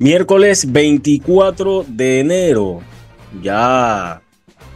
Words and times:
Miércoles 0.00 0.72
24 0.72 1.84
de 1.86 2.20
enero, 2.20 2.80
ya 3.42 4.22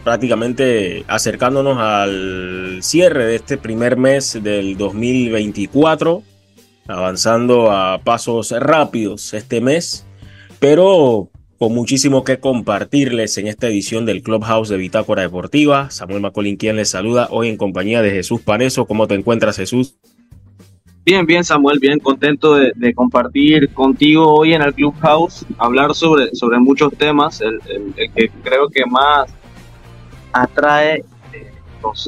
prácticamente 0.05 1.03
acercándonos 1.09 1.79
al 1.79 2.81
cierre 2.83 3.25
de 3.25 3.37
este 3.37 3.57
primer 3.57 3.97
mes 3.97 4.39
del 4.43 4.77
2024, 4.77 6.23
avanzando 6.89 7.71
a 7.73 8.03
pasos 8.05 8.51
rápidos 8.51 9.33
este 9.33 9.63
mes, 9.63 10.05
pero 10.59 11.31
con 11.59 11.73
muchísimo 11.73 12.23
que 12.23 12.39
compartirles 12.39 13.39
en 13.39 13.47
esta 13.47 13.69
edición 13.69 14.05
del 14.05 14.23
Clubhouse 14.23 14.69
de 14.69 14.77
Bitácora 14.77 15.23
Deportiva. 15.23 15.91
Samuel 15.91 16.21
Macolín 16.21 16.57
quien 16.57 16.77
les 16.77 16.91
saluda 16.91 17.29
hoy 17.31 17.49
en 17.49 17.57
compañía 17.57 18.03
de 18.03 18.11
Jesús 18.11 18.43
Paneso. 18.43 18.85
¿Cómo 18.85 19.07
te 19.07 19.15
encuentras 19.15 19.57
Jesús? 19.57 19.97
Bien, 21.05 21.27
bien, 21.27 21.45
Samuel, 21.45 21.81
bien 21.81 21.99
contento 21.99 22.55
de, 22.55 22.95
compartir 22.95 23.69
contigo 23.75 24.37
hoy 24.37 24.55
en 24.55 24.63
el 24.63 24.73
Clubhouse, 24.73 25.45
hablar 25.59 25.95
sobre, 25.95 26.35
sobre 26.35 26.59
muchos 26.59 26.95
temas. 26.97 27.43
El, 27.43 27.61
que 28.15 28.31
creo 28.43 28.71
que 28.71 28.87
más 28.87 29.31
atrae 30.33 31.05
eh, 31.35 31.53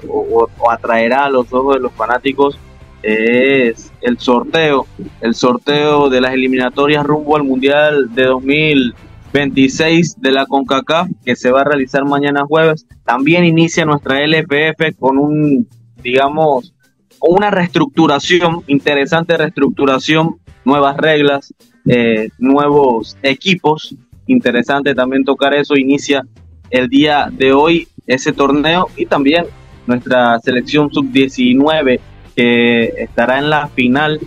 o, 0.09 0.49
atraerá 0.71 1.27
a 1.27 1.31
los 1.31 1.53
ojos 1.53 1.75
de 1.75 1.81
los 1.83 1.93
fanáticos 1.93 2.59
es 3.03 3.93
el 4.01 4.19
sorteo, 4.19 4.87
el 5.21 5.35
sorteo 5.35 6.09
de 6.09 6.23
las 6.23 6.33
eliminatorias 6.33 7.05
rumbo 7.05 7.37
al 7.37 7.45
Mundial 7.45 8.15
de 8.15 8.25
2026 8.25 10.23
de 10.23 10.33
la 10.33 10.47
CONCACAF 10.47 11.11
que 11.23 11.37
se 11.37 11.51
va 11.51 11.61
a 11.61 11.65
realizar 11.65 12.07
mañana 12.07 12.47
jueves. 12.47 12.87
También 13.05 13.45
inicia 13.45 13.85
nuestra 13.85 14.25
LPF 14.25 14.97
con 14.99 15.19
un, 15.19 15.69
digamos, 16.03 16.73
una 17.21 17.51
reestructuración, 17.51 18.63
interesante 18.67 19.37
reestructuración, 19.37 20.39
nuevas 20.65 20.97
reglas, 20.97 21.55
eh, 21.87 22.29
nuevos 22.39 23.17
equipos. 23.23 23.95
Interesante 24.27 24.95
también 24.95 25.25
tocar 25.25 25.55
eso. 25.55 25.77
Inicia 25.77 26.27
el 26.71 26.89
día 26.89 27.29
de 27.31 27.53
hoy 27.53 27.89
ese 28.07 28.33
torneo 28.33 28.89
y 28.97 29.07
también 29.07 29.47
nuestra 29.87 30.39
selección 30.41 30.93
sub-19 30.93 32.01
que 32.35 32.85
estará 32.99 33.39
en 33.39 33.51
la 33.51 33.69
final 33.69 34.21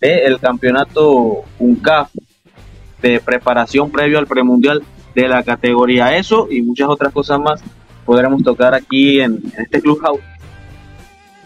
del 0.00 0.38
campeonato 0.38 1.44
UNCAF 1.58 2.10
de 3.00 3.20
preparación 3.20 3.90
previo 3.90 4.18
al 4.18 4.26
premundial 4.26 4.82
de 5.14 5.28
la 5.28 5.42
categoría. 5.42 6.16
Eso 6.16 6.48
y 6.50 6.62
muchas 6.62 6.88
otras 6.88 7.12
cosas 7.12 7.38
más 7.40 7.62
podremos 8.04 8.42
tocar 8.42 8.74
aquí 8.74 9.20
en, 9.20 9.40
en 9.54 9.62
este 9.62 9.80
Clubhouse 9.80 10.20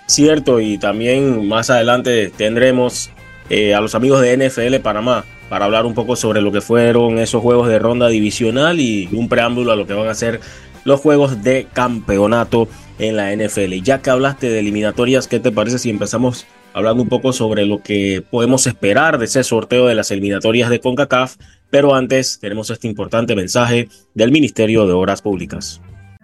Cierto, 0.08 0.58
y 0.58 0.78
también 0.78 1.46
más 1.46 1.68
adelante 1.68 2.32
tendremos 2.34 3.10
eh, 3.50 3.74
a 3.74 3.80
los 3.82 3.94
amigos 3.94 4.22
de 4.22 4.38
NFL 4.38 4.76
Panamá 4.82 5.26
para 5.50 5.66
hablar 5.66 5.84
un 5.84 5.92
poco 5.92 6.16
sobre 6.16 6.40
lo 6.40 6.50
que 6.50 6.62
fueron 6.62 7.18
esos 7.18 7.42
juegos 7.42 7.68
de 7.68 7.78
ronda 7.78 8.08
divisional 8.08 8.80
y 8.80 9.06
un 9.12 9.28
preámbulo 9.28 9.70
a 9.70 9.76
lo 9.76 9.86
que 9.86 9.92
van 9.92 10.08
a 10.08 10.14
ser 10.14 10.40
los 10.84 11.00
juegos 11.00 11.42
de 11.44 11.66
campeonato 11.74 12.68
en 12.98 13.16
la 13.16 13.36
NFL. 13.36 13.74
Y 13.74 13.82
ya 13.82 14.00
que 14.00 14.08
hablaste 14.08 14.48
de 14.48 14.60
eliminatorias, 14.60 15.28
¿qué 15.28 15.40
te 15.40 15.52
parece 15.52 15.78
si 15.78 15.90
empezamos 15.90 16.46
hablando 16.72 17.02
un 17.02 17.10
poco 17.10 17.34
sobre 17.34 17.66
lo 17.66 17.82
que 17.82 18.24
podemos 18.30 18.66
esperar 18.66 19.18
de 19.18 19.26
ese 19.26 19.44
sorteo 19.44 19.86
de 19.86 19.94
las 19.94 20.10
eliminatorias 20.10 20.70
de 20.70 20.80
CONCACAF? 20.80 21.36
Pero 21.68 21.94
antes 21.94 22.38
tenemos 22.40 22.70
este 22.70 22.88
importante 22.88 23.36
mensaje 23.36 23.90
del 24.14 24.32
Ministerio 24.32 24.86
de 24.86 24.94
Obras 24.94 25.20
Públicas. 25.20 25.82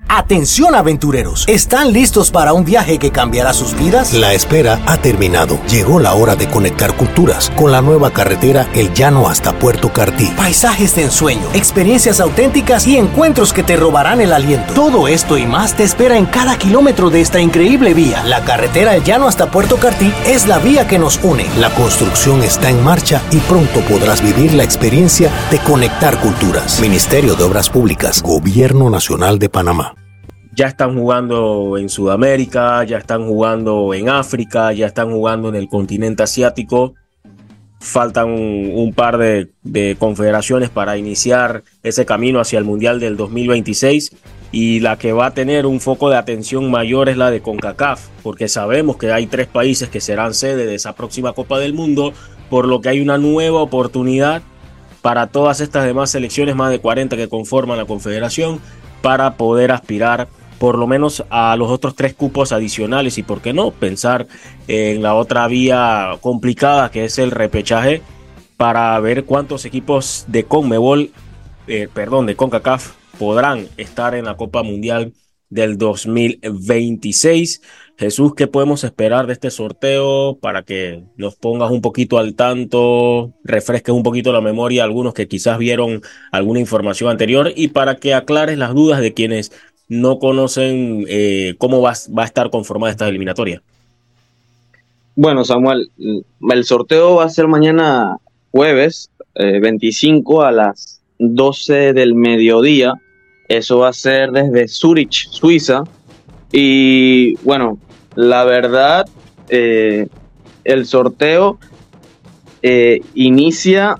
Atención 0.09 0.75
aventureros, 0.75 1.45
¿están 1.49 1.93
listos 1.93 2.31
para 2.31 2.53
un 2.53 2.65
viaje 2.65 2.99
que 2.99 3.11
cambiará 3.11 3.53
sus 3.53 3.75
vidas? 3.75 4.13
La 4.13 4.33
espera 4.33 4.81
ha 4.87 4.99
terminado. 4.99 5.59
Llegó 5.69 5.99
la 5.99 6.15
hora 6.15 6.37
de 6.37 6.47
conectar 6.47 6.95
culturas 6.95 7.51
con 7.57 7.73
la 7.73 7.81
nueva 7.81 8.13
carretera 8.13 8.69
El 8.75 8.93
Llano 8.93 9.29
hasta 9.29 9.59
Puerto 9.59 9.93
Cartí. 9.93 10.27
Paisajes 10.37 10.95
de 10.95 11.05
ensueño, 11.05 11.49
experiencias 11.55 12.21
auténticas 12.21 12.87
y 12.87 12.97
encuentros 12.97 13.53
que 13.53 13.63
te 13.63 13.77
robarán 13.77 14.21
el 14.21 14.33
aliento. 14.33 14.75
Todo 14.75 15.09
esto 15.09 15.39
y 15.39 15.47
más 15.47 15.75
te 15.75 15.85
espera 15.85 16.19
en 16.19 16.27
cada 16.27 16.59
kilómetro 16.59 17.11
de 17.11 17.23
esta 17.23 17.41
increíble 17.41 17.95
vía. 17.95 18.23
La 18.25 18.45
carretera 18.45 18.95
El 18.95 19.05
Llano 19.05 19.27
hasta 19.27 19.51
Puerto 19.51 19.79
Cartí 19.79 20.13
es 20.27 20.47
la 20.47 20.59
vía 20.59 20.87
que 20.87 20.99
nos 20.99 21.19
une. 21.25 21.47
La 21.59 21.75
construcción 21.75 22.43
está 22.43 22.69
en 22.69 22.85
marcha 22.85 23.23
y 23.31 23.39
pronto 23.39 23.81
podrás 23.81 24.23
vivir 24.23 24.53
la 24.53 24.65
experiencia 24.65 25.31
de 25.51 25.59
conectar 25.61 26.21
culturas. 26.21 26.79
Ministerio 26.81 27.35
de 27.35 27.45
Obras 27.45 27.71
Públicas, 27.71 28.23
Gobierno 28.23 28.91
Nacional 28.91 29.39
de 29.39 29.49
Panamá 29.49 29.94
ya 30.55 30.67
están 30.67 30.95
jugando 30.97 31.77
en 31.79 31.89
Sudamérica, 31.89 32.85
ya 32.85 32.99
están 32.99 33.27
jugando 33.27 33.93
en 33.95 34.09
África, 34.09 34.73
ya 34.73 34.87
están 34.87 35.11
jugando 35.11 35.49
en 35.49 35.57
el 35.57 35.69
continente 35.69 36.23
asiático. 36.23 36.95
Faltan 37.81 38.31
un, 38.31 38.95
par 38.95 39.19
de, 39.19 39.97
confederaciones 39.99 40.71
para 40.71 40.97
iniciar 40.97 41.65
ese 41.83 42.07
camino 42.07 42.41
hacia 42.41 42.59
el 42.59 42.65
Mundial 42.65 42.99
del 42.99 43.17
2026 43.17 44.17
y 44.53 44.81
la 44.81 44.97
que 44.97 45.13
va 45.13 45.27
a 45.27 45.31
tener 45.33 45.67
un 45.67 45.81
foco 45.81 46.09
de 46.09 46.17
atención 46.17 46.71
mayor 46.71 47.09
es 47.09 47.19
la 47.19 47.31
de 47.31 47.43
CONCACAF, 47.43 48.09
porque 48.23 48.49
sabemos 48.49 48.97
que 48.97 49.13
hay 49.13 49.27
tres 49.27 49.49
países 49.49 49.89
que 49.91 50.01
serán 50.01 50.33
sede 50.33 50.65
de 50.65 50.77
esa 50.77 50.95
próxima 50.95 51.33
Copa 51.33 51.59
del 51.59 51.75
Mundo, 51.75 52.15
por 52.49 52.69
lo 52.69 52.81
que 52.81 52.89
hay 52.89 53.01
una 53.01 53.19
nueva 53.19 53.61
oportunidad 53.61 54.43
para 55.03 55.27
todas 55.27 55.61
estas 55.61 55.85
demás 55.85 56.11
selecciones, 56.11 56.57
más 56.57 56.71
de 56.71 56.79
40 56.79 57.17
que 57.17 57.29
conforman 57.29 57.77
la 57.77 57.85
confederación, 57.85 58.61
para 59.03 59.35
poder 59.37 59.73
aspirar 59.73 60.29
por 60.59 60.79
lo 60.79 60.87
menos 60.87 61.25
a 61.31 61.57
los 61.57 61.71
otros 61.71 61.95
tres 61.95 62.15
cupos 62.15 62.53
adicionales 62.53 63.19
y 63.19 63.23
por 63.23 63.41
qué 63.41 63.53
no 63.53 63.71
pensar 63.71 64.27
en 64.69 65.03
la 65.03 65.15
otra 65.15 65.47
vía 65.49 66.19
complicada 66.21 66.91
que 66.91 67.05
es 67.05 67.19
el 67.19 67.31
repechaje 67.31 68.03
para 68.57 68.99
ver 69.01 69.25
cuántos 69.25 69.65
equipos 69.65 70.25
de 70.29 70.45
Conmebol, 70.45 71.11
eh, 71.67 71.89
perdón, 71.93 72.27
de 72.27 72.37
CONCACAF 72.37 72.93
podrán 73.19 73.69
estar 73.77 74.15
en 74.15 74.25
la 74.25 74.37
Copa 74.37 74.63
Mundial 74.63 75.13
del 75.51 75.79
2026. 75.79 77.63
Jesús, 77.97 78.35
¿qué 78.35 78.49
podemos 78.49 78.83
esperar 78.83 79.27
de 79.27 79.35
este 79.35 79.51
sorteo 79.51 80.37
para 80.41 80.63
que 80.63 81.05
nos 81.17 81.37
pongas 81.37 81.71
un 81.71 81.81
poquito 81.81 82.19
al 82.19 82.35
tanto, 82.35 83.35
refresques 83.45 83.95
un 83.95 84.03
poquito 84.03 84.33
la 84.33 84.41
memoria 84.41 84.83
a 84.83 84.87
algunos 84.87 85.15
que 85.15 85.29
quizás 85.29 85.59
vieron 85.59 86.03
alguna 86.33 86.59
información 86.59 87.11
anterior 87.11 87.53
y 87.55 87.69
para 87.69 87.97
que 87.97 88.15
aclares 88.15 88.59
las 88.59 88.75
dudas 88.75 89.01
de 89.01 89.15
quienes 89.15 89.53
no 90.01 90.19
conocen 90.19 91.05
eh, 91.09 91.55
cómo 91.59 91.81
va, 91.81 91.91
a 91.93 92.25
estar 92.25 92.51
conformada 92.51 92.93
esta 92.93 93.09
eliminatoria. 93.09 93.63
Bueno, 95.17 95.45
Samuel, 95.45 95.91
el 95.99 96.65
sorteo 96.65 97.17
va 97.17 97.25
a 97.25 97.29
ser 97.31 97.47
mañana 97.47 98.17
jueves 98.51 99.11
25 99.35 100.43
eh, 100.43 100.49
a 100.49 100.51
las 100.51 101.01
12 101.19 101.93
del 101.93 102.15
mediodía. 102.15 102.95
Eso 103.49 103.79
va 103.79 103.89
a 103.89 103.93
ser 103.93 104.31
desde 104.33 104.67
Zurich, 104.67 105.29
Suiza. 105.31 105.85
Y 106.51 107.37
bueno, 107.45 107.79
la 108.17 108.45
verdad, 108.45 109.07
eh, 109.49 110.09
el 110.65 110.87
sorteo 110.87 111.59
inicia 113.15 113.99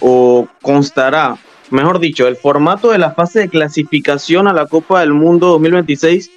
o 0.00 0.48
constará 0.62 1.38
mejor 1.72 1.98
dicho, 1.98 2.28
el 2.28 2.36
formato 2.36 2.90
de 2.90 2.98
la 2.98 3.12
fase 3.12 3.40
de 3.40 3.48
clasificación 3.48 4.48
a 4.48 4.52
la 4.52 4.66
Copa 4.66 5.00
del 5.00 5.12
Mundo 5.12 5.48
2026 5.48 6.30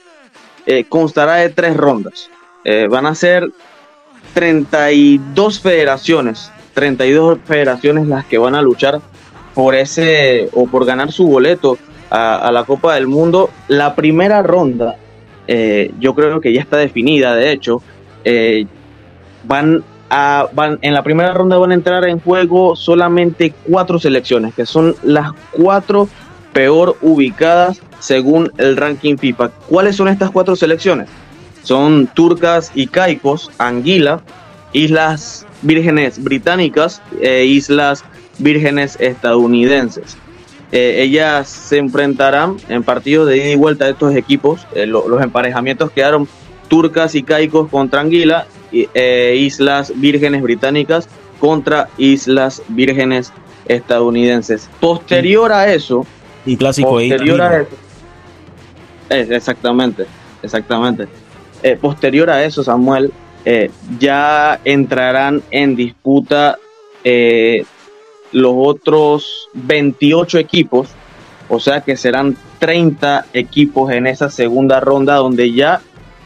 eh, 0.65 0.85
constará 0.85 1.35
de 1.35 1.49
tres 1.49 1.77
rondas. 1.77 2.29
Eh, 2.63 2.87
van 2.89 3.05
a 3.05 3.15
ser 3.15 3.49
32 4.33 5.59
federaciones, 5.59 6.51
32 6.73 7.39
federaciones 7.45 8.07
las 8.07 8.25
que 8.25 8.37
van 8.37 8.55
a 8.55 8.61
luchar 8.61 8.99
por 9.53 9.75
ese 9.75 10.49
o 10.53 10.67
por 10.67 10.85
ganar 10.85 11.11
su 11.11 11.27
boleto 11.27 11.77
a, 12.09 12.51
la 12.51 12.63
Copa 12.63 12.95
del 12.95 13.07
Mundo. 13.07 13.49
La 13.67 13.95
primera 13.95 14.41
ronda, 14.41 14.97
eh, 15.47 15.91
yo 15.99 16.15
creo 16.15 16.41
que 16.41 16.53
ya 16.53 16.61
está 16.61 16.77
definida, 16.77 17.35
de 17.35 17.51
hecho, 17.51 17.81
van 19.43 19.83
en 20.09 20.93
la 20.93 21.03
primera 21.03 21.33
ronda 21.33 21.57
van 21.57 21.71
a 21.71 21.73
entrar 21.73 22.07
en 22.07 22.19
juego 22.19 22.75
solamente 22.75 23.53
cuatro 23.69 23.99
selecciones, 23.99 24.53
que 24.53 24.65
son 24.65 24.95
las 25.03 25.31
cuatro 25.51 26.07
peor 26.53 26.97
ubicadas 27.01 27.81
según 27.99 28.51
el 28.57 28.77
ranking 28.77 29.17
FIFA. 29.17 29.49
¿Cuáles 29.67 29.95
son 29.95 30.07
estas 30.07 30.31
cuatro 30.31 30.55
selecciones? 30.55 31.09
Son 31.63 32.07
Turcas 32.07 32.71
y 32.75 32.87
Caicos, 32.87 33.49
Anguila, 33.57 34.21
Islas 34.71 35.45
Vírgenes 35.63 36.23
Británicas 36.23 37.01
e 37.19 37.45
Islas 37.45 38.03
Vírgenes 38.37 38.97
Estadounidenses. 38.99 40.17
Eh, 40.71 41.01
ellas 41.01 41.47
se 41.47 41.77
enfrentarán 41.77 42.57
en 42.69 42.83
partidos 42.83 43.27
de 43.27 43.37
ida 43.37 43.49
y 43.49 43.55
vuelta 43.55 43.85
de 43.85 43.91
estos 43.91 44.15
equipos. 44.15 44.67
Eh, 44.75 44.85
los 44.85 45.21
emparejamientos 45.21 45.91
quedaron 45.91 46.27
Turcas 46.67 47.15
y 47.15 47.23
Caicos 47.23 47.69
contra 47.69 48.01
Anguila 48.01 48.47
eh, 48.71 49.35
Islas 49.39 49.93
Vírgenes 49.95 50.41
Británicas 50.41 51.07
contra 51.39 51.87
Islas 51.97 52.61
Vírgenes 52.67 53.31
Estadounidenses. 53.67 54.69
Posterior 54.79 55.51
a 55.53 55.73
eso, 55.73 56.05
y 56.45 56.57
clásico 56.57 56.89
posterior 56.89 57.41
a 57.41 57.61
eso, 57.61 57.75
exactamente, 59.09 60.05
exactamente. 60.43 61.07
Eh, 61.63 61.77
posterior 61.79 62.29
a 62.29 62.43
eso, 62.43 62.63
Samuel, 62.63 63.13
eh, 63.45 63.71
ya 63.97 64.59
entrarán 64.65 65.41
en 65.51 65.75
disputa 65.75 66.57
los 68.31 68.53
otros 68.57 69.47
28 69.53 70.39
equipos, 70.39 70.89
o 71.47 71.59
sea 71.59 71.81
que 71.81 71.95
serán 71.95 72.35
30 72.59 73.27
equipos 73.33 73.91
en 73.91 74.07
esa 74.07 74.29
segunda 74.29 74.79
ronda 74.79 75.15
donde 75.15 75.53
ya 75.53 75.81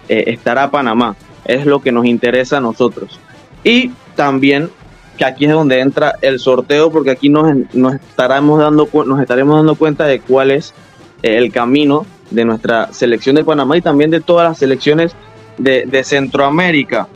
eh, 0.10 0.26
estará 0.28 0.72
Panamá. 0.72 1.16
Es 1.46 1.66
lo 1.66 1.82
que 1.82 1.92
nos 1.92 2.06
interesa 2.06 2.58
a 2.58 2.62
nosotros. 2.62 3.20
Y 3.64 3.92
también 4.16 4.70
que 5.18 5.26
aquí 5.26 5.46
es 5.46 5.52
donde 5.52 5.80
entra 5.80 6.16
el 6.22 6.40
sorteo, 6.40 6.92
porque 6.92 7.12
aquí 7.12 7.30
nos, 7.30 7.54
nos, 7.74 7.96
estaremos, 7.96 8.60
dando, 8.60 8.90
nos 9.06 9.22
estaremos 9.22 9.58
dando 9.58 9.76
cuenta 9.76 10.06
de 10.06 10.20
cuál 10.20 10.52
es 10.52 10.74
eh, 11.22 11.38
el 11.38 11.52
camino 11.52 12.06
de 12.32 12.46
nuestra 12.46 12.92
selección 12.94 13.36
de 13.36 13.44
Panamá 13.44 13.78
y 13.78 13.82
también 13.82 14.12
de 14.12 14.22
todas 14.22 14.50
las 14.50 14.58
selecciones 14.58 15.14
de, 15.58 16.04
Centroamérica. 16.04 17.08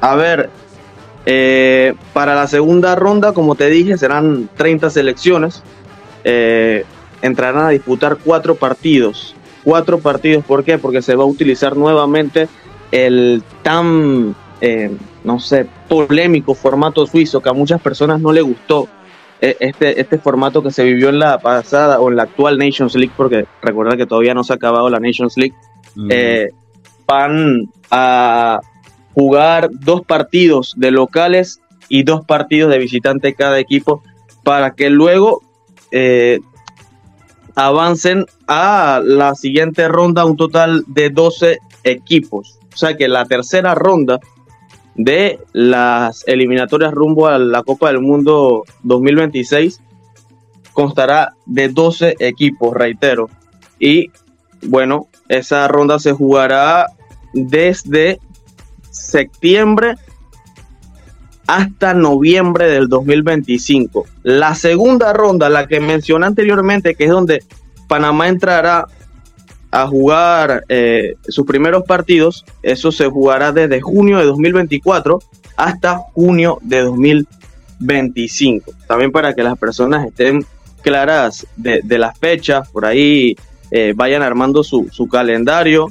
A 0.00 0.14
ver, 0.14 0.48
eh, 1.26 1.94
para 2.12 2.34
la 2.34 2.46
segunda 2.46 2.94
ronda, 2.94 3.32
como 3.32 3.54
te 3.54 3.68
dije, 3.68 3.98
serán 3.98 4.48
30 4.56 4.90
selecciones. 4.90 5.62
Entrarán 7.22 7.66
a 7.66 7.70
disputar 7.70 8.18
cuatro 8.24 8.54
partidos. 8.54 9.34
Cuatro 9.70 10.00
partidos, 10.00 10.44
¿por 10.44 10.64
qué? 10.64 10.78
Porque 10.78 11.00
se 11.00 11.14
va 11.14 11.22
a 11.22 11.28
utilizar 11.28 11.76
nuevamente 11.76 12.48
el 12.90 13.40
tan 13.62 14.34
eh, 14.60 14.90
no 15.22 15.38
sé, 15.38 15.64
polémico 15.88 16.56
formato 16.56 17.06
suizo 17.06 17.40
que 17.40 17.50
a 17.50 17.52
muchas 17.52 17.80
personas 17.80 18.20
no 18.20 18.32
le 18.32 18.40
gustó 18.40 18.88
eh, 19.40 19.56
este, 19.60 20.00
este 20.00 20.18
formato 20.18 20.60
que 20.60 20.72
se 20.72 20.82
vivió 20.82 21.08
en 21.08 21.20
la 21.20 21.38
pasada 21.38 22.00
o 22.00 22.10
en 22.10 22.16
la 22.16 22.24
actual 22.24 22.58
Nations 22.58 22.96
League, 22.96 23.12
porque 23.16 23.46
recuerda 23.62 23.96
que 23.96 24.06
todavía 24.06 24.34
no 24.34 24.42
se 24.42 24.54
ha 24.54 24.56
acabado 24.56 24.90
la 24.90 24.98
Nations 24.98 25.36
League, 25.36 25.54
eh, 26.10 26.48
van 27.06 27.68
a 27.92 28.58
jugar 29.14 29.70
dos 29.70 30.02
partidos 30.04 30.74
de 30.78 30.90
locales 30.90 31.60
y 31.88 32.02
dos 32.02 32.24
partidos 32.26 32.72
de 32.72 32.78
visitante 32.78 33.34
cada 33.34 33.60
equipo 33.60 34.02
para 34.42 34.72
que 34.72 34.90
luego 34.90 35.42
avancen 37.60 38.24
a 38.46 39.02
la 39.04 39.34
siguiente 39.34 39.86
ronda 39.86 40.24
un 40.24 40.38
total 40.38 40.82
de 40.86 41.10
12 41.10 41.58
equipos. 41.84 42.58
O 42.72 42.76
sea 42.76 42.96
que 42.96 43.06
la 43.06 43.26
tercera 43.26 43.74
ronda 43.74 44.18
de 44.94 45.38
las 45.52 46.26
eliminatorias 46.26 46.92
rumbo 46.92 47.26
a 47.26 47.38
la 47.38 47.62
Copa 47.62 47.88
del 47.88 48.00
Mundo 48.00 48.64
2026 48.82 49.78
constará 50.72 51.34
de 51.44 51.68
12 51.68 52.16
equipos, 52.20 52.72
reitero. 52.72 53.28
Y 53.78 54.10
bueno, 54.62 55.08
esa 55.28 55.68
ronda 55.68 55.98
se 55.98 56.12
jugará 56.12 56.86
desde 57.34 58.20
septiembre 58.90 59.96
hasta 61.50 61.94
noviembre 61.94 62.70
del 62.70 62.86
2025. 62.86 64.06
La 64.22 64.54
segunda 64.54 65.12
ronda, 65.12 65.48
la 65.48 65.66
que 65.66 65.80
mencioné 65.80 66.26
anteriormente, 66.26 66.94
que 66.94 67.06
es 67.06 67.10
donde 67.10 67.42
Panamá 67.88 68.28
entrará 68.28 68.86
a 69.72 69.86
jugar 69.88 70.64
eh, 70.68 71.14
sus 71.26 71.44
primeros 71.44 71.82
partidos. 71.82 72.44
Eso 72.62 72.92
se 72.92 73.08
jugará 73.08 73.50
desde 73.50 73.80
junio 73.80 74.18
de 74.18 74.26
2024 74.26 75.18
hasta 75.56 75.98
junio 76.14 76.58
de 76.62 76.82
2025. 76.82 78.72
También 78.86 79.10
para 79.10 79.34
que 79.34 79.42
las 79.42 79.58
personas 79.58 80.06
estén 80.06 80.46
claras 80.82 81.48
de, 81.56 81.98
la 81.98 82.14
fecha, 82.14 82.62
por 82.62 82.86
ahí 82.86 83.34
eh, 83.72 83.92
vayan 83.96 84.22
armando 84.22 84.62
su, 84.62 85.08
calendario. 85.10 85.88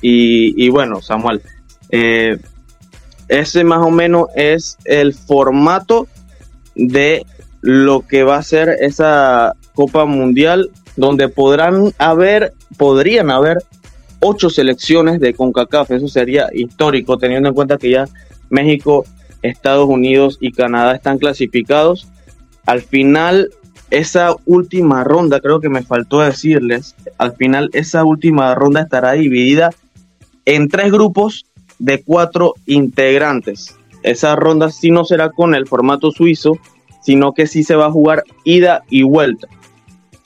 Y, 0.00 0.68
bueno, 0.68 1.02
Samuel, 1.02 1.42
eh, 1.90 2.38
ese 3.30 3.62
más 3.62 3.78
o 3.78 3.90
menos 3.90 4.26
es 4.34 4.76
el 4.84 5.14
formato 5.14 6.08
de 6.74 7.24
lo 7.60 8.00
que 8.06 8.24
va 8.24 8.36
a 8.36 8.42
ser 8.42 8.70
esa 8.80 9.54
Copa 9.74 10.04
Mundial 10.04 10.70
donde 10.96 11.28
podrán 11.28 11.92
haber, 11.98 12.52
podrían 12.76 13.30
haber 13.30 13.58
ocho 14.18 14.50
selecciones 14.50 15.20
de 15.20 15.32
CONCACAF. 15.32 15.92
Eso 15.92 16.08
sería 16.08 16.48
histórico, 16.52 17.18
teniendo 17.18 17.48
en 17.48 17.54
cuenta 17.54 17.78
que 17.78 17.90
ya 17.90 18.08
México, 18.50 19.04
Estados 19.42 19.88
Unidos 19.88 20.36
y 20.40 20.50
Canadá 20.50 20.96
están 20.96 21.18
clasificados. 21.18 22.08
Al 22.66 22.82
final, 22.82 23.50
esa 23.90 24.34
última 24.44 25.04
ronda, 25.04 25.38
creo 25.40 25.60
que 25.60 25.68
me 25.68 25.82
faltó 25.82 26.20
decirles, 26.20 26.96
al 27.16 27.36
final 27.36 27.70
esa 27.74 28.04
última 28.04 28.56
ronda 28.56 28.80
estará 28.80 29.12
dividida 29.12 29.70
en 30.46 30.68
tres 30.68 30.90
grupos 30.90 31.46
de 31.80 32.04
cuatro 32.04 32.54
integrantes. 32.66 33.76
Esa 34.04 34.36
ronda 34.36 34.70
sí 34.70 34.90
no 34.90 35.04
será 35.04 35.30
con 35.30 35.54
el 35.54 35.66
formato 35.66 36.12
suizo, 36.12 36.58
sino 37.02 37.32
que 37.32 37.46
sí 37.46 37.64
se 37.64 37.74
va 37.74 37.86
a 37.86 37.92
jugar 37.92 38.22
ida 38.44 38.84
y 38.88 39.02
vuelta. 39.02 39.48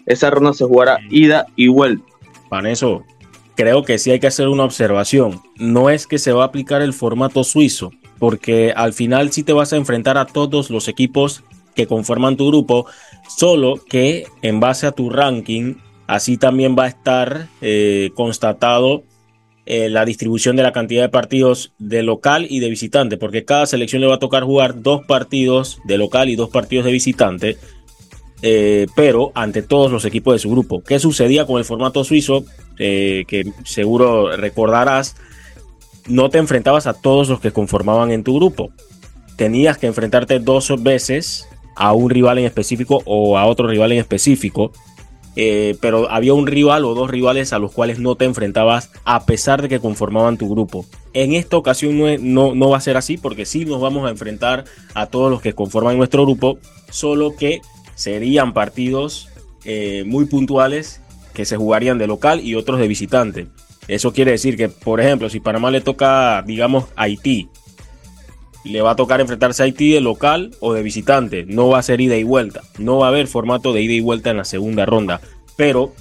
Esa 0.04 0.28
ronda 0.30 0.52
se 0.52 0.64
jugará 0.64 0.98
ida 1.08 1.46
y 1.56 1.68
vuelta. 1.68 2.04
Para 2.50 2.70
eso, 2.70 3.04
creo 3.54 3.84
que 3.84 3.98
sí 3.98 4.10
hay 4.10 4.20
que 4.20 4.26
hacer 4.26 4.48
una 4.48 4.64
observación. 4.64 5.40
No 5.56 5.88
es 5.88 6.06
que 6.06 6.18
se 6.18 6.32
va 6.32 6.42
a 6.42 6.46
aplicar 6.48 6.82
el 6.82 6.92
formato 6.92 7.44
suizo, 7.44 7.92
porque 8.18 8.72
al 8.76 8.92
final 8.92 9.32
sí 9.32 9.42
te 9.42 9.52
vas 9.52 9.72
a 9.72 9.76
enfrentar 9.76 10.18
a 10.18 10.26
todos 10.26 10.70
los 10.70 10.88
equipos 10.88 11.44
que 11.74 11.86
conforman 11.86 12.36
tu 12.36 12.48
grupo, 12.48 12.86
solo 13.28 13.76
que 13.88 14.26
en 14.42 14.60
base 14.60 14.86
a 14.86 14.92
tu 14.92 15.10
ranking, 15.10 15.74
así 16.06 16.36
también 16.36 16.76
va 16.78 16.84
a 16.84 16.88
estar 16.88 17.48
eh, 17.60 18.10
constatado 18.14 19.04
eh, 19.66 19.88
la 19.88 20.05
distribución 20.05 20.56
de 20.56 20.62
la 20.62 20.72
cantidad 20.72 21.02
de 21.02 21.08
partidos 21.08 21.72
de 21.78 22.02
local 22.02 22.46
y 22.49 22.61
de 22.61 22.69
visitante, 22.69 23.16
porque 23.16 23.44
cada 23.44 23.66
selección 23.66 24.02
le 24.02 24.08
va 24.08 24.16
a 24.16 24.19
tocar 24.19 24.44
jugar 24.44 24.82
dos 24.82 25.05
partidos 25.06 25.78
de 25.84 25.99
local 25.99 26.28
y 26.28 26.37
dos 26.37 26.50
partidos 26.50 26.84
de 26.84 26.93
visitante. 26.93 27.56
Eh, 28.43 28.87
pero 28.94 29.32
ante 29.34 29.62
todos 29.62 29.90
los 29.90 30.05
equipos 30.05 30.34
de 30.34 30.38
su 30.38 30.50
grupo. 30.50 30.82
¿Qué 30.82 30.99
sucedía 30.99 31.46
con 31.46 31.58
el 31.58 31.64
formato 31.64 32.05
suizo? 32.05 32.44
Eh, 32.78 33.25
que 33.26 33.50
seguro 33.64 34.37
recordarás, 34.37 35.16
no 36.08 36.28
te 36.28 36.37
enfrentabas 36.37 36.87
a 36.87 36.93
todos 36.93 37.31
los 37.31 37.40
que 37.40 37.52
conformaban 37.52 38.11
en 38.11 38.22
tu 38.22 38.37
grupo. 38.37 38.70
Tenías 39.37 39.78
que 39.78 39.87
enfrentarte 39.87 40.40
dos 40.40 40.70
veces 40.82 41.49
a 41.75 41.94
un 41.94 42.11
rival 42.11 42.38
en 42.38 42.44
específico 42.44 43.02
o 43.06 43.38
a 43.38 43.46
otro 43.46 43.66
rival 43.66 43.93
en 43.93 43.99
específico. 43.99 44.72
Eh, 45.36 45.76
pero 45.81 46.10
había 46.10 46.32
un 46.32 46.46
rival 46.46 46.84
o 46.84 46.94
dos 46.94 47.10
rivales 47.10 47.52
a 47.52 47.58
los 47.58 47.72
cuales 47.72 47.98
no 47.98 48.14
te 48.14 48.25
enfrentabas 48.25 48.90
a 49.04 49.26
pesar 49.26 49.62
de 49.62 49.69
que 49.69 49.81
conformaban 49.81 50.36
tu 50.38 50.48
grupo. 50.48 50.86
En 51.12 51.32
esta 51.32 51.56
ocasión 51.56 51.98
no, 52.32 52.54
no 52.54 52.68
va 52.70 52.76
a 52.76 52.80
ser 52.80 52.97
así 52.97 53.18
porque 53.18 53.44
sí 53.44 53.64
nos 53.64 53.80
vamos 53.80 54.06
a 54.06 54.11
enfrentar 54.11 54.64
a 54.94 55.06
todos 55.06 55.30
los 55.30 55.40
que 55.40 55.52
conforman 55.52 55.97
nuestro 55.97 56.23
grupo, 56.23 56.59
solo 56.90 57.35
que 57.37 57.61
serían 57.94 58.52
partidos 58.52 59.28
eh, 59.64 60.04
muy 60.06 60.26
puntuales 60.26 61.00
que 61.32 61.44
se 61.44 61.56
jugarían 61.56 61.99
de 61.99 62.06
local 62.06 62.40
y 62.40 62.54
otros 62.54 62.78
de 62.78 62.88
visitante. 62.88 63.47
Eso 63.88 64.12
quiere 64.12 64.30
decir 64.30 64.56
que, 64.56 64.68
por 64.68 65.00
ejemplo, 65.00 65.28
si 65.28 65.40
Panamá 65.40 65.70
le 65.70 65.80
toca, 65.80 66.42
digamos, 66.42 66.87
Haití, 66.97 67.49
le 68.64 68.83
va 68.83 68.92
a 68.92 68.97
tocar 68.97 69.21
enfrentarse 69.21 69.62
a 69.62 69.66
Haití 69.66 69.92
de 69.92 70.00
local 70.00 70.52
o 70.61 70.73
de 70.73 70.83
visitante. 70.83 71.44
No 71.47 71.68
va 71.68 71.78
a 71.78 71.83
ser 71.83 72.00
ida 72.00 72.16
y 72.16 72.25
vuelta. 72.25 72.62
No 72.78 72.99
va 72.99 73.06
a 73.06 73.09
haber 73.11 73.26
formato 73.26 73.73
de 73.73 73.83
ida 73.83 73.92
y 73.92 74.00
vuelta 74.00 74.30
en 74.30 74.38
la 74.38 74.44
segunda 74.44 74.87
ronda. 74.87 75.21
Pero 75.56 75.92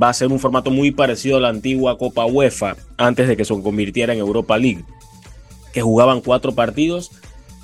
va 0.00 0.08
a 0.08 0.14
ser 0.14 0.28
un 0.28 0.38
formato 0.38 0.70
muy 0.70 0.90
parecido 0.90 1.36
a 1.36 1.40
la 1.40 1.48
antigua 1.48 1.98
Copa 1.98 2.24
UEFA 2.24 2.76
antes 2.96 3.28
de 3.28 3.36
que 3.36 3.44
se 3.44 3.60
convirtiera 3.60 4.12
en 4.12 4.20
Europa 4.20 4.56
League. 4.56 4.84
Que 5.72 5.82
jugaban 5.82 6.20
cuatro 6.20 6.52
partidos 6.52 7.10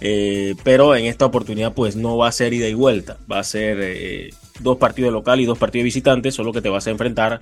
eh, 0.01 0.55
pero 0.63 0.95
en 0.95 1.07
esta 1.07 1.27
oportunidad 1.27 1.73
pues 1.73 1.97
no 1.97 2.17
va 2.17 2.29
a 2.29 2.33
ser 2.33 2.53
ida 2.55 2.69
y 2.69 2.75
vuelta, 2.75 3.17
va 3.31 3.41
a 3.41 3.45
ser 3.45 3.79
eh, 3.81 4.31
dos 4.61 4.77
partidos 4.77 5.13
local 5.13 5.41
y 5.41 5.45
dos 5.45 5.59
partidos 5.59 5.85
visitantes, 5.85 6.35
solo 6.35 6.53
que 6.53 6.63
te 6.63 6.69
vas 6.69 6.87
a 6.87 6.91
enfrentar 6.91 7.41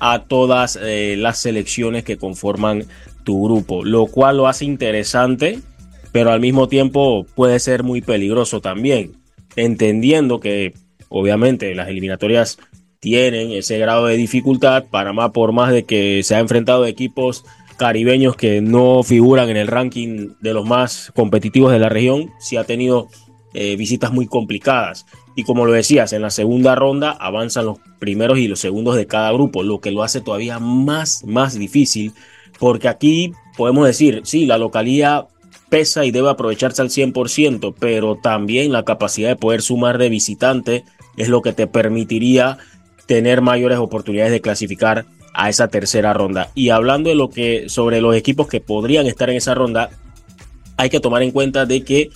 a 0.00 0.24
todas 0.24 0.78
eh, 0.80 1.16
las 1.18 1.38
selecciones 1.38 2.04
que 2.04 2.18
conforman 2.18 2.84
tu 3.22 3.44
grupo, 3.44 3.84
lo 3.84 4.06
cual 4.06 4.36
lo 4.36 4.48
hace 4.48 4.66
interesante, 4.66 5.60
pero 6.14 6.30
al 6.30 6.38
mismo 6.38 6.68
tiempo 6.68 7.26
puede 7.34 7.58
ser 7.58 7.82
muy 7.82 8.00
peligroso 8.00 8.60
también, 8.60 9.16
entendiendo 9.56 10.38
que 10.38 10.72
obviamente 11.08 11.74
las 11.74 11.88
eliminatorias 11.88 12.56
tienen 13.00 13.50
ese 13.50 13.78
grado 13.78 14.06
de 14.06 14.16
dificultad, 14.16 14.84
Panamá 14.92 15.32
por 15.32 15.50
más 15.50 15.72
de 15.72 15.82
que 15.82 16.22
se 16.22 16.36
ha 16.36 16.38
enfrentado 16.38 16.84
a 16.84 16.88
equipos 16.88 17.44
caribeños 17.78 18.36
que 18.36 18.60
no 18.60 19.02
figuran 19.02 19.50
en 19.50 19.56
el 19.56 19.66
ranking 19.66 20.28
de 20.40 20.54
los 20.54 20.64
más 20.64 21.10
competitivos 21.16 21.72
de 21.72 21.80
la 21.80 21.88
región, 21.88 22.30
sí 22.38 22.56
ha 22.56 22.62
tenido 22.62 23.08
eh, 23.52 23.74
visitas 23.74 24.12
muy 24.12 24.28
complicadas. 24.28 25.06
Y 25.34 25.42
como 25.42 25.66
lo 25.66 25.72
decías, 25.72 26.12
en 26.12 26.22
la 26.22 26.30
segunda 26.30 26.76
ronda 26.76 27.10
avanzan 27.10 27.66
los 27.66 27.78
primeros 27.98 28.38
y 28.38 28.46
los 28.46 28.60
segundos 28.60 28.94
de 28.94 29.08
cada 29.08 29.32
grupo, 29.32 29.64
lo 29.64 29.80
que 29.80 29.90
lo 29.90 30.04
hace 30.04 30.20
todavía 30.20 30.60
más, 30.60 31.24
más 31.24 31.58
difícil, 31.58 32.12
porque 32.60 32.86
aquí 32.86 33.32
podemos 33.56 33.84
decir, 33.84 34.20
sí, 34.22 34.46
la 34.46 34.58
localía 34.58 35.26
pesa 35.74 36.04
y 36.04 36.12
debe 36.12 36.30
aprovecharse 36.30 36.82
al 36.82 36.88
100%, 36.88 37.74
pero 37.76 38.14
también 38.14 38.70
la 38.70 38.84
capacidad 38.84 39.28
de 39.28 39.34
poder 39.34 39.60
sumar 39.60 39.98
de 39.98 40.08
visitante 40.08 40.84
es 41.16 41.28
lo 41.28 41.42
que 41.42 41.52
te 41.52 41.66
permitiría 41.66 42.58
tener 43.06 43.40
mayores 43.40 43.78
oportunidades 43.78 44.30
de 44.30 44.40
clasificar 44.40 45.04
a 45.34 45.48
esa 45.48 45.66
tercera 45.66 46.12
ronda. 46.12 46.52
Y 46.54 46.68
hablando 46.68 47.10
de 47.10 47.16
lo 47.16 47.28
que 47.28 47.68
sobre 47.68 48.00
los 48.00 48.14
equipos 48.14 48.46
que 48.46 48.60
podrían 48.60 49.06
estar 49.06 49.28
en 49.30 49.36
esa 49.38 49.52
ronda, 49.52 49.90
hay 50.76 50.90
que 50.90 51.00
tomar 51.00 51.24
en 51.24 51.32
cuenta 51.32 51.66
de 51.66 51.82
que 51.82 52.10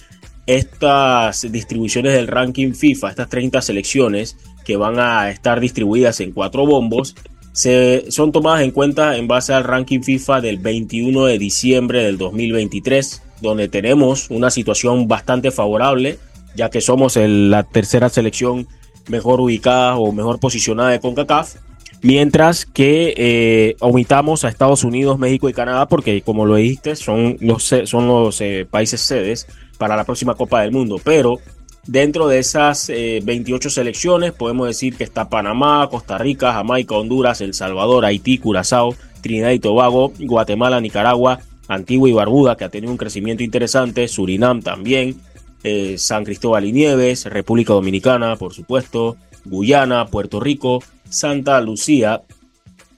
estas 0.47 1.50
distribuciones 1.50 2.12
del 2.12 2.29
ranking 2.29 2.75
FIFA, 2.75 3.11
estas 3.11 3.29
30 3.29 3.61
selecciones 3.61 4.37
que 4.65 4.77
van 4.77 5.00
a 5.00 5.31
estar 5.31 5.59
distribuidas 5.59 6.21
en 6.21 6.31
cuatro 6.31 6.65
bombos, 6.65 7.17
se, 7.50 8.12
son 8.12 8.31
tomadas 8.31 8.62
en 8.62 8.71
cuenta 8.71 9.17
en 9.17 9.27
base 9.27 9.53
al 9.53 9.65
ranking 9.65 10.03
FIFA 10.03 10.43
del 10.43 10.59
21 10.59 11.25
de 11.25 11.38
diciembre 11.41 12.05
del 12.05 12.19
2023, 12.19 13.23
donde 13.40 13.68
tenemos 13.68 14.30
una 14.30 14.50
situación 14.50 15.09
bastante 15.09 15.50
favorable, 15.50 16.18
ya 16.54 16.71
que 16.71 16.80
somos 16.80 17.16
la 17.16 17.62
tercera 17.62 18.09
selección 18.09 18.66
mejor 19.09 19.40
ubicada 19.40 19.97
o 19.97 20.12
mejor 20.12 20.38
posicionada 20.38 20.90
de 20.90 21.00
CONCACAF, 21.00 21.57
mientras 22.02 22.66
que 22.66 23.14
eh, 23.16 23.76
omitamos 23.80 24.45
a 24.45 24.49
Estados 24.49 24.85
Unidos, 24.85 25.18
México 25.18 25.49
y 25.49 25.52
Canadá, 25.52 25.87
porque 25.87 26.23
como 26.23 26.47
lo 26.47 26.57
dijiste, 26.57 26.97
son 26.97 27.37
los, 27.40 27.75
son 27.85 28.07
los 28.07 28.40
eh, 28.40 28.66
países 28.71 29.00
sedes 29.00 29.47
para 29.78 29.97
la 29.97 30.04
próxima 30.04 30.35
Copa 30.35 30.62
del 30.62 30.73
Mundo, 30.73 31.00
pero 31.02 31.38
dentro 31.87 32.28
de 32.28 32.38
esas 32.38 32.88
28 32.88 33.68
eh, 33.68 33.71
selecciones 33.71 34.33
podemos 34.33 34.66
decir 34.66 34.97
que 34.97 35.04
está 35.04 35.28
Panamá, 35.28 35.88
Costa 35.90 36.18
Rica, 36.18 36.52
Jamaica, 36.52 36.95
Honduras, 36.95 37.40
El 37.40 37.54
Salvador, 37.54 38.04
Haití, 38.04 38.38
Curazao, 38.38 38.95
Trinidad 39.21 39.50
y 39.50 39.59
Tobago, 39.59 40.12
Guatemala, 40.18 40.80
Nicaragua, 40.80 41.40
Antigua 41.69 42.09
y 42.09 42.13
Barbuda, 42.13 42.57
que 42.57 42.65
ha 42.65 42.71
tenido 42.71 42.91
un 42.91 42.99
crecimiento 42.99 43.43
interesante, 43.43 44.09
Surinam 44.09 44.63
también, 44.63 45.21
eh, 45.63 45.97
San 45.99 46.25
Cristóbal 46.25 46.65
y 46.65 46.73
Nieves, 46.73 47.27
República 47.27 47.75
Dominicana, 47.75 48.37
por 48.37 48.55
supuesto, 48.55 49.17
Guyana, 49.45 50.07
Puerto 50.07 50.41
Rico, 50.41 50.83
Santa 51.09 51.61
Lucía, 51.61 52.23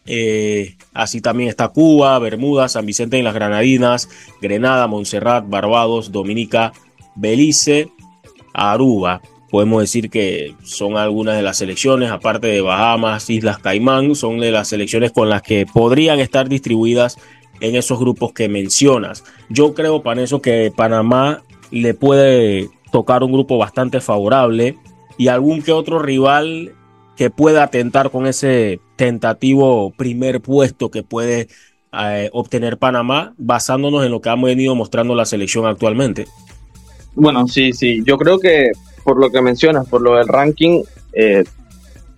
eh, 0.06 0.76
así 0.92 1.20
también 1.20 1.48
está 1.48 1.68
Cuba, 1.68 2.18
Bermuda, 2.18 2.68
San 2.68 2.86
Vicente 2.86 3.18
en 3.18 3.24
las 3.24 3.34
Granadinas, 3.34 4.08
Grenada, 4.40 4.86
Montserrat, 4.86 5.48
Barbados, 5.48 6.10
Dominica, 6.10 6.72
Belice, 7.16 7.88
Aruba. 8.52 9.20
Podemos 9.50 9.82
decir 9.82 10.10
que 10.10 10.54
son 10.62 10.96
algunas 10.96 11.36
de 11.36 11.42
las 11.42 11.58
selecciones, 11.58 12.10
aparte 12.10 12.46
de 12.46 12.60
Bahamas, 12.60 13.28
Islas 13.30 13.58
Caimán, 13.58 14.14
son 14.14 14.38
de 14.38 14.52
las 14.52 14.68
selecciones 14.68 15.10
con 15.12 15.28
las 15.28 15.42
que 15.42 15.66
podrían 15.66 16.20
estar 16.20 16.48
distribuidas 16.48 17.16
en 17.60 17.76
esos 17.76 17.98
grupos 17.98 18.32
que 18.32 18.48
mencionas. 18.48 19.24
Yo 19.48 19.74
creo, 19.74 20.02
para 20.02 20.22
eso, 20.22 20.40
que 20.40 20.72
Panamá 20.74 21.42
le 21.70 21.94
puede 21.94 22.68
tocar 22.90 23.22
un 23.22 23.32
grupo 23.32 23.58
bastante 23.58 24.00
favorable 24.00 24.76
y 25.16 25.28
algún 25.28 25.62
que 25.62 25.72
otro 25.72 25.98
rival 25.98 26.72
que 27.16 27.30
pueda 27.30 27.62
atentar 27.62 28.10
con 28.10 28.26
ese 28.26 28.80
tentativo 28.96 29.92
primer 29.92 30.40
puesto 30.40 30.90
que 30.90 31.02
puede 31.02 31.48
eh, 31.92 32.30
obtener 32.32 32.78
Panamá, 32.78 33.34
basándonos 33.36 34.04
en 34.04 34.12
lo 34.12 34.20
que 34.20 34.30
ha 34.30 34.36
venido 34.36 34.74
mostrando 34.74 35.14
la 35.14 35.24
selección 35.24 35.66
actualmente. 35.66 36.26
Bueno, 37.14 37.46
sí, 37.48 37.72
sí, 37.72 38.02
yo 38.04 38.16
creo 38.16 38.38
que 38.38 38.70
por 39.04 39.18
lo 39.18 39.30
que 39.30 39.42
mencionas, 39.42 39.88
por 39.88 40.00
lo 40.00 40.16
del 40.16 40.28
ranking, 40.28 40.82
eh, 41.12 41.44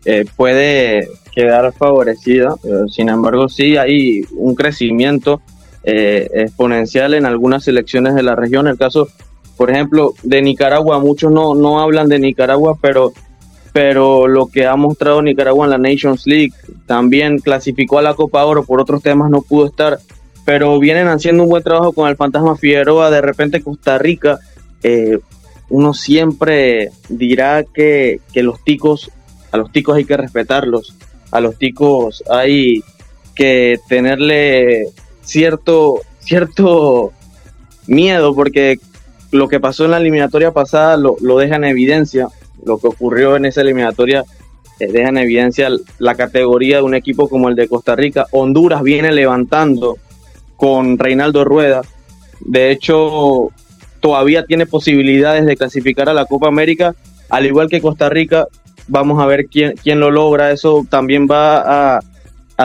eh, 0.05 0.25
puede 0.37 1.09
quedar 1.35 1.73
favorecida, 1.73 2.55
sin 2.89 3.09
embargo 3.09 3.49
sí 3.49 3.77
hay 3.77 4.23
un 4.33 4.55
crecimiento 4.55 5.41
exponencial 5.85 7.15
en 7.15 7.27
algunas 7.27 7.65
selecciones 7.65 8.15
de 8.15 8.23
la 8.23 8.37
región, 8.37 8.69
el 8.69 8.79
caso 8.79 9.09
por 9.57 9.71
ejemplo, 9.71 10.15
de 10.23 10.43
Nicaragua, 10.43 10.99
muchos 10.99 11.31
no, 11.31 11.55
no 11.55 11.81
hablan 11.81 12.09
de 12.09 12.19
Nicaragua, 12.19 12.77
pero, 12.81 13.13
pero 13.73 14.27
lo 14.27 14.47
que 14.47 14.67
ha 14.67 14.75
mostrado 14.77 15.23
Nicaragua 15.23 15.67
en 15.67 15.71
la 15.71 15.79
Nations 15.79 16.27
League, 16.27 16.53
también 16.87 17.39
clasificó 17.39 17.99
a 17.99 18.03
la 18.03 18.15
Copa 18.15 18.45
Oro, 18.45 18.65
por 18.65 18.81
otros 18.81 19.03
temas 19.03 19.31
no 19.31 19.43
pudo 19.43 19.67
estar, 19.67 19.99
pero 20.45 20.79
vienen 20.79 21.09
haciendo 21.09 21.45
un 21.45 21.49
buen 21.49 21.63
trabajo 21.63 21.93
con 21.93 22.09
el 22.09 22.17
Fantasma 22.17 22.57
Figueroa, 22.57 23.11
de 23.11 23.21
repente 23.21 23.63
Costa 23.63 23.99
Rica, 23.99 24.41
eh, 24.83 25.19
uno 25.69 25.95
siempre 25.95 26.91
dirá 27.09 27.63
que, 27.63 28.21
que 28.33 28.43
los 28.43 28.65
ticos, 28.65 29.11
a 29.53 29.57
los 29.57 29.71
ticos 29.71 29.97
hay 29.97 30.05
que 30.05 30.17
respetarlos, 30.17 30.95
a 31.31 31.41
los 31.41 31.57
ticos 31.57 32.25
hay 32.29 32.83
que 33.35 33.79
tenerle 33.89 34.89
cierto, 35.23 36.01
cierto 36.21 37.13
miedo, 37.87 38.35
porque 38.35 38.79
lo 39.31 39.49
que 39.49 39.61
pasó 39.61 39.85
en 39.85 39.93
la 39.93 39.97
eliminatoria 39.99 40.53
pasada 40.53 40.97
lo, 40.97 41.39
deja 41.39 41.57
en 41.57 41.65
evidencia, 41.65 42.29
lo 42.65 42.79
que 42.79 42.89
ocurrió 42.89 43.37
en 43.37 43.47
esa 43.47 43.63
eliminatoria 43.63 44.25
eh, 44.79 44.89
deja 44.91 45.09
en 45.09 45.19
evidencia 45.19 45.71
la 45.99 46.15
categoría 46.15 46.77
de 46.77 46.83
un 46.83 46.95
equipo 46.95 47.29
como 47.29 47.49
el 47.49 47.55
de 47.55 47.69
Costa 47.69 47.97
Rica. 47.97 48.27
Honduras 48.31 48.83
viene 48.83 49.13
levantando 49.13 49.99
con 50.57 50.99
Reinaldo 50.99 51.45
Rueda. 51.45 51.83
De 52.41 52.71
hecho, 52.71 53.51
todavía 54.01 54.45
tiene 54.45 54.67
posibilidades 54.67 55.47
de 55.47 55.57
clasificar 55.57 56.09
a 56.09 56.15
la 56.15 56.27
Copa 56.27 56.49
América, 56.49 56.95
al 57.31 57.47
igual 57.47 57.69
que 57.69 57.81
Costa 57.81 58.09
Rica. 58.09 58.47
Vamos 58.89 59.23
a 59.23 59.27
ver 59.27 59.47
quién, 59.47 59.75
quién 59.83 60.01
lo 60.01 60.11
logra. 60.11 60.51
Eso 60.51 60.87
también 60.89 61.27
va 61.31 61.97
a, 61.97 62.01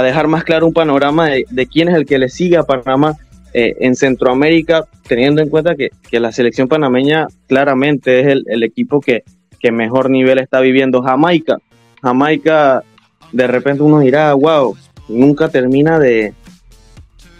dejar 0.03 0.27
más 0.27 0.43
claro 0.43 0.67
un 0.67 0.74
panorama 0.74 1.27
de, 1.27 1.45
de, 1.50 1.65
quién 1.65 1.89
es 1.89 1.95
el 1.95 2.05
que 2.05 2.19
le 2.19 2.29
sigue 2.29 2.57
a 2.57 2.63
Panamá 2.63 3.17
eh, 3.59 3.75
en 3.79 3.95
Centroamérica, 3.95 4.86
teniendo 5.07 5.41
en 5.41 5.50
cuenta 5.50 5.75
que, 5.75 5.89
la 6.19 6.31
selección 6.31 6.67
panameña 6.67 7.25
claramente 7.47 8.19
es 8.19 8.43
el, 8.45 8.62
equipo 8.62 9.00
que, 9.01 9.24
mejor 9.71 10.12
nivel 10.12 10.38
está 10.38 10.59
viviendo. 10.59 11.01
Jamaica, 11.01 11.57
Jamaica, 12.01 12.83
de 13.31 13.47
repente 13.47 13.81
uno 13.83 14.00
dirá, 14.00 14.33
wow, 14.33 14.77
nunca 15.09 15.50
termina 15.50 15.97
de, 15.97 16.33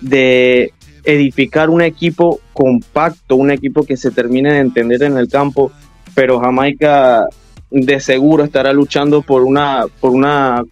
de 0.02 0.74
edificar 1.04 1.70
un 1.70 1.82
equipo 1.82 2.40
compacto, 2.52 3.36
un 3.36 3.52
equipo 3.52 3.84
que 3.84 3.96
se 3.96 4.10
termine 4.10 4.54
de 4.54 4.60
entender 4.60 5.04
en 5.04 5.18
el 5.18 5.30
campo, 5.30 5.72
pero 6.16 6.40
Jamaica 6.40 7.28
de 7.70 8.00
seguro 8.00 8.44
estará 8.44 8.74
luchando 8.74 9.22
por 9.22 9.44
una, 9.44 9.86
por 10.00 10.12
una, 10.12 10.64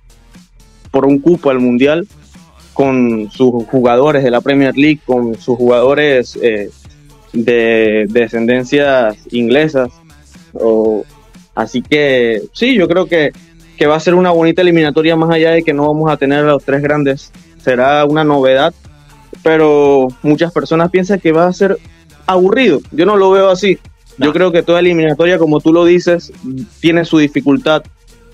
por 0.91 1.05
un 1.05 1.19
cupo 1.19 1.49
al 1.49 1.59
mundial 1.59 2.07
con 2.73 3.31
sus 3.31 3.65
jugadores 3.65 4.23
de 4.23 4.31
la 4.31 4.41
Premier 4.41 4.75
League, 4.75 4.99
con 5.05 5.35
sus 5.35 5.57
jugadores 5.57 6.37
eh, 6.41 6.69
de, 7.31 8.05
descendencias 8.09 9.15
inglesas. 9.31 9.89
así 11.55 11.81
que 11.81 12.41
sí, 12.51 12.75
yo 12.75 12.87
creo 12.87 13.05
que, 13.05 13.31
que 13.77 13.87
va 13.87 13.95
a 13.95 13.99
ser 13.99 14.13
una 14.13 14.31
bonita 14.31 14.61
eliminatoria 14.61 15.15
más 15.15 15.29
allá 15.29 15.51
de 15.51 15.63
que 15.63 15.73
no 15.73 15.87
vamos 15.87 16.11
a 16.11 16.17
tener 16.17 16.39
a 16.39 16.47
los 16.47 16.63
tres 16.63 16.81
grandes. 16.81 17.31
Será 17.63 18.05
una 18.05 18.23
novedad, 18.23 18.73
pero 19.41 20.09
muchas 20.21 20.51
personas 20.51 20.91
piensan 20.91 21.19
que 21.19 21.31
va 21.31 21.47
a 21.47 21.53
ser 21.53 21.77
aburrido. 22.25 22.81
Yo 22.91 23.05
no 23.05 23.15
lo 23.15 23.31
veo 23.31 23.49
así. 23.49 23.79
Yo 24.17 24.33
creo 24.33 24.51
que 24.51 24.63
toda 24.63 24.79
eliminatoria, 24.79 25.37
como 25.37 25.59
tú 25.59 25.73
lo 25.73 25.85
dices, 25.85 26.31
tiene 26.79 27.05
su 27.05 27.17
dificultad. 27.17 27.83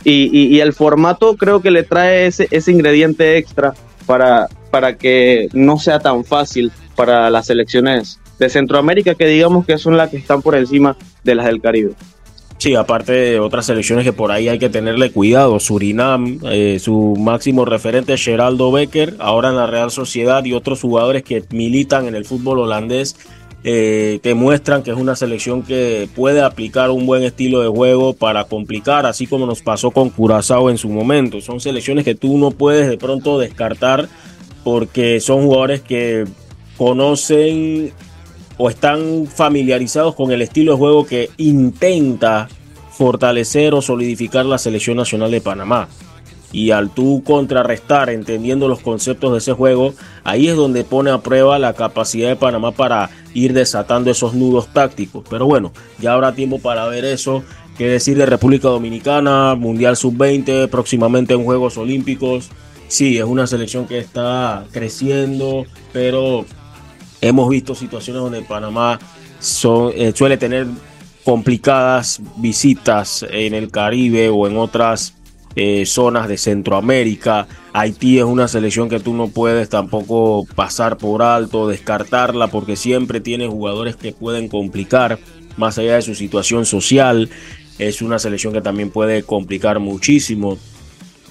Y, 0.03 0.55
y, 0.55 0.59
el 0.61 0.73
formato 0.73 1.37
creo 1.37 1.61
que 1.61 1.69
le 1.69 1.83
trae 1.83 2.25
ese, 2.25 2.47
ese 2.49 2.71
ingrediente 2.71 3.37
extra 3.37 3.75
para, 4.07 4.47
para 4.71 4.97
que 4.97 5.47
no 5.53 5.77
sea 5.77 5.99
tan 5.99 6.25
fácil 6.25 6.71
para 6.95 7.29
las 7.29 7.45
selecciones 7.45 8.19
de 8.39 8.49
Centroamérica, 8.49 9.13
que 9.13 9.27
digamos 9.27 9.63
que 9.65 9.77
son 9.77 9.97
las 9.97 10.09
que 10.09 10.17
están 10.17 10.41
por 10.41 10.55
encima 10.55 10.97
de 11.23 11.35
las 11.35 11.45
del 11.45 11.61
Caribe. 11.61 11.91
Sí, 12.61 12.75
aparte 12.75 13.11
de 13.11 13.39
otras 13.39 13.65
selecciones 13.65 14.05
que 14.05 14.13
por 14.13 14.31
ahí 14.31 14.47
hay 14.47 14.59
que 14.59 14.69
tenerle 14.69 15.11
cuidado. 15.11 15.59
Surinam, 15.59 16.39
eh, 16.43 16.77
su 16.79 17.15
máximo 17.19 17.65
referente 17.65 18.17
Geraldo 18.17 18.71
Becker, 18.71 19.15
ahora 19.17 19.49
en 19.49 19.55
la 19.55 19.65
Real 19.65 19.89
Sociedad 19.89 20.45
y 20.45 20.53
otros 20.53 20.81
jugadores 20.81 21.23
que 21.23 21.43
militan 21.49 22.05
en 22.05 22.13
el 22.13 22.23
fútbol 22.23 22.59
holandés 22.59 23.15
eh, 23.63 24.19
que 24.23 24.33
muestran 24.33 24.81
que 24.81 24.91
es 24.91 24.97
una 24.97 25.15
selección 25.15 25.61
que 25.61 26.09
puede 26.15 26.41
aplicar 26.41 26.89
un 26.89 27.05
buen 27.05 27.23
estilo 27.23 27.61
de 27.61 27.67
juego 27.67 28.13
para 28.13 28.45
complicar, 28.45 29.05
así 29.05 29.27
como 29.27 29.45
nos 29.45 29.61
pasó 29.61 29.91
con 29.91 30.09
Curazao 30.09 30.69
en 30.69 30.77
su 30.77 30.89
momento. 30.89 31.41
Son 31.41 31.59
selecciones 31.59 32.03
que 32.03 32.15
tú 32.15 32.37
no 32.37 32.51
puedes 32.51 32.89
de 32.89 32.97
pronto 32.97 33.37
descartar 33.37 34.09
porque 34.63 35.19
son 35.19 35.43
jugadores 35.43 35.81
que 35.81 36.25
conocen 36.77 37.91
o 38.57 38.69
están 38.69 39.27
familiarizados 39.27 40.15
con 40.15 40.31
el 40.31 40.41
estilo 40.41 40.73
de 40.73 40.77
juego 40.77 41.05
que 41.05 41.29
intenta 41.37 42.47
fortalecer 42.91 43.73
o 43.73 43.81
solidificar 43.81 44.45
la 44.45 44.57
selección 44.57 44.97
nacional 44.97 45.31
de 45.31 45.41
Panamá 45.41 45.87
y 46.51 46.71
al 46.71 46.89
tú 46.89 47.23
contrarrestar 47.25 48.09
entendiendo 48.09 48.67
los 48.67 48.79
conceptos 48.79 49.31
de 49.31 49.37
ese 49.37 49.53
juego, 49.53 49.93
ahí 50.23 50.47
es 50.47 50.55
donde 50.55 50.83
pone 50.83 51.11
a 51.11 51.19
prueba 51.19 51.59
la 51.59 51.73
capacidad 51.73 52.29
de 52.29 52.35
Panamá 52.35 52.71
para 52.71 53.09
ir 53.33 53.53
desatando 53.53 54.11
esos 54.11 54.33
nudos 54.33 54.71
tácticos. 54.73 55.23
Pero 55.29 55.45
bueno, 55.45 55.71
ya 55.99 56.13
habrá 56.13 56.33
tiempo 56.33 56.59
para 56.59 56.87
ver 56.87 57.05
eso. 57.05 57.43
¿Qué 57.77 57.87
decir 57.87 58.17
de 58.17 58.25
República 58.25 58.67
Dominicana, 58.67 59.55
Mundial 59.55 59.95
Sub-20, 59.95 60.67
próximamente 60.69 61.33
en 61.33 61.43
Juegos 61.43 61.77
Olímpicos? 61.77 62.49
Sí, 62.87 63.17
es 63.17 63.23
una 63.23 63.47
selección 63.47 63.87
que 63.87 63.97
está 63.97 64.65
creciendo, 64.71 65.65
pero 65.93 66.45
hemos 67.21 67.49
visto 67.49 67.73
situaciones 67.73 68.21
donde 68.21 68.41
Panamá 68.41 68.99
eh, 69.95 70.13
suele 70.13 70.37
tener 70.37 70.67
complicadas 71.23 72.19
visitas 72.35 73.25
en 73.29 73.53
el 73.53 73.71
Caribe 73.71 74.29
o 74.29 74.47
en 74.47 74.57
otras 74.57 75.13
eh, 75.55 75.85
zonas 75.85 76.27
de 76.27 76.37
Centroamérica. 76.37 77.47
Haití 77.73 78.19
es 78.19 78.25
una 78.25 78.47
selección 78.47 78.89
que 78.89 78.99
tú 78.99 79.13
no 79.13 79.27
puedes 79.27 79.69
tampoco 79.69 80.45
pasar 80.55 80.97
por 80.97 81.21
alto, 81.21 81.67
descartarla, 81.67 82.47
porque 82.47 82.75
siempre 82.75 83.19
tiene 83.19 83.47
jugadores 83.47 83.95
que 83.95 84.11
pueden 84.11 84.47
complicar. 84.47 85.19
más 85.57 85.77
allá 85.77 85.95
de 85.95 86.01
su 86.01 86.15
situación 86.15 86.65
social, 86.65 87.29
es 87.77 88.01
una 88.01 88.19
selección 88.19 88.53
que 88.53 88.61
también 88.61 88.89
puede 88.89 89.23
complicar 89.23 89.79
muchísimo 89.79 90.57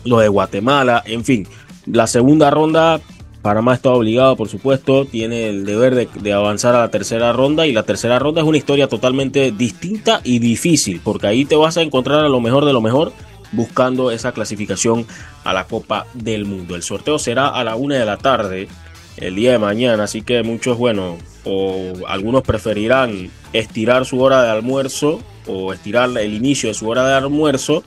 lo 0.05 0.19
de 0.19 0.29
Guatemala, 0.29 1.03
en 1.07 1.25
fin, 1.25 1.47
la 1.87 2.07
segunda 2.07 2.51
ronda 2.51 3.01
Panamá 3.43 3.75
está 3.75 3.91
obligado, 3.91 4.37
por 4.37 4.49
supuesto, 4.49 5.07
tiene 5.07 5.49
el 5.49 5.65
deber 5.65 5.95
de, 5.95 6.33
avanzar 6.33 6.75
a 6.75 6.81
la 6.81 6.91
tercera 6.91 7.33
ronda 7.33 7.67
y 7.67 7.73
la 7.73 7.85
tercera 7.85 8.19
ronda 8.19 8.43
es 8.43 8.47
una 8.47 8.59
historia 8.59 8.87
totalmente 8.87 9.51
distinta 9.51 10.21
y 10.25 10.41
difícil, 10.41 11.01
porque 11.03 11.27
ahí 11.27 11.47
te 11.47 11.57
vas 11.57 11.79
a 11.79 11.83
encontrar 11.83 12.21
a 12.21 12.29
lo 12.29 12.41
mejor 12.41 12.67
de 12.67 12.75
lo 12.75 12.83
mejor 12.83 13.13
buscando 13.53 14.11
esa 14.11 14.33
clasificación 14.33 15.07
a 15.45 15.53
la 15.53 15.65
Copa 15.65 16.07
del 16.15 16.45
Mundo. 16.45 16.77
El 16.77 16.83
sorteo 16.83 17.19
será 17.19 17.49
a 17.49 17.65
la 17.65 17.77
una 17.77 17.97
de 17.97 18.05
la 18.05 18.17
tarde 18.17 18.69
el 19.17 19.35
día 19.35 19.53
de 19.53 19.59
mañana, 19.59 20.05
así 20.05 20.23
que 20.23 20.43
muchos, 20.43 20.79
bueno, 20.79 21.19
o 21.45 21.93
algunos 22.07 22.43
preferirán 22.43 23.31
estirar 23.53 24.07
su 24.07 24.21
hora 24.21 24.43
de 24.43 24.51
almuerzo 24.51 25.21
o 25.47 25.73
estirar 25.73 26.11
el 26.19 26.35
inicio 26.35 26.69
de 26.69 26.75
su 26.75 26.89
hora 26.89 27.07
de 27.07 27.15
almuerzo 27.15 27.83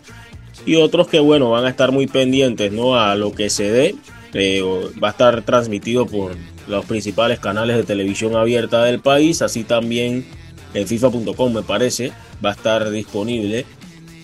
y 0.65 0.75
otros 0.75 1.07
que, 1.07 1.19
bueno, 1.19 1.49
van 1.49 1.65
a 1.65 1.69
estar 1.69 1.91
muy 1.91 2.07
pendientes, 2.07 2.71
¿no? 2.71 2.99
A 2.99 3.15
lo 3.15 3.31
que 3.31 3.49
se 3.49 3.71
dé 3.71 3.95
este, 4.33 4.63
va 4.63 5.09
a 5.09 5.11
estar 5.11 5.43
transmitido 5.43 6.07
por 6.07 6.35
los 6.67 6.85
principales 6.85 7.39
canales 7.39 7.77
de 7.77 7.83
televisión 7.83 8.35
abierta 8.35 8.83
del 8.83 8.99
país, 8.99 9.43
así 9.43 9.63
también 9.63 10.25
en 10.73 10.87
FIFA.com 10.87 11.53
me 11.53 11.61
parece, 11.61 12.11
va 12.43 12.49
a 12.49 12.53
estar 12.53 12.89
disponible. 12.89 13.67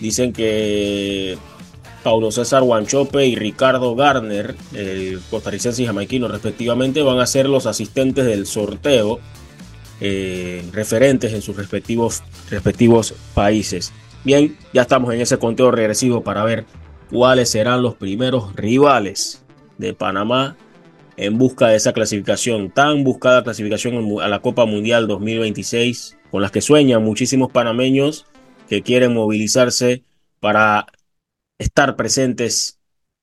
Dicen 0.00 0.32
que 0.32 1.36
Paulo 2.02 2.30
César 2.32 2.62
Guanchope 2.62 3.26
y 3.26 3.36
Ricardo 3.36 3.94
Garner, 3.94 4.54
el 4.74 5.20
costarricense 5.30 5.82
y 5.82 5.86
jamaiquino 5.86 6.28
respectivamente, 6.28 7.02
van 7.02 7.18
a 7.18 7.26
ser 7.26 7.48
los 7.48 7.66
asistentes 7.66 8.24
del 8.24 8.46
sorteo, 8.46 9.20
eh, 10.00 10.64
referentes 10.72 11.34
en 11.34 11.42
sus 11.42 11.56
respectivos, 11.56 12.22
respectivos 12.48 13.14
países. 13.34 13.92
Bien, 14.24 14.56
ya 14.72 14.82
estamos 14.82 15.12
en 15.12 15.20
ese 15.20 15.38
conteo 15.38 15.70
regresivo 15.70 16.22
para 16.22 16.44
ver 16.44 16.64
cuáles 17.10 17.50
serán 17.50 17.82
los 17.82 17.94
primeros 17.96 18.54
rivales 18.56 19.44
de 19.76 19.92
Panamá 19.92 20.56
en 21.18 21.36
busca 21.36 21.68
de 21.68 21.76
esa 21.76 21.92
clasificación, 21.92 22.70
tan 22.70 23.04
buscada 23.04 23.44
clasificación 23.44 24.22
a 24.22 24.28
la 24.28 24.40
Copa 24.40 24.64
Mundial 24.64 25.06
2026, 25.06 26.16
con 26.30 26.40
las 26.40 26.50
que 26.50 26.62
sueñan 26.62 27.04
muchísimos 27.04 27.50
panameños 27.50 28.26
que 28.70 28.82
quieren 28.82 29.12
movilizarse 29.12 30.04
para 30.38 30.86
estar 31.58 31.96
presentes 31.96 32.78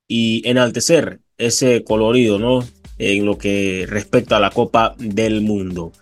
y 0.05 0.47
enaltecer 0.47 1.21
ese 1.37 1.85
colorido, 1.85 2.37
¿no? 2.37 2.65
En 2.97 3.25
lo 3.25 3.37
que 3.37 3.85
respecta 3.87 4.37
a 4.37 4.39
la 4.41 4.49
Copa 4.51 4.93
del 4.97 5.39
Mundo. 5.39 5.93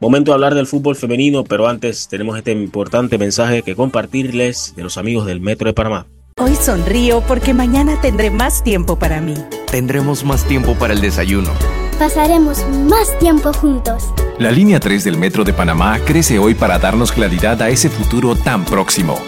Momento 0.00 0.32
de 0.32 0.34
hablar 0.34 0.54
del 0.54 0.66
fútbol 0.66 0.96
femenino, 0.96 1.44
pero 1.44 1.66
antes 1.66 2.08
tenemos 2.08 2.36
este 2.36 2.52
importante 2.52 3.16
mensaje 3.16 3.62
que 3.62 3.74
compartirles 3.74 4.74
de 4.76 4.82
los 4.82 4.98
amigos 4.98 5.24
del 5.24 5.40
Metro 5.40 5.66
de 5.66 5.72
Panamá. 5.72 6.06
Hoy 6.36 6.54
sonrío 6.54 7.22
porque 7.26 7.54
mañana 7.54 7.98
tendré 8.02 8.30
más 8.30 8.62
tiempo 8.62 8.98
para 8.98 9.22
mí. 9.22 9.34
Tendremos 9.70 10.24
más 10.24 10.46
tiempo 10.46 10.74
para 10.74 10.92
el 10.92 11.00
desayuno. 11.00 11.50
Pasaremos 11.98 12.58
más 12.68 13.18
tiempo 13.18 13.50
juntos. 13.54 14.12
La 14.38 14.50
línea 14.50 14.80
3 14.80 15.04
del 15.04 15.16
Metro 15.16 15.44
de 15.44 15.52
Panamá 15.52 16.00
crece 16.04 16.40
hoy 16.40 16.54
para 16.54 16.80
darnos 16.80 17.12
claridad 17.12 17.62
a 17.62 17.68
ese 17.68 17.88
futuro 17.88 18.34
tan 18.34 18.64
próximo. 18.64 19.22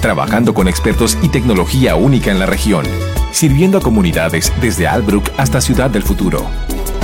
Trabajando 0.00 0.54
con 0.54 0.66
expertos 0.66 1.16
y 1.22 1.28
tecnología 1.28 1.94
única 1.94 2.32
en 2.32 2.40
la 2.40 2.46
región, 2.46 2.84
sirviendo 3.30 3.78
a 3.78 3.80
comunidades 3.80 4.52
desde 4.60 4.88
Albrook 4.88 5.30
hasta 5.36 5.60
Ciudad 5.60 5.88
del 5.88 6.02
Futuro 6.02 6.50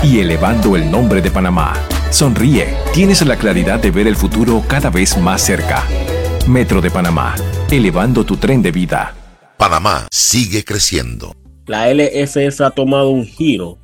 y 0.03 0.19
elevando 0.19 0.75
el 0.75 0.91
nombre 0.91 1.23
de 1.23 1.31
Panamá. 1.31 1.75
Sonríe, 2.11 2.75
tienes 2.93 3.25
la 3.25 3.37
claridad 3.37 3.79
de 3.79 3.93
ver 3.93 4.09
el 4.09 4.17
futuro 4.17 4.65
cada 4.67 4.91
vez 4.91 5.17
más 5.17 5.41
cerca. 5.41 5.85
Metro 6.49 6.81
de 6.81 6.91
Panamá, 6.91 7.37
elevando 7.71 8.25
tu 8.25 8.39
tren 8.39 8.61
de 8.61 8.73
vida. 8.73 9.15
Panamá 9.57 10.09
sigue 10.11 10.65
creciendo. 10.65 11.37
La 11.67 11.95
LFF 11.95 12.61
ha 12.63 12.71
tomado 12.71 13.11
un 13.11 13.25
giro, 13.25 13.79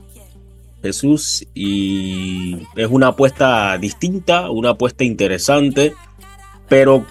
Jesús, 0.83 1.47
y 1.55 2.59
es 2.77 2.89
una 2.89 3.09
apuesta 3.09 3.77
distinta, 3.79 4.51
una 4.51 4.71
apuesta 4.71 5.05
interesante, 5.05 5.95
pero 6.69 7.05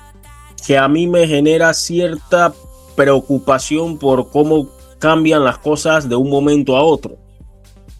que 0.66 0.78
a 0.78 0.88
mí 0.88 1.08
me 1.08 1.28
genera 1.28 1.74
cierta 1.74 2.54
preocupación 2.96 3.98
por 3.98 4.30
cómo 4.30 4.70
cambian 5.00 5.44
las 5.44 5.58
cosas 5.58 6.10
de 6.10 6.16
un 6.16 6.30
momento 6.30 6.76
a 6.78 6.84
otro. 6.84 7.18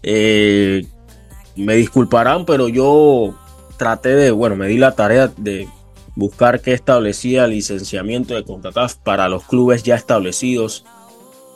Eh, 0.02 0.86
me 1.56 1.74
disculparán, 1.74 2.44
pero 2.44 2.68
yo 2.68 3.34
traté 3.76 4.14
de, 4.14 4.30
bueno, 4.30 4.56
me 4.56 4.68
di 4.68 4.78
la 4.78 4.94
tarea 4.94 5.28
de 5.36 5.68
buscar 6.14 6.60
que 6.60 6.72
establecía 6.72 7.44
el 7.44 7.50
licenciamiento 7.50 8.34
de 8.34 8.44
CONCACAF 8.44 8.96
para 8.96 9.28
los 9.28 9.44
clubes 9.44 9.82
ya 9.82 9.94
establecidos. 9.94 10.84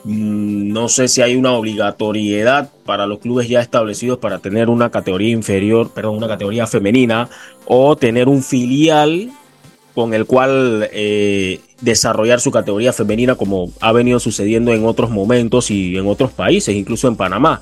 Mm, 0.05 0.73
no 0.73 0.89
sé 0.89 1.09
si 1.09 1.21
hay 1.21 1.37
una 1.37 1.53
obligatoriedad 1.53 2.71
para 2.87 3.07
los 3.07 3.19
clubes 3.19 3.49
ya 3.49 3.61
establecidos 3.61 4.19
para 4.19 4.39
tener 4.39 4.71
una 4.71 4.91
categoría 4.91 5.31
inferior, 5.31 5.91
perdón, 5.93 6.17
una 6.17 6.29
categoría 6.29 6.67
femenina 6.67 7.29
o 7.67 7.97
tener 7.97 8.29
un 8.29 8.43
filial 8.43 9.31
con 9.95 10.15
el 10.15 10.25
cual 10.25 10.89
eh, 10.93 11.61
desarrollar 11.83 12.41
su 12.41 12.51
categoría 12.51 12.93
femenina 12.93 13.35
como 13.35 13.71
ha 13.81 13.93
venido 13.93 14.21
sucediendo 14.21 14.73
en 14.73 14.87
otros 14.87 15.11
momentos 15.11 15.71
y 15.71 15.97
en 15.97 16.07
otros 16.07 16.31
países, 16.31 16.75
incluso 16.75 17.09
en 17.09 17.17
Panamá. 17.17 17.61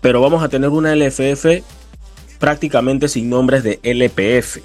Pero 0.00 0.20
vamos 0.20 0.42
a 0.42 0.48
tener 0.48 0.70
una 0.70 0.96
LFF 0.96 1.62
prácticamente 2.38 3.08
sin 3.08 3.28
nombres 3.28 3.62
de 3.62 3.78
LPF. 3.82 4.58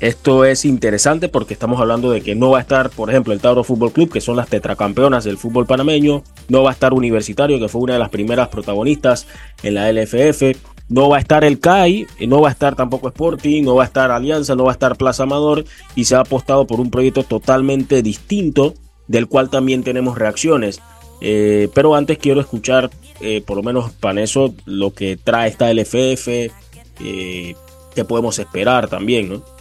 Esto 0.00 0.44
es 0.44 0.64
interesante 0.64 1.28
porque 1.28 1.54
estamos 1.54 1.80
hablando 1.80 2.10
de 2.12 2.20
que 2.20 2.36
no 2.36 2.50
va 2.50 2.58
a 2.58 2.60
estar, 2.60 2.88
por 2.90 3.10
ejemplo, 3.10 3.32
el 3.32 3.40
Tauro 3.40 3.64
Fútbol 3.64 3.92
Club, 3.92 4.12
que 4.12 4.20
son 4.20 4.36
las 4.36 4.48
tetracampeonas 4.48 5.24
del 5.24 5.38
fútbol 5.38 5.66
panameño, 5.66 6.22
no 6.48 6.62
va 6.62 6.70
a 6.70 6.72
estar 6.72 6.94
Universitario, 6.94 7.58
que 7.58 7.68
fue 7.68 7.80
una 7.80 7.94
de 7.94 7.98
las 7.98 8.08
primeras 8.08 8.46
protagonistas 8.48 9.26
en 9.64 9.74
la 9.74 9.90
LFF, 9.90 10.56
no 10.88 11.08
va 11.08 11.16
a 11.16 11.20
estar 11.20 11.44
el 11.44 11.58
CAI, 11.58 12.06
no 12.28 12.40
va 12.40 12.48
a 12.48 12.52
estar 12.52 12.76
tampoco 12.76 13.08
Sporting, 13.08 13.64
no 13.64 13.74
va 13.74 13.82
a 13.82 13.86
estar 13.86 14.10
Alianza, 14.12 14.54
no 14.54 14.64
va 14.64 14.70
a 14.70 14.72
estar 14.72 14.96
Plaza 14.96 15.24
Amador 15.24 15.64
y 15.96 16.04
se 16.04 16.14
ha 16.14 16.20
apostado 16.20 16.66
por 16.66 16.80
un 16.80 16.90
proyecto 16.90 17.24
totalmente 17.24 18.00
distinto 18.00 18.74
del 19.08 19.26
cual 19.26 19.50
también 19.50 19.82
tenemos 19.82 20.16
reacciones. 20.16 20.80
Eh, 21.20 21.68
pero 21.74 21.96
antes 21.96 22.18
quiero 22.18 22.40
escuchar, 22.40 22.90
eh, 23.20 23.42
por 23.44 23.56
lo 23.56 23.62
menos 23.64 23.90
para 23.90 24.22
eso, 24.22 24.54
lo 24.64 24.94
que 24.94 25.16
trae 25.16 25.48
esta 25.48 25.70
LFF, 25.72 26.28
eh, 27.00 27.54
que 27.94 28.04
podemos 28.04 28.38
esperar 28.38 28.88
también, 28.88 29.28
¿no? 29.28 29.57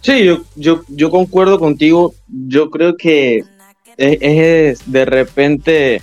Sí, 0.00 0.24
yo, 0.24 0.38
yo, 0.56 0.82
yo 0.88 1.10
concuerdo 1.10 1.58
contigo. 1.58 2.14
Yo 2.28 2.70
creo 2.70 2.96
que 2.96 3.44
es, 3.96 4.80
de 4.90 5.04
repente 5.04 6.02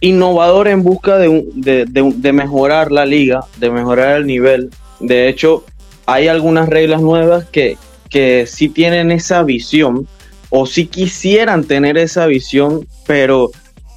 innovador 0.00 0.68
en 0.68 0.82
busca 0.82 1.18
de, 1.18 1.44
de, 1.54 1.84
de, 1.86 2.32
mejorar 2.32 2.90
la 2.90 3.04
liga, 3.04 3.44
de 3.58 3.70
mejorar 3.70 4.16
el 4.16 4.26
nivel. 4.26 4.70
De 4.98 5.28
hecho, 5.28 5.64
hay 6.06 6.28
algunas 6.28 6.68
reglas 6.68 7.02
nuevas 7.02 7.44
que, 7.46 7.76
que 8.08 8.46
sí 8.46 8.68
tienen 8.68 9.10
esa 9.10 9.42
visión 9.42 10.06
o 10.50 10.66
sí 10.66 10.86
quisieran 10.86 11.64
tener 11.64 11.96
esa 11.96 12.26
visión, 12.26 12.86
pero 13.06 13.50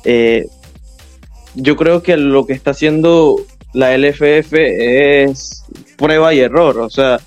eh, 0.06 0.46
yo 1.56 1.76
creo 1.76 2.04
que 2.04 2.18
lo 2.18 2.46
que 2.46 2.54
está 2.54 2.72
haciendo 2.72 3.38
la 3.74 3.98
LFF 3.98 4.54
es 4.54 5.64
prueba 5.98 6.34
y 6.34 6.40
error. 6.40 6.80
O 6.80 6.90
sea, 6.90 7.20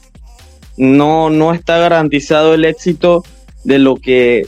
no, 0.76 1.30
no 1.30 1.52
está 1.52 1.78
garantizado 1.78 2.54
el 2.54 2.64
éxito 2.64 3.24
de 3.64 3.78
lo 3.78 3.96
que 3.96 4.46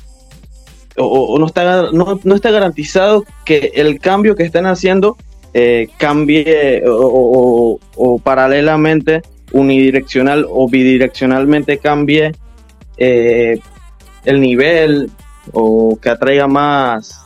o, 0.98 1.38
no, 1.38 1.46
está, 1.46 1.90
no, 1.92 2.34
está 2.34 2.50
garantizado 2.50 3.24
que 3.44 3.72
el 3.74 4.00
cambio 4.00 4.34
que 4.34 4.42
están 4.42 4.66
haciendo 4.66 5.16
eh, 5.54 5.88
cambie 5.96 6.82
o, 6.86 7.78
paralelamente 8.22 9.22
unidireccional 9.52 10.46
o 10.48 10.68
bidireccionalmente 10.68 11.78
cambie 11.78 12.32
eh, 12.96 13.58
el 14.24 14.40
nivel 14.40 15.10
o 15.52 15.98
que 16.00 16.10
atraiga 16.10 16.46
más 16.46 17.20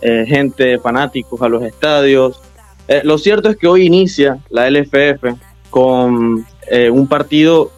eh, 0.00 0.24
gente, 0.26 0.78
fanáticos 0.78 1.42
a 1.42 1.48
los 1.48 1.62
estadios. 1.64 2.40
lo 3.02 3.18
cierto 3.18 3.50
es 3.50 3.56
que 3.56 3.66
hoy 3.66 3.86
inicia 3.86 4.38
la 4.48 4.70
LFF 4.70 5.36
con 5.68 6.46
un 6.92 7.08
partido 7.08 7.70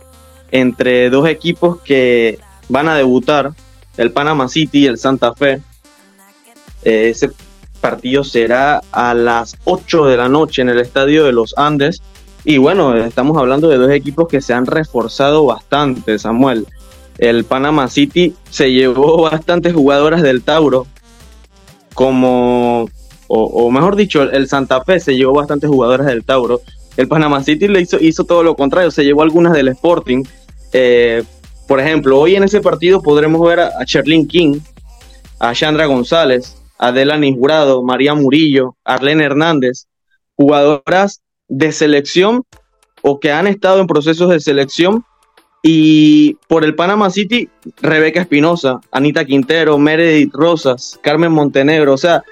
entre 0.53 1.11
dos 1.11 1.29
equipos 1.29 1.81
que 1.81 2.39
van 2.69 2.89
a 2.89 2.95
debutar, 2.95 3.53
el 3.97 4.13
Panama 4.13 4.49
City 4.49 4.81
y 4.81 4.87
el 4.87 4.99
Santa 4.99 5.35
Fe. 5.35 5.61
Eh, 6.85 7.11
ese 7.11 7.31
partido 7.81 8.23
será 8.23 8.81
a 8.93 9.13
las 9.15 9.57
8 9.65 10.07
de 10.07 10.17
la 10.17 10.29
noche 10.29 10.63
en 10.63 10.69
el 10.69 10.79
estadio 10.79 11.25
de 11.25 11.33
los 11.33 11.55
Andes. 11.59 12.01
Y 12.45 12.59
bueno, 12.59 12.97
estamos 12.97 13.37
hablando 13.39 13.69
de 13.69 13.77
dos 13.77 13.91
equipos 13.91 14.29
que 14.29 14.41
se 14.41 14.55
han 14.55 14.67
reforzado 14.67 15.45
bastante, 15.45 16.19
Samuel. 16.19 16.67
El 17.19 17.45
Panama 17.45 17.89
City 17.89 18.35
se 18.51 18.73
llevó 18.73 19.23
bastantes 19.31 19.75
jugadoras 19.75 20.23
del 20.23 20.43
Tauro, 20.43 20.87
como, 21.95 22.89
o, 23.29 23.71
mejor 23.71 23.97
dicho, 23.97 24.23
el 24.23 24.49
Santa 24.49 24.83
Fe 24.83 24.99
se 24.99 25.15
llevó 25.15 25.35
bastantes 25.35 25.69
jugadoras 25.69 26.07
del 26.07 26.25
Tauro. 26.25 26.61
El 26.97 27.09
Panama 27.09 27.43
City 27.43 27.69
le 27.69 27.81
hizo, 27.81 27.99
hizo 28.01 28.25
todo 28.25 28.43
lo 28.43 28.55
contrario, 28.57 28.91
se 28.91 29.05
llevó 29.05 29.23
algunas 29.23 29.53
del 29.53 29.69
Sporting, 29.69 30.25
eh, 30.73 31.23
por 31.67 31.81
ejemplo, 31.81 32.19
hoy 32.19 32.37
en 32.37 32.45
ese 32.45 32.61
partido 32.61 33.03
podremos 33.03 33.47
ver 33.47 33.61
a, 33.61 33.85
Cherlin 33.85 34.27
King, 34.27 34.59
a 35.39 35.55
Chandra 35.55 35.87
González, 35.87 36.57
a 36.79 36.93
Delany 36.93 37.35
Jurado, 37.35 37.83
María 37.83 38.15
Murillo, 38.15 38.77
Arlene 38.85 39.25
Hernández, 39.25 39.87
jugadoras 40.37 41.23
de 41.49 41.73
selección 41.73 42.43
o 43.03 43.21
que 43.21 43.33
han 43.33 43.47
estado 43.47 43.81
en 43.81 43.87
procesos 43.87 44.31
de 44.31 44.41
selección. 44.41 45.05
Y 45.63 46.35
por 46.49 46.65
el 46.65 46.75
Panama 46.75 47.09
City, 47.09 47.49
Rebeca 47.81 48.21
Espinosa, 48.21 48.81
Anita 48.91 49.25
Quintero, 49.25 49.79
Meredith 49.79 50.35
Rosas, 50.35 50.99
Carmen 51.03 51.31
Montenegro. 51.31 51.95
O 51.95 51.99
sea, 51.99 52.25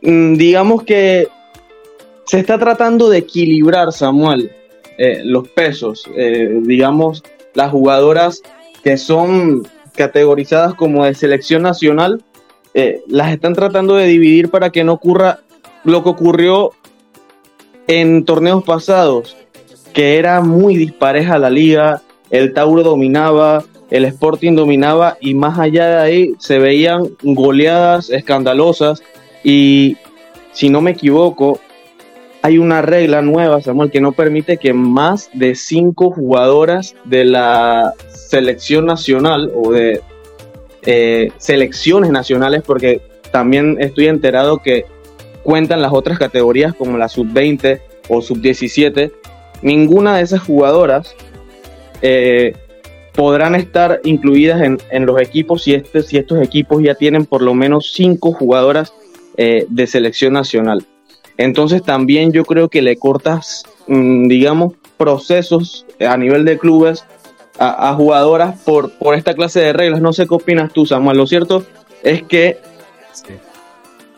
mm, 0.00 0.34
digamos 0.36 0.82
que 0.82 1.28
se 2.24 2.40
está 2.40 2.58
tratando 2.58 3.10
de 3.10 3.18
equilibrar, 3.18 3.92
Samuel, 3.92 4.50
eh, 4.96 5.20
los 5.24 5.46
pesos. 5.48 6.08
Eh, 6.16 6.58
digamos, 6.62 7.22
las 7.54 7.70
jugadoras 7.70 8.42
que 8.82 8.96
son 8.98 9.66
categorizadas 9.94 10.74
como 10.74 11.04
de 11.04 11.14
selección 11.14 11.62
nacional, 11.62 12.22
eh, 12.74 13.02
las 13.06 13.32
están 13.32 13.54
tratando 13.54 13.94
de 13.94 14.06
dividir 14.06 14.50
para 14.50 14.70
que 14.70 14.84
no 14.84 14.92
ocurra 14.92 15.40
lo 15.84 16.02
que 16.02 16.10
ocurrió 16.10 16.72
en 17.86 18.24
torneos 18.24 18.64
pasados, 18.64 19.36
que 19.92 20.18
era 20.18 20.40
muy 20.40 20.76
dispareja 20.76 21.38
la 21.38 21.50
liga, 21.50 22.02
el 22.30 22.52
Tauro 22.52 22.82
dominaba, 22.82 23.64
el 23.90 24.04
Sporting 24.06 24.54
dominaba 24.54 25.16
y 25.20 25.34
más 25.34 25.58
allá 25.58 25.86
de 25.86 25.96
ahí 25.98 26.34
se 26.38 26.58
veían 26.58 27.10
goleadas 27.22 28.10
escandalosas. 28.10 29.02
Y 29.44 29.96
si 30.52 30.68
no 30.68 30.80
me 30.80 30.92
equivoco, 30.92 31.60
hay 32.44 32.58
una 32.58 32.82
regla 32.82 33.22
nueva, 33.22 33.62
Samuel, 33.62 33.90
que 33.90 34.02
no 34.02 34.12
permite 34.12 34.58
que 34.58 34.74
más 34.74 35.30
de 35.32 35.54
cinco 35.54 36.10
jugadoras 36.10 36.94
de 37.06 37.24
la 37.24 37.94
selección 38.06 38.84
nacional 38.84 39.50
o 39.54 39.72
de 39.72 40.02
eh, 40.82 41.32
selecciones 41.38 42.10
nacionales, 42.10 42.62
porque 42.62 43.00
también 43.32 43.78
estoy 43.80 44.08
enterado 44.08 44.58
que 44.58 44.84
cuentan 45.42 45.80
las 45.80 45.94
otras 45.94 46.18
categorías 46.18 46.74
como 46.74 46.98
la 46.98 47.08
sub-20 47.08 47.80
o 48.10 48.20
sub-17, 48.20 49.10
ninguna 49.62 50.18
de 50.18 50.24
esas 50.24 50.42
jugadoras 50.42 51.16
eh, 52.02 52.54
podrán 53.14 53.54
estar 53.54 54.02
incluidas 54.04 54.60
en, 54.60 55.06
los 55.06 55.18
equipos 55.18 55.62
si, 55.62 55.72
este, 55.72 56.02
si 56.02 56.18
estos 56.18 56.42
equipos 56.42 56.82
ya 56.82 56.94
tienen 56.94 57.24
por 57.24 57.40
lo 57.40 57.54
menos 57.54 57.94
cinco 57.94 58.32
jugadoras 58.32 58.92
eh, 59.38 59.64
de 59.70 59.86
selección 59.86 60.34
nacional. 60.34 60.86
Entonces 61.36 61.82
también 61.82 62.32
yo 62.32 62.44
creo 62.44 62.68
que 62.68 62.82
le 62.82 62.96
cortas, 62.96 63.64
mm, 63.86 64.28
digamos, 64.28 64.74
procesos 64.96 65.86
a 66.00 66.16
nivel 66.16 66.44
de 66.44 66.58
clubes 66.58 67.04
a, 67.58 67.94
jugadoras 67.94 68.60
por, 68.62 68.90
por 68.98 69.14
esta 69.14 69.34
clase 69.34 69.60
de 69.60 69.72
reglas. 69.72 70.00
No 70.00 70.12
sé 70.12 70.26
qué 70.26 70.34
opinas 70.34 70.72
tú, 70.72 70.86
Samuel. 70.86 71.18
Lo 71.18 71.26
cierto 71.26 71.64
es 72.02 72.22
que 72.24 72.58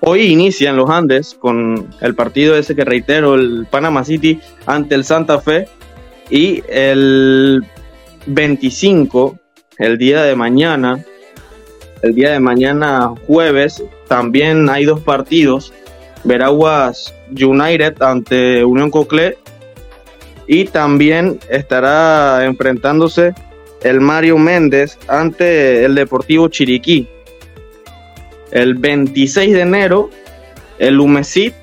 hoy 0.01 0.23
inician 0.23 0.77
los 0.77 0.89
Andes 0.91 1.35
con 1.35 1.89
el 2.01 2.15
partido 2.15 2.57
ese 2.57 2.75
que 2.75 2.85
reitero, 2.85 3.35
el 3.35 3.67
Panama 3.71 4.05
City 4.05 4.41
ante 4.67 4.95
el 4.95 5.05
Santa 5.05 5.41
Fe. 5.41 5.69
Y 6.29 6.63
el 6.69 7.65
25, 8.27 9.39
el 9.79 9.99
día 9.99 10.23
de 10.23 10.35
mañana, 10.35 11.05
el 12.03 12.15
día 12.15 12.33
de 12.33 12.41
mañana 12.41 13.15
jueves, 13.27 13.83
también 14.09 14.69
hay 14.69 14.85
dos 14.87 15.01
partidos. 15.01 15.73
Veraguas 16.27 17.15
United 17.31 18.03
ante 18.03 18.65
Unión 18.65 18.91
Coclé 18.91 19.39
y 20.49 20.65
también 20.65 21.39
estará 21.49 22.45
enfrentándose 22.45 23.33
el 23.83 24.01
Mario 24.01 24.37
Méndez 24.37 24.99
ante 25.09 25.85
el 25.85 25.95
Deportivo 25.95 26.49
Chiriquí. 26.49 27.09
El 28.51 28.75
26 28.75 29.53
de 29.53 29.61
enero, 29.61 30.11
el 30.79 30.99
Humesit, 30.99 31.55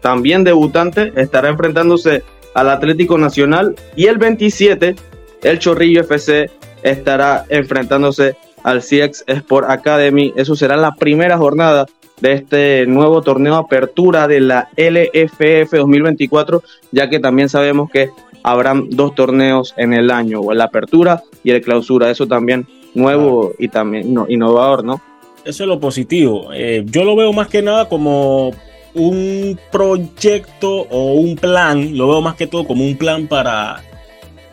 también 0.00 0.44
debutante, 0.44 1.12
estará 1.16 1.48
enfrentándose 1.48 2.22
al 2.54 2.70
Atlético 2.70 3.18
Nacional. 3.18 3.74
Y 3.96 4.06
el 4.06 4.18
27, 4.18 4.96
el 5.42 5.58
Chorrillo 5.58 6.02
FC 6.02 6.50
estará 6.82 7.44
enfrentándose 7.48 8.36
al 8.62 8.80
CX 8.80 9.24
Sport 9.26 9.70
Academy. 9.70 10.32
Eso 10.36 10.54
será 10.56 10.76
la 10.76 10.94
primera 10.94 11.38
jornada 11.38 11.86
de 12.22 12.34
este 12.34 12.86
nuevo 12.86 13.20
torneo 13.20 13.56
apertura 13.56 14.28
de 14.28 14.40
la 14.40 14.68
LFF 14.76 15.72
2024, 15.72 16.62
ya 16.92 17.10
que 17.10 17.18
también 17.18 17.48
sabemos 17.48 17.90
que 17.90 18.10
habrán 18.44 18.88
dos 18.90 19.16
torneos 19.16 19.74
en 19.76 19.92
el 19.92 20.08
año, 20.10 20.40
o 20.40 20.54
la 20.54 20.64
apertura 20.64 21.24
y 21.42 21.50
el 21.50 21.60
clausura. 21.60 22.10
Eso 22.10 22.28
también 22.28 22.68
nuevo 22.94 23.52
y 23.58 23.66
también 23.68 24.14
innovador, 24.28 24.84
¿no? 24.84 25.02
Eso 25.44 25.64
es 25.64 25.68
lo 25.68 25.80
positivo. 25.80 26.50
Eh, 26.54 26.84
yo 26.86 27.02
lo 27.02 27.16
veo 27.16 27.32
más 27.32 27.48
que 27.48 27.60
nada 27.60 27.88
como 27.88 28.52
un 28.94 29.58
proyecto 29.72 30.82
o 30.90 31.14
un 31.14 31.34
plan, 31.34 31.98
lo 31.98 32.08
veo 32.08 32.20
más 32.20 32.36
que 32.36 32.46
todo 32.46 32.64
como 32.64 32.84
un 32.84 32.96
plan 32.96 33.26
para 33.26 33.82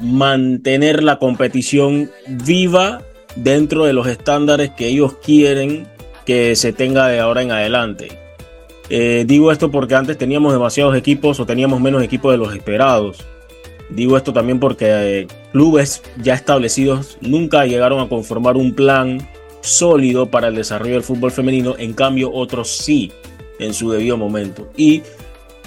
mantener 0.02 1.04
la 1.04 1.20
competición 1.20 2.10
viva 2.28 3.04
dentro 3.36 3.86
de 3.86 3.94
los 3.94 4.08
estándares 4.08 4.72
que 4.72 4.88
ellos 4.88 5.18
quieren 5.22 5.88
que 6.30 6.56
se 6.56 6.74
tenga 6.74 7.08
de 7.08 7.20
ahora 7.20 7.42
en 7.42 7.52
adelante. 7.52 8.10
Eh, 8.92 9.24
digo 9.26 9.52
esto 9.52 9.72
porque 9.72 9.96
antes 9.96 10.16
teníamos 10.16 10.54
demasiados 10.54 10.96
equipos 10.96 11.40
o 11.40 11.46
teníamos 11.48 11.82
menos 11.82 12.04
equipos 12.04 12.32
de 12.32 12.38
los 12.38 12.54
esperados. 12.54 13.26
Digo 13.90 14.16
esto 14.16 14.32
también 14.32 14.60
porque 14.60 14.86
eh, 14.90 15.28
clubes 15.52 16.04
ya 16.22 16.36
establecidos 16.36 17.18
nunca 17.20 17.66
llegaron 17.66 18.00
a 18.00 18.08
conformar 18.08 18.58
un 18.58 18.76
plan 18.76 19.28
sólido 19.62 20.28
para 20.28 20.50
el 20.50 20.56
desarrollo 20.56 20.94
del 20.94 21.02
fútbol 21.02 21.32
femenino, 21.32 21.74
en 21.80 21.94
cambio 21.94 22.32
otros 22.32 22.70
sí 22.70 23.12
en 23.58 23.74
su 23.74 23.90
debido 23.90 24.16
momento. 24.16 24.70
Y 24.78 25.02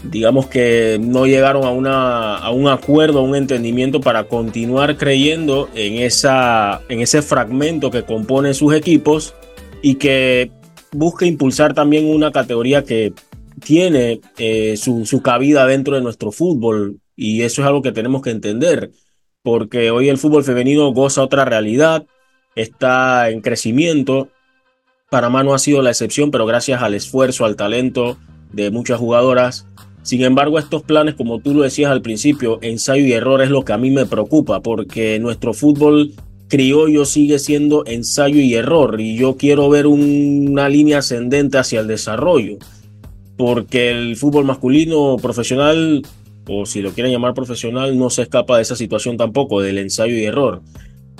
digamos 0.04 0.46
que 0.46 0.96
no 1.02 1.26
llegaron 1.26 1.64
a, 1.64 1.70
una, 1.70 2.36
a 2.36 2.52
un 2.52 2.68
acuerdo, 2.68 3.18
a 3.18 3.22
un 3.22 3.34
entendimiento 3.34 4.00
para 4.00 4.28
continuar 4.28 4.96
creyendo 4.96 5.68
en, 5.74 5.94
esa, 5.94 6.82
en 6.88 7.00
ese 7.00 7.20
fragmento 7.20 7.90
que 7.90 8.04
compone 8.04 8.54
sus 8.54 8.72
equipos 8.74 9.34
y 9.82 9.96
que 9.96 10.50
busca 10.92 11.26
impulsar 11.26 11.74
también 11.74 12.06
una 12.06 12.32
categoría 12.32 12.84
que 12.84 13.12
tiene 13.62 14.20
eh, 14.38 14.76
su, 14.76 15.04
su 15.04 15.22
cabida 15.22 15.66
dentro 15.66 15.96
de 15.96 16.02
nuestro 16.02 16.32
fútbol 16.32 17.00
y 17.16 17.42
eso 17.42 17.62
es 17.62 17.68
algo 17.68 17.82
que 17.82 17.92
tenemos 17.92 18.22
que 18.22 18.30
entender, 18.30 18.90
porque 19.42 19.90
hoy 19.90 20.08
el 20.08 20.18
fútbol 20.18 20.44
femenino 20.44 20.92
goza 20.92 21.22
otra 21.22 21.44
realidad, 21.44 22.06
está 22.54 23.30
en 23.30 23.40
crecimiento. 23.40 24.28
Panamá 25.10 25.42
no 25.42 25.54
ha 25.54 25.58
sido 25.58 25.82
la 25.82 25.90
excepción, 25.90 26.30
pero 26.30 26.46
gracias 26.46 26.82
al 26.82 26.94
esfuerzo, 26.94 27.44
al 27.44 27.56
talento 27.56 28.18
de 28.52 28.70
muchas 28.70 28.98
jugadoras. 28.98 29.66
Sin 30.02 30.22
embargo, 30.22 30.58
estos 30.58 30.82
planes, 30.82 31.14
como 31.14 31.38
tú 31.40 31.54
lo 31.54 31.62
decías 31.62 31.90
al 31.90 32.02
principio, 32.02 32.58
ensayo 32.62 33.04
y 33.04 33.12
error 33.12 33.42
es 33.42 33.50
lo 33.50 33.64
que 33.64 33.72
a 33.72 33.78
mí 33.78 33.90
me 33.90 34.06
preocupa, 34.06 34.60
porque 34.60 35.18
nuestro 35.20 35.54
fútbol 35.54 36.12
criollo 36.52 37.06
sigue 37.06 37.38
siendo 37.38 37.86
ensayo 37.86 38.38
y 38.38 38.52
error, 38.52 39.00
y 39.00 39.16
yo 39.16 39.38
quiero 39.38 39.70
ver 39.70 39.86
una 39.86 40.68
línea 40.68 40.98
ascendente 40.98 41.56
hacia 41.56 41.80
el 41.80 41.86
desarrollo, 41.86 42.58
porque 43.38 43.90
el 43.90 44.16
fútbol 44.16 44.44
masculino 44.44 45.16
profesional 45.16 46.02
o 46.46 46.66
si 46.66 46.82
lo 46.82 46.92
quieren 46.92 47.10
llamar 47.10 47.32
profesional, 47.32 47.98
no 47.98 48.10
se 48.10 48.22
escapa 48.22 48.56
de 48.56 48.62
esa 48.62 48.76
situación 48.76 49.16
tampoco, 49.16 49.62
del 49.62 49.78
ensayo 49.78 50.14
y 50.14 50.24
error. 50.24 50.60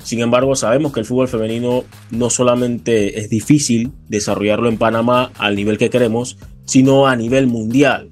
Sin 0.03 0.19
embargo, 0.19 0.55
sabemos 0.55 0.93
que 0.93 0.99
el 0.99 1.05
fútbol 1.07 1.27
femenino 1.27 1.83
no 2.11 2.29
solamente 2.29 3.19
es 3.19 3.29
difícil 3.29 3.91
desarrollarlo 4.09 4.69
en 4.69 4.77
Panamá 4.77 5.31
al 5.39 5.55
nivel 5.55 5.79
que 5.79 5.89
queremos, 5.89 6.37
sino 6.65 7.07
a 7.07 7.15
nivel 7.15 7.47
mundial. 7.47 8.09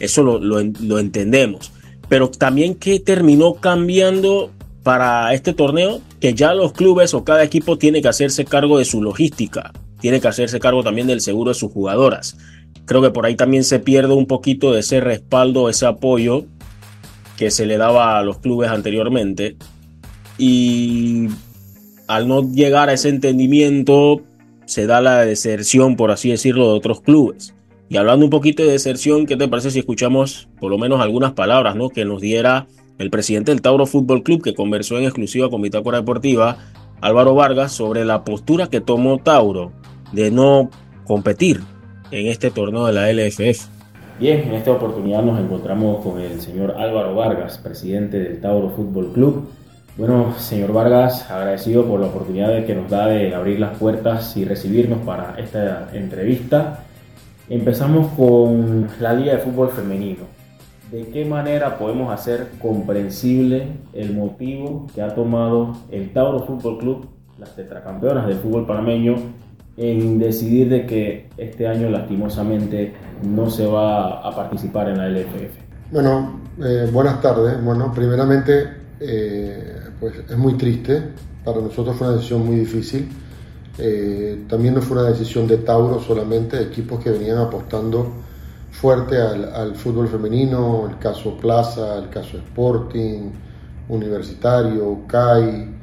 Eso 0.00 0.24
lo, 0.24 0.40
lo, 0.40 0.98
entendemos. 0.98 1.70
Pero 2.08 2.28
también 2.28 2.74
que 2.74 2.98
terminó 2.98 3.54
cambiando 3.54 4.50
para 4.86 5.34
este 5.34 5.52
torneo, 5.52 6.00
que 6.20 6.32
ya 6.32 6.54
los 6.54 6.72
clubes 6.72 7.12
o 7.12 7.24
cada 7.24 7.42
equipo 7.42 7.76
tiene 7.76 8.00
que 8.00 8.06
hacerse 8.06 8.44
cargo 8.44 8.78
de 8.78 8.84
su 8.84 9.02
logística, 9.02 9.72
tiene 9.98 10.20
que 10.20 10.28
hacerse 10.28 10.60
cargo 10.60 10.84
también 10.84 11.08
del 11.08 11.20
seguro 11.20 11.48
de 11.48 11.56
sus 11.56 11.72
jugadoras. 11.72 12.36
Creo 12.84 13.02
que 13.02 13.10
por 13.10 13.26
ahí 13.26 13.34
también 13.34 13.64
se 13.64 13.80
pierde 13.80 14.14
un 14.14 14.26
poquito 14.26 14.72
de 14.72 14.78
ese 14.78 15.00
respaldo, 15.00 15.68
ese 15.68 15.86
apoyo 15.86 16.44
que 17.36 17.50
se 17.50 17.66
le 17.66 17.78
daba 17.78 18.16
a 18.16 18.22
los 18.22 18.38
clubes 18.38 18.70
anteriormente. 18.70 19.56
Y 20.38 21.30
al 22.06 22.28
no 22.28 22.48
llegar 22.48 22.88
a 22.88 22.92
ese 22.92 23.08
entendimiento, 23.08 24.22
se 24.66 24.86
da 24.86 25.00
la 25.00 25.24
deserción, 25.24 25.96
por 25.96 26.12
así 26.12 26.30
decirlo, 26.30 26.68
de 26.68 26.74
otros 26.74 27.00
clubes. 27.00 27.56
Y 27.88 27.96
hablando 27.96 28.24
un 28.24 28.30
poquito 28.30 28.62
de 28.62 28.70
deserción, 28.70 29.26
¿qué 29.26 29.36
te 29.36 29.48
parece 29.48 29.72
si 29.72 29.80
escuchamos 29.80 30.48
por 30.60 30.70
lo 30.70 30.78
menos 30.78 31.00
algunas 31.00 31.32
palabras 31.32 31.74
¿no? 31.74 31.88
que 31.88 32.04
nos 32.04 32.20
diera 32.20 32.68
el 32.98 33.10
presidente 33.10 33.52
del 33.52 33.62
Tauro 33.62 33.86
Fútbol 33.86 34.22
Club, 34.22 34.42
que 34.42 34.54
conversó 34.54 34.98
en 34.98 35.04
exclusiva 35.04 35.50
con 35.50 35.62
Bitácora 35.62 35.98
Deportiva, 35.98 36.58
Álvaro 37.00 37.34
Vargas, 37.34 37.72
sobre 37.72 38.04
la 38.04 38.24
postura 38.24 38.68
que 38.68 38.80
tomó 38.80 39.18
Tauro 39.18 39.72
de 40.12 40.30
no 40.30 40.70
competir 41.04 41.60
en 42.10 42.26
este 42.26 42.50
torneo 42.50 42.86
de 42.86 42.92
la 42.92 43.12
LFF. 43.12 43.68
Bien, 44.18 44.40
en 44.48 44.54
esta 44.54 44.72
oportunidad 44.72 45.22
nos 45.22 45.38
encontramos 45.38 46.02
con 46.02 46.20
el 46.20 46.40
señor 46.40 46.76
Álvaro 46.78 47.14
Vargas, 47.14 47.58
presidente 47.58 48.18
del 48.18 48.40
Tauro 48.40 48.70
Fútbol 48.70 49.12
Club, 49.12 49.48
Bueno, 49.98 50.34
señor 50.38 50.74
Vargas, 50.74 51.30
agradecido 51.30 51.86
por 51.86 52.00
la 52.00 52.08
oportunidad 52.08 52.66
que 52.66 52.74
nos 52.74 52.90
da 52.90 53.06
de 53.06 53.34
abrir 53.34 53.58
las 53.58 53.78
puertas 53.78 54.36
y 54.36 54.44
recibirnos 54.44 54.98
para 55.06 55.36
esta 55.38 55.88
entrevista. 55.94 56.80
Empezamos 57.48 58.12
con 58.12 58.88
la 59.00 59.14
Liga 59.14 59.32
de 59.36 59.38
Fútbol 59.38 59.70
Femenino. 59.70 60.35
¿De 60.96 61.08
qué 61.08 61.26
manera 61.26 61.76
podemos 61.76 62.10
hacer 62.10 62.52
comprensible 62.58 63.68
el 63.92 64.14
motivo 64.14 64.86
que 64.94 65.02
ha 65.02 65.14
tomado 65.14 65.76
el 65.90 66.10
Tauro 66.14 66.46
Fútbol 66.46 66.78
Club, 66.78 67.06
las 67.38 67.54
tetracampeonas 67.54 68.26
del 68.26 68.38
fútbol 68.38 68.64
panameño, 68.64 69.16
en 69.76 70.18
decidir 70.18 70.70
de 70.70 70.86
que 70.86 71.28
este 71.36 71.68
año 71.68 71.90
lastimosamente 71.90 72.94
no 73.22 73.50
se 73.50 73.66
va 73.66 74.26
a 74.26 74.34
participar 74.34 74.88
en 74.88 74.96
la 74.96 75.10
LFF? 75.10 75.92
Bueno, 75.92 76.40
eh, 76.64 76.88
buenas 76.90 77.20
tardes. 77.20 77.62
Bueno, 77.62 77.92
primeramente, 77.94 78.66
eh, 78.98 79.74
pues 80.00 80.14
es 80.30 80.38
muy 80.38 80.54
triste. 80.54 81.10
Para 81.44 81.60
nosotros 81.60 81.94
fue 81.94 82.06
una 82.06 82.16
decisión 82.16 82.46
muy 82.46 82.56
difícil. 82.56 83.06
Eh, 83.76 84.46
también 84.48 84.72
no 84.72 84.80
fue 84.80 84.96
una 84.96 85.10
decisión 85.10 85.46
de 85.46 85.58
Tauro 85.58 86.00
solamente, 86.00 86.58
equipos 86.58 87.04
que 87.04 87.10
venían 87.10 87.36
apostando 87.36 88.24
fuerte 88.80 89.20
al, 89.20 89.74
fútbol 89.74 90.08
femenino, 90.08 90.86
el 90.90 90.98
caso 90.98 91.36
Plaza, 91.36 91.98
el 91.98 92.08
caso 92.08 92.36
Sporting, 92.38 93.30
Universitario, 93.88 95.06
CAI, 95.06 95.74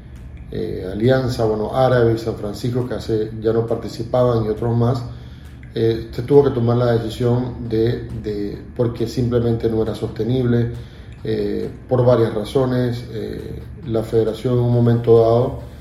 Alianza, 0.92 1.46
bueno, 1.46 1.76
Árabe 1.76 2.18
San 2.18 2.36
Francisco 2.36 2.88
que 2.88 2.94
hace, 2.96 3.32
ya 3.42 3.52
no 3.52 3.66
participaban 3.66 4.46
y 4.46 4.50
otros 4.50 4.78
más 4.78 5.04
eh, 5.76 6.10
se 6.12 6.22
tuvo 6.22 6.44
que 6.44 6.50
tomar 6.52 6.78
la 6.78 6.94
decisión 6.94 7.68
de, 7.68 8.62
porque 8.76 9.08
simplemente 9.08 9.68
no 9.70 9.82
era 9.82 9.96
sostenible 9.96 10.72
eh, 11.24 11.68
por 11.90 12.06
varias 12.06 12.34
razones. 12.34 13.04
Eh, 13.12 13.60
la 13.88 14.04
federación 14.04 14.54
en 14.56 14.60
un 14.60 14.74
momento 14.74 15.20
dado, 15.20 15.74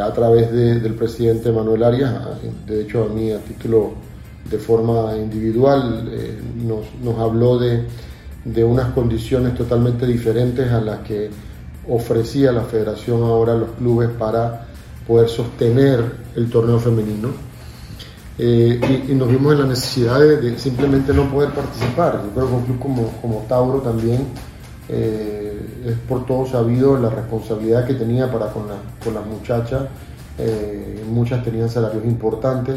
a 0.00 0.12
través 0.12 0.52
del 0.52 0.94
presidente 0.94 1.50
Manuel 1.50 1.82
Arias, 1.82 2.14
de 2.66 2.82
hecho 2.82 3.04
a 3.04 3.08
mí 3.08 3.32
a 3.32 3.38
título 3.38 3.94
de 4.50 4.58
forma 4.58 5.16
individual, 5.16 6.10
nos, 6.56 6.86
nos, 7.02 7.18
habló 7.18 7.58
de, 7.58 7.84
de 8.44 8.64
unas 8.64 8.92
condiciones 8.92 9.54
totalmente 9.54 10.06
diferentes 10.06 10.70
a 10.70 10.80
las 10.80 11.00
que 11.00 11.30
ofrecía 11.88 12.52
la 12.52 12.62
federación 12.62 13.22
ahora 13.22 13.52
a 13.52 13.56
los 13.56 13.70
clubes 13.70 14.10
para 14.10 14.66
poder 15.06 15.28
sostener 15.28 16.04
el 16.36 16.50
torneo 16.50 16.78
femenino 16.78 17.50
eh, 18.42 19.04
y, 19.06 19.12
nos 19.12 19.28
vimos 19.28 19.52
en 19.52 19.58
la 19.58 19.66
necesidad 19.66 20.18
de, 20.18 20.58
simplemente 20.58 21.12
no 21.12 21.30
poder 21.30 21.50
participar. 21.50 22.22
Yo 22.24 22.30
creo 22.30 22.48
que 22.48 22.54
un 22.54 22.62
club 22.62 22.78
como, 22.78 23.08
como 23.20 23.44
Tauro 23.46 23.80
también 23.80 24.28
eh, 24.88 25.60
es 25.84 25.94
por 26.08 26.24
todo 26.24 26.46
sabido 26.46 26.96
la 26.96 27.10
responsabilidad 27.10 27.86
que 27.86 27.92
tenía 27.92 28.32
para 28.32 28.46
con, 28.46 28.64
con 29.04 29.12
las 29.12 29.26
muchachas. 29.26 29.82
Eh, 30.38 31.04
muchas 31.06 31.44
tenían 31.44 31.68
salarios 31.68 32.02
importantes, 32.06 32.76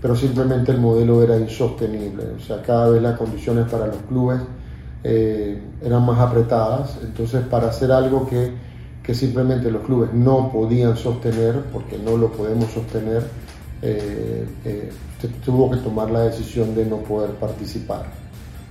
pero 0.00 0.14
simplemente 0.14 0.72
el 0.72 0.78
modelo 0.78 1.22
era 1.22 1.36
insostenible. 1.36 2.24
O 2.36 2.40
sea, 2.40 2.62
cada 2.62 2.90
vez 2.90 3.02
las 3.02 3.18
condiciones 3.18 3.70
para 3.70 3.86
los 3.86 3.98
clubes 4.08 4.40
eran 5.02 6.04
más 6.04 6.18
apretadas. 6.18 6.98
Entonces, 7.02 7.42
para 7.46 7.68
hacer 7.68 7.90
algo 7.90 8.26
que, 8.28 8.52
que 9.02 9.14
simplemente 9.14 9.70
los 9.70 9.82
clubes 9.82 10.12
no 10.12 10.50
podían 10.52 10.96
sostener, 10.96 11.62
porque 11.72 11.98
no 11.98 12.16
lo 12.16 12.30
podemos 12.30 12.70
sostener, 12.70 13.24
eh, 13.80 14.46
eh, 14.64 14.90
tuvo 15.44 15.70
que 15.70 15.76
tomar 15.78 16.10
la 16.10 16.22
decisión 16.22 16.74
de 16.74 16.84
no 16.84 16.98
poder 16.98 17.30
participar. 17.30 18.06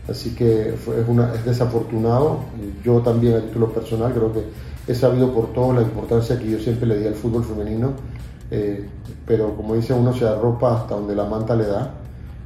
Así 0.10 0.36
que 0.36 0.74
es, 0.74 0.88
es 0.88 1.46
desafortunado. 1.46 2.42
Yo 2.84 3.00
también 3.02 3.36
a 3.36 3.42
título 3.42 3.72
personal 3.74 4.14
creo 4.14 4.32
que 4.34 4.44
he 4.92 4.96
sabido 4.96 5.34
por 5.34 5.54
todo 5.54 5.74
la 5.74 5.82
importancia 5.82 6.38
que 6.40 6.50
yo 6.50 6.60
siempre 6.60 6.88
le 6.88 7.00
di 7.00 7.08
al 7.08 7.16
fútbol 7.16 7.44
femenino, 7.44 7.94
eh, 8.52 8.88
pero 9.26 9.56
como 9.56 9.76
dice 9.76 9.94
uno 9.94 10.14
se 10.14 10.28
arropa 10.28 10.76
hasta 10.76 10.96
donde 10.96 11.16
la 11.16 11.26
manta 11.26 11.56
le 11.56 11.66
da 11.66 11.94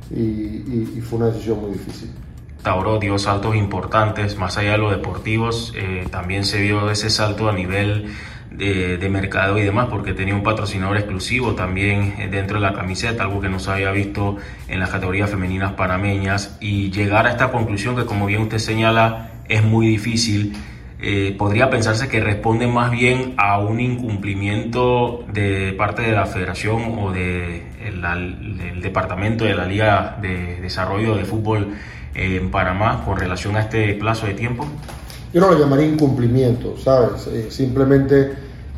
y, 0.10 1.00
fue 1.02 1.20
una 1.20 1.28
decisión 1.28 1.62
muy 1.62 1.72
difícil. 1.72 2.10
Tauro 2.64 3.00
dio 3.00 3.18
saltos 3.18 3.56
importantes, 3.56 4.38
más 4.38 4.58
allá 4.58 4.74
de 4.74 4.78
los 4.78 4.92
deportivos, 4.92 5.74
eh, 5.76 6.06
también 6.12 6.44
se 6.46 6.62
vio 6.62 6.92
ese 6.92 7.10
salto 7.10 7.50
a 7.50 7.54
nivel 7.54 8.14
de, 8.52 9.10
mercado 9.10 9.58
y 9.58 9.64
demás, 9.64 9.88
porque 9.90 10.14
tenía 10.14 10.36
un 10.36 10.44
patrocinador 10.44 10.98
exclusivo 10.98 11.56
también 11.56 12.16
eh, 12.20 12.28
dentro 12.30 12.60
de 12.60 12.62
la 12.62 12.74
camiseta, 12.74 13.24
algo 13.24 13.42
que 13.42 13.50
no 13.50 13.60
se 13.60 13.72
había 13.72 13.92
visto 13.92 14.38
en 14.68 14.80
las 14.80 14.90
categorías 14.90 15.30
femeninas 15.30 15.74
panameñas, 15.74 16.58
y 16.60 16.92
llegar 16.92 17.26
a 17.26 17.32
esta 17.32 17.52
conclusión 17.52 17.96
que 17.96 18.06
como 18.06 18.26
bien 18.26 18.42
usted 18.42 18.60
señala 18.60 19.32
es 19.48 19.64
muy 19.64 19.88
difícil. 19.88 20.54
Eh, 21.04 21.36
podría 21.38 21.70
pensarse 21.70 22.08
que 22.08 22.20
responde 22.20 22.68
más 22.68 22.92
bien 22.92 23.34
a 23.38 23.60
un 23.60 23.80
incumplimiento 23.80 25.24
de 25.34 25.74
parte 25.74 26.04
de 26.04 26.12
la 26.12 26.28
federación 26.28 27.00
o 27.00 27.12
de 27.12 27.72
del 27.82 28.82
departamento 28.82 29.44
de 29.46 29.56
la 29.56 29.66
Liga 29.66 30.18
de 30.22 30.62
Desarrollo 30.62 31.16
de 31.16 31.26
Fútbol 31.26 31.74
en 32.14 32.52
Panamá 32.52 33.04
con 33.06 33.18
relación 33.18 33.56
a 33.56 33.62
este 33.62 33.94
plazo 33.96 34.28
de 34.28 34.34
tiempo? 34.34 34.66
Yo 35.34 35.42
no 35.42 35.52
lo 35.52 35.60
llamaría 35.60 35.88
incumplimiento, 35.88 36.78
¿sabes? 36.78 37.28
Eh, 37.28 37.48
simplemente 37.50 38.34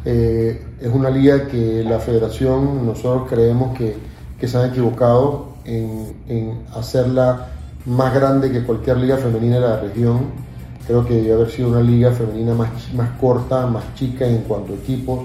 eh, 0.06 0.62
es 0.80 0.88
una 0.88 1.10
liga 1.10 1.48
que 1.48 1.84
la 1.84 2.00
federación, 2.00 2.86
nosotros 2.86 3.28
creemos 3.30 3.78
que, 3.78 3.96
que 4.40 4.48
se 4.48 4.58
han 4.58 4.70
equivocado 4.70 5.56
en, 5.66 6.14
en, 6.28 6.60
hacerla 6.76 7.48
más 7.86 8.14
grande 8.14 8.52
que 8.52 8.64
cualquier 8.64 8.98
liga 8.98 9.18
femenina 9.18 9.56
de 9.56 9.62
la 9.62 9.80
región. 9.80 10.44
Creo 10.88 11.06
que 11.06 11.16
debió 11.16 11.36
haber 11.36 11.50
sido 11.50 11.70
una 11.70 11.82
liga 11.82 12.12
femenina 12.12 12.54
más, 12.54 12.94
más 12.94 13.12
corta, 13.20 13.68
más 13.68 13.96
chica 13.96 14.28
en 14.28 14.42
cuanto 14.42 14.74
a 14.74 14.76
equipos 14.76 15.22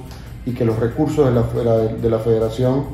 y 0.46 0.52
que 0.52 0.64
los 0.64 0.78
recursos 0.78 1.26
de 1.26 1.64
la, 1.64 1.76
de 1.78 2.10
la 2.10 2.18
federación 2.20 2.84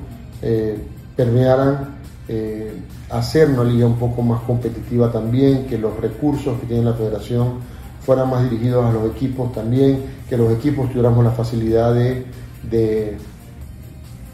eh, 0.43 0.79
permearan 1.17 1.95
eh, 2.27 2.73
hacer 3.11 3.51
una 3.51 3.65
liga 3.65 3.87
un 3.87 3.99
poco 3.99 4.23
más 4.23 4.43
competitiva 4.43 5.13
también, 5.13 5.67
que 5.67 5.77
los 5.79 5.99
recursos 6.01 6.59
que 6.61 6.67
tiene 6.67 6.85
la 6.85 6.95
federación 6.95 7.59
fueran 8.01 8.31
más 8.31 8.43
dirigidos 8.49 8.85
a 8.85 8.93
los 8.93 9.15
equipos 9.15 9.53
también, 9.53 10.03
que 10.29 10.37
los 10.37 10.53
equipos 10.53 10.89
tuviéramos 10.89 11.23
la 11.25 11.33
facilidad 11.33 11.95
de, 11.95 12.25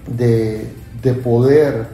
de, 0.06 1.12
poder 1.22 1.88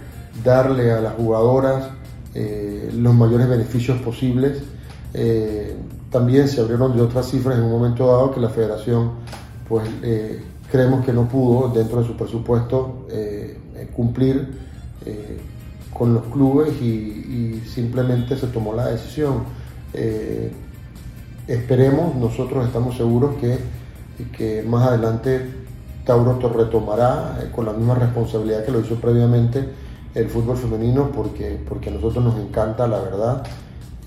darle 0.45 0.93
a 0.93 1.01
las 1.01 1.15
jugadoras 1.15 1.89
eh, 2.35 2.91
los 2.95 3.15
mayores 3.15 3.49
beneficios 3.49 3.99
posibles. 4.01 4.63
Eh, 5.15 5.75
también 6.11 6.49
se 6.49 6.61
abrieron 6.61 6.97
de 6.97 7.03
otras 7.03 7.31
cifras 7.31 7.59
en 7.59 7.65
un 7.65 7.71
momento 7.71 8.07
dado 8.07 8.33
que 8.33 8.41
la 8.41 8.49
federación, 8.49 9.13
pues 9.69 9.89
eh, 10.03 10.43
creemos 10.71 11.05
que 11.05 11.13
no 11.13 11.29
pudo 11.29 11.69
dentro 11.69 12.01
de 12.01 12.07
su 12.07 12.17
presupuesto 12.17 13.07
cumplir 13.95 14.67
con 15.93 16.15
los 16.15 16.25
clubes 16.25 16.81
y, 16.81 17.63
simplemente 17.67 18.37
se 18.37 18.47
tomó 18.49 18.73
la 18.75 18.87
decisión. 18.87 19.45
Esperemos, 21.47 22.17
nosotros 22.17 22.67
estamos 22.67 22.97
seguros 22.97 23.37
que, 23.37 23.59
que 24.37 24.65
más 24.67 24.89
adelante 24.89 25.49
Tauro 26.07 26.39
retomará 26.49 27.39
eh, 27.43 27.51
con 27.55 27.67
la 27.67 27.73
misma 27.73 27.97
responsabilidad 27.97 28.65
que 28.65 28.73
lo 28.73 28.81
hizo 28.81 28.95
previamente 28.95 29.69
el 30.15 30.29
fútbol 30.29 30.57
femenino 30.57 31.11
porque, 31.11 31.61
porque 31.69 31.91
a 31.91 31.93
nosotros 31.93 32.25
nos 32.25 32.39
encanta 32.39 32.87
la 32.87 33.01
verdad, 33.01 33.43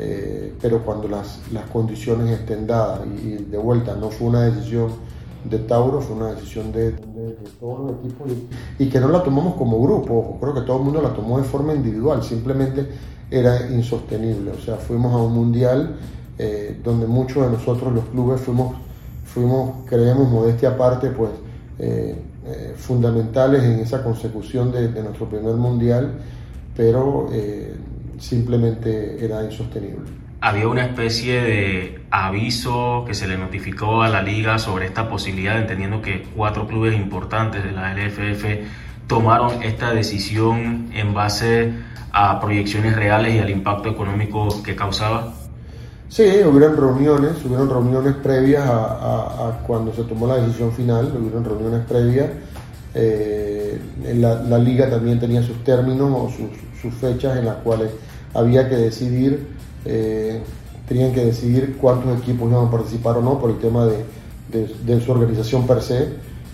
eh, 0.02 0.54
pero 0.62 0.82
cuando 0.86 1.10
las, 1.10 1.42
las, 1.52 1.66
condiciones 1.66 2.40
estén 2.40 2.66
dadas 2.66 3.02
y, 3.22 3.32
de 3.32 3.58
vuelta 3.58 3.96
no 3.96 4.10
fue 4.10 4.30
una 4.30 4.44
decisión 4.44 4.92
de 5.44 5.60
Tauro, 5.60 6.00
fue 6.00 6.16
una 6.16 6.34
decisión 6.36 6.72
de, 6.72 6.92
todos 7.60 7.92
los 7.92 8.00
equipos 8.00 8.30
y, 8.80 8.88
que 8.88 8.98
no 8.98 9.10
la 9.10 9.22
tomamos 9.22 9.56
como 9.56 9.82
grupo, 9.82 10.38
creo 10.40 10.54
que 10.54 10.62
todo 10.62 10.78
el 10.78 10.84
mundo 10.86 11.02
la 11.02 11.14
tomó 11.14 11.38
de 11.38 11.44
forma 11.44 11.74
individual, 11.74 12.24
simplemente 12.24 12.88
era 13.30 13.70
insostenible, 13.70 14.52
o 14.52 14.60
sea, 14.62 14.78
fuimos 14.78 15.14
a 15.14 15.18
un 15.18 15.34
mundial 15.34 15.98
eh, 16.38 16.80
donde 16.82 17.06
muchos 17.06 17.44
de 17.44 17.58
nosotros 17.58 17.94
los 17.94 18.06
clubes 18.06 18.40
fuimos, 18.40 18.78
fuimos 19.26 19.86
creemos, 19.86 20.30
modestia 20.30 20.70
aparte, 20.70 21.10
pues 21.10 21.32
eh, 21.78 22.16
fundamentales 22.78 23.64
en 23.64 23.80
esa 23.80 24.02
consecución 24.02 24.72
de, 24.72 24.90
nuestro 25.04 25.28
primer 25.28 25.56
mundial, 25.56 26.14
pero 26.74 27.28
simplemente 28.20 29.24
era 29.24 29.44
insostenible. 29.44 30.06
Había 30.42 30.68
una 30.68 30.86
especie 30.86 31.42
de 31.42 32.02
aviso 32.12 33.04
que 33.06 33.14
se 33.14 33.28
le 33.28 33.38
notificó 33.38 34.04
a 34.04 34.10
la 34.10 34.22
liga 34.22 34.58
sobre 34.58 34.86
esta 34.86 35.10
posibilidad, 35.10 35.58
entendiendo 35.58 36.02
que 36.02 36.24
cuatro 36.36 36.68
clubes 36.68 36.96
importantes 36.96 37.64
de 37.64 37.72
la 37.72 37.94
LFF 37.94 38.46
tomaron 39.08 39.64
esta 39.64 39.92
decisión 39.94 40.90
en 40.94 41.14
base 41.14 41.74
a 42.14 42.40
proyecciones 42.40 42.96
reales 42.96 43.36
y 43.36 43.40
al 43.40 43.50
impacto 43.50 43.90
económico 43.90 44.64
que 44.64 44.76
causaba. 44.76 45.34
Sí, 46.08 46.24
hubieron 46.24 46.76
reuniones, 46.76 47.34
hubieron 47.46 47.70
reuniones 47.70 48.16
previas 48.16 48.64
a, 48.68 49.60
cuando 49.68 49.94
se 49.94 50.04
tomó 50.04 50.26
la 50.26 50.38
decisión 50.38 50.72
final, 50.72 51.14
hubieron 51.20 51.44
reuniones 51.44 51.86
previas. 51.86 52.30
Eh, 52.94 53.80
la, 54.16 54.58
liga 54.58 54.90
también 54.90 55.20
tenía 55.20 55.44
sus 55.44 55.64
términos 55.64 56.10
o 56.12 56.30
sus, 56.30 56.94
fechas 56.96 57.38
en 57.38 57.46
las 57.46 57.58
cuales 57.58 57.92
había 58.34 58.68
que 58.70 58.76
decidir, 58.76 59.48
eh, 59.86 60.42
tenían 60.88 61.14
que 61.14 61.26
decidir 61.26 61.78
cuántos 61.80 62.20
equipos 62.20 62.50
iban 62.50 62.68
a 62.68 62.72
participar 62.72 63.18
o 63.18 63.22
no 63.22 63.40
por 63.40 63.52
el 63.52 63.58
tema 63.58 63.86
de, 63.86 64.06
de, 64.52 65.02
su 65.02 65.12
organización 65.12 65.68
per 65.68 65.82
se. 65.82 66.08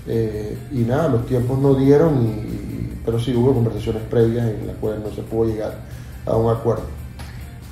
Eh, 0.08 0.58
y 0.72 0.80
nada, 0.80 1.10
los 1.10 1.26
tiempos 1.26 1.58
no 1.60 1.74
dieron, 1.74 2.26
y, 2.26 3.00
pero 3.06 3.20
sí 3.20 3.34
hubo 3.36 3.54
conversaciones 3.54 4.04
previas 4.04 4.48
en 4.48 4.68
las 4.68 4.76
cuales 4.78 5.00
no 5.02 5.12
se 5.12 5.22
pudo 5.22 5.50
llegar 5.50 5.80
a 6.26 6.36
un 6.36 6.52
acuerdo. 6.52 6.84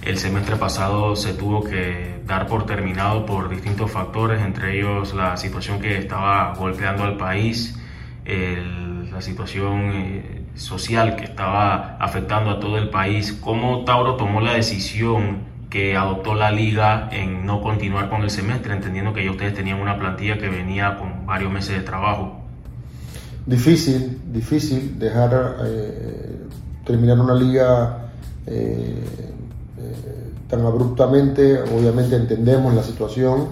El 0.02 0.18
semestre 0.18 0.58
pasado 0.58 1.16
se 1.16 1.34
tuvo 1.34 1.64
que 1.64 2.22
dar 2.26 2.48
por 2.48 2.66
terminado 2.66 3.26
por 3.26 3.50
distintos 3.50 3.90
factores, 3.90 4.42
entre 4.42 4.78
ellos 4.78 5.14
la 5.14 5.38
situación 5.38 5.80
que 5.80 5.98
estaba 5.98 6.54
golpeando 6.56 7.04
al 7.04 7.18
país, 7.18 7.78
la 8.26 9.22
situación 9.22 9.92
eh, 9.94 10.46
social 10.56 11.16
que 11.16 11.26
estaba 11.26 11.98
afectando 12.00 12.52
a 12.52 12.60
todo 12.60 12.78
el 12.78 12.90
país. 12.90 13.34
¿Cómo 13.34 13.84
Tauro 13.86 14.16
tomó 14.16 14.42
la 14.42 14.54
decisión 14.54 15.52
que 15.70 15.96
adoptó 15.96 16.36
la 16.36 16.52
liga 16.52 17.10
en 17.12 17.46
no 17.46 17.62
continuar 17.62 18.10
con 18.10 18.22
el 18.22 18.30
semestre, 18.30 18.74
entendiendo 18.74 19.14
que 19.14 19.24
ya 19.24 19.32
ustedes 19.32 19.54
tenían 19.54 19.82
una 19.82 19.98
plantilla 19.98 20.38
que 20.38 20.50
venía 20.50 20.98
con 20.98 21.26
varios 21.26 21.52
meses 21.52 21.78
de 21.78 21.82
trabajo? 21.84 22.40
Difícil, 23.46 24.22
difícil 24.32 24.98
dejar 25.00 25.58
eh, 25.66 26.38
terminar 26.86 27.20
una 27.20 27.36
liga 27.36 28.10
eh, 28.46 29.04
tan 30.54 30.66
abruptamente, 30.66 31.62
obviamente 31.64 32.16
entendemos 32.16 32.74
la 32.76 32.84
situación, 32.84 33.48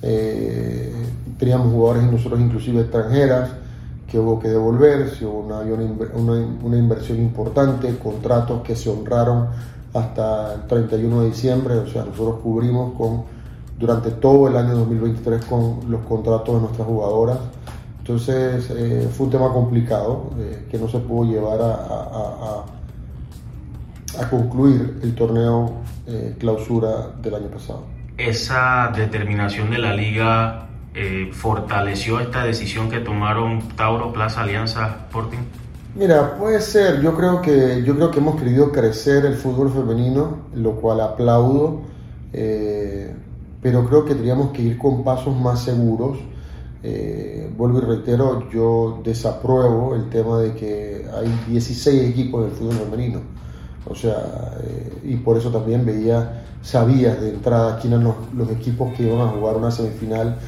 eh, 0.00 0.94
teníamos 1.38 1.72
jugadores 1.72 2.10
nosotros 2.10 2.40
inclusive 2.40 2.80
extranjeras 2.80 3.50
que 4.10 4.18
hubo 4.18 4.38
que 4.38 4.48
devolver, 4.48 5.12
hubo 5.22 5.40
una, 5.40 5.58
una, 5.60 6.32
una, 6.62 6.76
inversión 6.76 7.18
importante, 7.18 7.96
contratos 7.98 8.62
que 8.62 8.74
se 8.74 8.88
honraron 8.88 9.48
hasta 9.92 10.54
el 10.54 10.66
31 10.66 11.22
de 11.22 11.26
diciembre, 11.28 11.74
o 11.74 11.86
sea, 11.86 12.04
nosotros 12.04 12.40
cubrimos 12.42 12.94
con, 12.94 13.24
durante 13.78 14.10
todo 14.12 14.48
el 14.48 14.56
año 14.56 14.76
2023 14.76 15.44
con 15.44 15.80
los 15.88 16.00
contratos 16.02 16.54
de 16.54 16.60
nuestras 16.60 16.86
jugadoras. 16.86 17.38
Entonces 17.98 18.70
eh, 18.70 19.08
fue 19.12 19.26
un 19.26 19.32
tema 19.32 19.52
complicado 19.52 20.30
eh, 20.38 20.66
que 20.70 20.78
no 20.78 20.88
se 20.88 20.98
pudo 21.00 21.30
llevar 21.30 21.60
a, 21.60 21.74
a, 21.74 22.64
a, 24.18 24.22
a 24.22 24.30
concluir 24.30 25.00
el 25.02 25.14
torneo 25.14 25.74
eh, 26.06 26.34
clausura 26.38 27.10
del 27.20 27.34
año 27.34 27.48
pasado. 27.48 27.84
¿Esa 28.16 28.90
determinación 28.96 29.70
de 29.70 29.78
la 29.78 29.92
liga 29.92 30.67
eh, 30.94 31.30
fortaleció 31.32 32.20
esta 32.20 32.44
decisión 32.44 32.90
que 32.90 33.00
tomaron 33.00 33.60
Tauro, 33.76 34.12
Plaza, 34.12 34.42
Alianza, 34.42 34.98
Sporting? 35.06 35.38
Mira, 35.94 36.36
puede 36.38 36.60
ser. 36.60 37.00
Yo 37.00 37.14
creo 37.16 37.42
que 37.42 37.82
yo 37.84 37.96
creo 37.96 38.10
que 38.10 38.18
hemos 38.18 38.36
querido 38.40 38.72
crecer 38.72 39.24
el 39.26 39.34
fútbol 39.34 39.72
femenino, 39.72 40.38
lo 40.54 40.76
cual 40.76 41.00
aplaudo, 41.00 41.82
eh, 42.32 43.14
pero 43.62 43.84
creo 43.86 44.04
que 44.04 44.14
tendríamos 44.14 44.52
que 44.52 44.62
ir 44.62 44.78
con 44.78 45.04
pasos 45.04 45.36
más 45.36 45.62
seguros. 45.62 46.18
vuelvo 47.56 47.78
y 47.78 47.80
reitero, 47.80 48.48
yo 48.50 49.00
desapruebo 49.04 49.94
el 49.96 50.08
tema 50.10 50.38
de 50.38 50.54
que 50.54 51.06
hay 51.12 51.28
16 51.48 52.10
equipos 52.10 52.44
del 52.44 52.52
fútbol 52.52 52.74
femenino 52.74 53.38
o 53.90 53.94
sea, 53.94 54.54
eh, 54.62 55.00
y 55.04 55.16
por 55.16 55.36
eso 55.36 55.50
también 55.50 55.84
veía, 55.84 56.44
sabías 56.62 57.20
de 57.20 57.30
entrada 57.30 57.78
quiénes 57.78 58.00
eran 58.00 58.14
los, 58.34 58.50
equipos 58.50 58.92
que 58.94 59.04
iban 59.04 59.20
a 59.20 59.30
jugar 59.30 59.56
una 59.56 59.70
semifinal, 59.70 60.38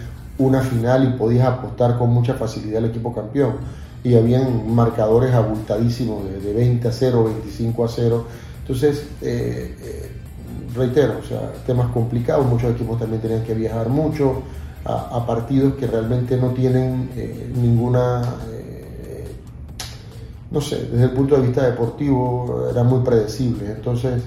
una 0.40 0.62
final 0.62 1.04
y 1.04 1.18
podías 1.18 1.46
apostar 1.46 1.96
con 1.98 2.10
mucha 2.10 2.34
facilidad 2.34 2.78
al 2.78 2.90
equipo 2.90 3.14
campeón. 3.14 3.56
Y 4.02 4.14
habían 4.14 4.74
marcadores 4.74 5.32
abultadísimos 5.32 6.24
de, 6.24 6.52
20 6.52 6.88
a 6.88 6.92
0, 6.92 7.24
25 7.24 7.84
a 7.84 7.88
0. 7.88 8.26
Entonces, 8.62 9.06
eh, 9.20 9.76
eh, 9.82 10.10
reitero, 10.74 11.18
o 11.22 11.26
sea, 11.26 11.52
temas 11.66 11.90
complicados, 11.92 12.46
muchos 12.46 12.74
equipos 12.74 12.98
también 12.98 13.20
tenían 13.20 13.42
que 13.42 13.54
viajar 13.54 13.88
mucho 13.88 14.42
a, 14.84 15.26
partidos 15.26 15.74
que 15.74 15.86
realmente 15.86 16.38
no 16.38 16.48
tienen 16.48 17.10
ninguna 17.54 18.22
no 20.50 20.60
sé, 20.60 20.88
desde 20.90 21.04
el 21.04 21.10
punto 21.12 21.36
de 21.36 21.42
vista 21.42 21.64
deportivo 21.64 22.68
era 22.70 22.82
muy 22.82 23.04
predecible. 23.04 23.70
Entonces, 23.70 24.22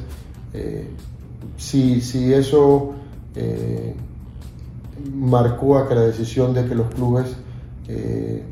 eh, 0.53 0.89
si, 1.57 2.33
eso 2.33 2.93
eh, 3.35 3.93
marcó 5.13 5.77
a 5.77 5.87
que 5.87 5.95
la 5.95 6.01
decisión 6.01 6.53
de 6.53 6.65
que 6.65 6.75
los 6.75 6.87
clubes 6.93 7.35
eh, 7.87 8.43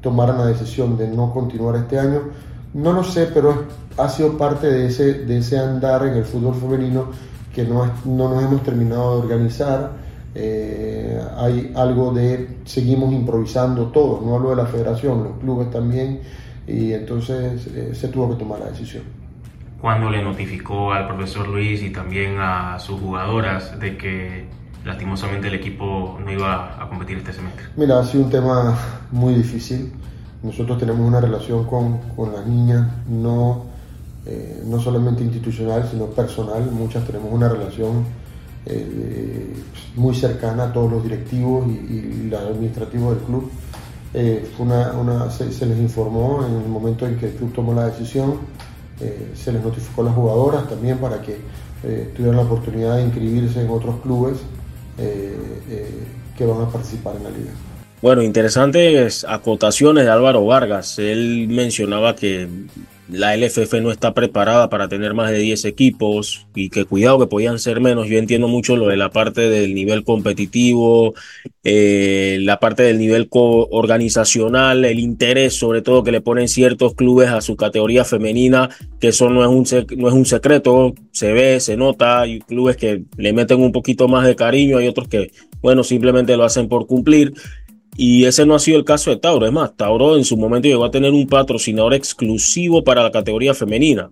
tomaran 0.00 0.38
la 0.38 0.46
decisión 0.46 0.96
de 0.96 1.08
no 1.08 1.32
continuar 1.32 1.76
este 1.76 1.98
año, 1.98 2.22
no 2.74 2.92
lo 2.92 3.04
sé, 3.04 3.28
pero 3.32 3.64
ha 3.96 4.08
sido 4.08 4.36
parte 4.36 4.66
de 4.66 4.86
ese, 4.86 5.24
de 5.24 5.38
ese 5.38 5.58
andar 5.58 6.06
en 6.06 6.14
el 6.14 6.24
fútbol 6.24 6.54
femenino 6.54 7.06
que 7.54 7.64
no, 7.64 7.86
no 8.04 8.28
nos 8.28 8.42
hemos 8.42 8.62
terminado 8.62 9.16
de 9.16 9.22
organizar. 9.22 9.92
hay 11.36 11.72
algo 11.76 12.12
de 12.12 12.58
seguimos 12.64 13.12
improvisando 13.12 13.86
todos, 13.86 14.22
no 14.22 14.34
hablo 14.34 14.50
de 14.50 14.56
la 14.56 14.66
federación, 14.66 15.22
los 15.22 15.38
clubes 15.38 15.70
también 15.70 16.20
y 16.66 16.92
entonces 16.92 17.66
eh, 17.68 17.94
se 17.94 18.08
tuvo 18.08 18.30
que 18.30 18.36
tomar 18.36 18.60
la 18.60 18.66
decisión. 18.66 19.02
¿Cuándo 19.80 20.10
le 20.10 20.22
notificó 20.22 20.92
al 20.92 21.06
profesor 21.06 21.46
Luis 21.48 21.82
y 21.82 21.90
también 21.90 22.36
a 22.38 22.78
sus 22.78 23.00
jugadoras 23.00 23.78
de 23.78 23.96
que 23.98 24.46
lastimosamente 24.84 25.48
el 25.48 25.54
equipo 25.54 26.18
no 26.22 26.30
iba 26.30 26.82
a 26.82 26.88
competir 26.88 27.18
este 27.18 27.32
semestre? 27.32 27.64
Mira, 27.76 27.98
ha 27.98 28.04
sido 28.04 28.24
un 28.24 28.30
tema 28.30 28.78
muy 29.10 29.34
difícil. 29.34 29.92
Nosotros 30.42 30.78
tenemos 30.78 31.06
una 31.06 31.20
relación 31.20 31.64
con, 31.64 31.98
con 32.14 32.32
las 32.32 32.46
niñas, 32.46 32.86
no, 33.08 33.64
eh, 34.26 34.62
no 34.66 34.78
solamente 34.78 35.22
institucional, 35.22 35.88
sino 35.90 36.06
personal. 36.06 36.70
Muchas 36.70 37.04
tenemos 37.06 37.32
una 37.32 37.48
relación 37.48 38.04
eh, 38.66 39.54
muy 39.96 40.14
cercana 40.14 40.64
a 40.64 40.72
todos 40.72 40.90
los 40.90 41.02
directivos 41.02 41.66
y, 41.68 42.28
los 42.28 42.40
administrativos 42.40 43.16
del 43.16 43.24
club. 43.24 43.50
Eh, 44.12 44.50
una, 44.58 45.30
se, 45.30 45.66
les 45.66 45.78
informó 45.78 46.46
en 46.46 46.62
el 46.62 46.68
momento 46.68 47.06
en 47.06 47.16
que 47.16 47.26
el 47.26 47.32
club 47.32 47.52
tomó 47.52 47.74
la 47.74 47.86
decisión, 47.86 48.34
eh, 49.00 49.32
se 49.34 49.52
les 49.52 49.62
notificó 49.62 50.02
a 50.02 50.04
las 50.04 50.14
jugadoras 50.14 50.68
también 50.68 50.98
para 50.98 51.20
que 51.20 51.64
tuvieran 52.16 52.36
la 52.36 52.44
oportunidad 52.44 52.96
de 52.96 53.02
inscribirse 53.02 53.60
en 53.60 53.68
otros 53.68 53.96
clubes 54.00 54.38
que 54.96 56.44
van 56.46 56.62
a 56.62 56.68
participar 56.68 57.16
en 57.16 57.24
la 57.24 57.30
liga. 57.30 57.50
Bueno, 58.02 58.22
interesantes 58.22 59.24
acotaciones 59.26 60.04
de 60.04 60.10
Álvaro 60.10 60.44
Vargas. 60.44 60.98
Él 60.98 61.46
mencionaba 61.48 62.14
que 62.14 62.48
la 63.08 63.36
LFF 63.36 63.74
no 63.82 63.90
está 63.90 64.14
preparada 64.14 64.70
para 64.70 64.88
tener 64.88 65.12
más 65.12 65.30
de 65.30 65.38
10 65.38 65.66
equipos 65.66 66.46
y 66.54 66.70
que 66.70 66.86
cuidado 66.86 67.18
que 67.18 67.26
podían 67.26 67.58
ser 67.58 67.80
menos. 67.80 68.08
Yo 68.08 68.18
entiendo 68.18 68.48
mucho 68.48 68.76
lo 68.76 68.88
de 68.88 68.96
la 68.96 69.10
parte 69.10 69.42
del 69.50 69.74
nivel 69.74 70.04
competitivo, 70.04 71.14
eh, 71.64 72.38
la 72.40 72.58
parte 72.60 72.82
del 72.82 72.98
nivel 72.98 73.28
organizacional, 73.30 74.84
el 74.84 74.98
interés 74.98 75.54
sobre 75.54 75.82
todo 75.82 76.02
que 76.02 76.12
le 76.12 76.22
ponen 76.22 76.48
ciertos 76.48 76.94
clubes 76.94 77.28
a 77.28 77.42
su 77.42 77.56
categoría 77.56 78.04
femenina, 78.04 78.70
que 79.00 79.08
eso 79.08 79.28
no 79.28 79.42
es 79.42 79.48
un, 79.48 79.86
no 79.98 80.08
es 80.08 80.14
un 80.14 80.24
secreto, 80.24 80.94
se 81.12 81.32
ve, 81.32 81.60
se 81.60 81.76
nota, 81.76 82.22
hay 82.22 82.40
clubes 82.40 82.76
que 82.76 83.04
le 83.18 83.32
meten 83.34 83.60
un 83.60 83.72
poquito 83.72 84.08
más 84.08 84.26
de 84.26 84.34
cariño, 84.34 84.78
hay 84.78 84.88
otros 84.88 85.08
que, 85.08 85.30
bueno, 85.60 85.84
simplemente 85.84 86.36
lo 86.36 86.44
hacen 86.44 86.68
por 86.68 86.86
cumplir. 86.86 87.34
Y 87.96 88.24
ese 88.24 88.44
no 88.44 88.54
ha 88.54 88.58
sido 88.58 88.78
el 88.78 88.84
caso 88.84 89.10
de 89.10 89.16
Tauro. 89.16 89.46
Es 89.46 89.52
más, 89.52 89.76
Tauro 89.76 90.16
en 90.16 90.24
su 90.24 90.36
momento 90.36 90.68
llegó 90.68 90.84
a 90.84 90.90
tener 90.90 91.12
un 91.12 91.26
patrocinador 91.26 91.94
exclusivo 91.94 92.82
para 92.82 93.02
la 93.02 93.10
categoría 93.10 93.54
femenina. 93.54 94.10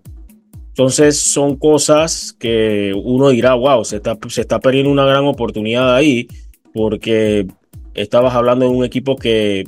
Entonces 0.69 1.19
son 1.19 1.55
cosas 1.55 2.35
que 2.39 2.93
uno 2.95 3.29
dirá, 3.29 3.53
wow, 3.53 3.85
se 3.85 3.97
está, 3.97 4.17
se 4.27 4.41
está 4.41 4.59
perdiendo 4.59 4.91
una 4.91 5.05
gran 5.05 5.25
oportunidad 5.25 5.95
ahí, 5.95 6.27
porque 6.73 7.45
estabas 7.93 8.33
hablando 8.33 8.65
de 8.65 8.71
un 8.71 8.83
equipo 8.83 9.15
que 9.15 9.65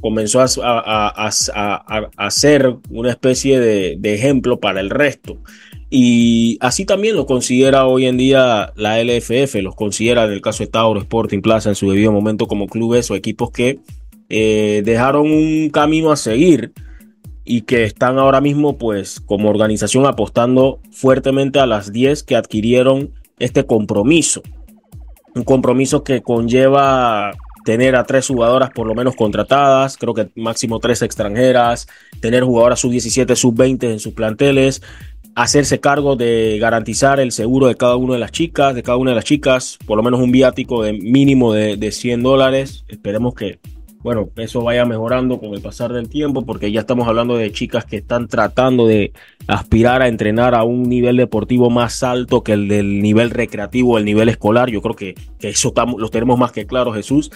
comenzó 0.00 0.40
a, 0.40 0.46
a, 0.62 1.30
a, 1.54 2.10
a 2.16 2.30
ser 2.30 2.74
una 2.88 3.10
especie 3.10 3.60
de, 3.60 3.96
de, 3.98 4.14
ejemplo 4.14 4.58
para 4.58 4.80
el 4.80 4.88
resto. 4.88 5.38
Y 5.98 6.58
así 6.60 6.84
también 6.84 7.16
lo 7.16 7.24
considera 7.24 7.86
hoy 7.86 8.04
en 8.04 8.18
día 8.18 8.70
la 8.76 9.02
LFF, 9.02 9.54
los 9.62 9.74
considera 9.74 10.26
en 10.26 10.32
el 10.32 10.42
caso 10.42 10.62
de 10.62 10.66
Tauro, 10.66 11.00
Sporting 11.00 11.40
Plaza 11.40 11.70
en 11.70 11.74
su 11.74 11.90
debido 11.90 12.12
momento 12.12 12.46
como 12.46 12.66
clubes 12.66 13.10
o 13.10 13.14
equipos 13.14 13.50
que 13.50 13.80
eh, 14.28 14.82
dejaron 14.84 15.30
un 15.30 15.70
camino 15.70 16.12
a 16.12 16.16
seguir 16.16 16.74
y 17.46 17.62
que 17.62 17.84
están 17.84 18.18
ahora 18.18 18.42
mismo 18.42 18.76
pues 18.76 19.20
como 19.20 19.48
organización 19.48 20.04
apostando 20.04 20.80
fuertemente 20.90 21.60
a 21.60 21.66
las 21.66 21.90
10 21.90 22.24
que 22.24 22.36
adquirieron 22.36 23.14
este 23.38 23.64
compromiso. 23.64 24.42
Un 25.34 25.44
compromiso 25.44 26.04
que 26.04 26.20
conlleva 26.20 27.32
tener 27.66 27.96
a 27.96 28.04
tres 28.04 28.28
jugadoras 28.28 28.70
por 28.70 28.86
lo 28.86 28.94
menos 28.94 29.16
contratadas, 29.16 29.96
creo 29.96 30.14
que 30.14 30.28
máximo 30.36 30.78
tres 30.78 31.02
extranjeras, 31.02 31.88
tener 32.20 32.44
jugadoras 32.44 32.78
sub-17, 32.78 33.34
sub-20 33.34 33.92
en 33.92 33.98
sus 33.98 34.12
planteles, 34.12 34.82
hacerse 35.36 35.80
cargo 35.80 36.16
de 36.16 36.58
garantizar 36.58 37.20
el 37.20 37.30
seguro 37.30 37.66
de 37.66 37.74
cada 37.76 37.96
una 37.96 38.14
de 38.14 38.20
las 38.20 38.32
chicas, 38.32 38.74
de 38.74 38.82
cada 38.82 38.96
una 38.96 39.10
de 39.10 39.16
las 39.16 39.24
chicas, 39.26 39.78
por 39.86 39.98
lo 39.98 40.02
menos 40.02 40.18
un 40.18 40.32
viático 40.32 40.82
de 40.82 40.94
mínimo 40.94 41.52
de, 41.52 41.76
de 41.76 41.92
100 41.92 42.22
dólares. 42.22 42.86
Esperemos 42.88 43.34
que, 43.34 43.58
bueno, 43.98 44.30
eso 44.36 44.62
vaya 44.62 44.86
mejorando 44.86 45.38
con 45.38 45.52
el 45.52 45.60
pasar 45.60 45.92
del 45.92 46.08
tiempo, 46.08 46.46
porque 46.46 46.72
ya 46.72 46.80
estamos 46.80 47.06
hablando 47.06 47.36
de 47.36 47.52
chicas 47.52 47.84
que 47.84 47.96
están 47.96 48.28
tratando 48.28 48.86
de 48.86 49.12
aspirar 49.46 50.00
a 50.00 50.08
entrenar 50.08 50.54
a 50.54 50.64
un 50.64 50.84
nivel 50.84 51.18
deportivo 51.18 51.68
más 51.68 52.02
alto 52.02 52.42
que 52.42 52.54
el 52.54 52.66
del 52.66 53.02
nivel 53.02 53.28
recreativo, 53.28 53.98
el 53.98 54.06
nivel 54.06 54.30
escolar. 54.30 54.70
Yo 54.70 54.80
creo 54.80 54.96
que, 54.96 55.14
que 55.38 55.50
eso 55.50 55.74
lo 55.98 56.08
tenemos 56.08 56.38
más 56.38 56.50
que 56.50 56.66
claro, 56.66 56.94
Jesús. 56.94 57.30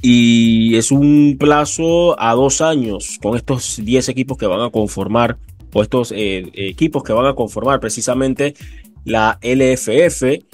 y 0.00 0.76
es 0.76 0.90
un 0.90 1.36
plazo 1.38 2.18
a 2.18 2.32
dos 2.32 2.62
años 2.62 3.18
con 3.20 3.36
estos 3.36 3.84
10 3.84 4.08
equipos 4.08 4.38
que 4.38 4.46
van 4.46 4.62
a 4.62 4.70
conformar 4.70 5.36
o 5.72 5.82
estos 5.82 6.12
eh, 6.12 6.50
equipos 6.54 7.02
que 7.02 7.12
van 7.12 7.26
a 7.26 7.34
conformar 7.34 7.80
precisamente 7.80 8.54
la 9.04 9.38
LFF, 9.42 10.44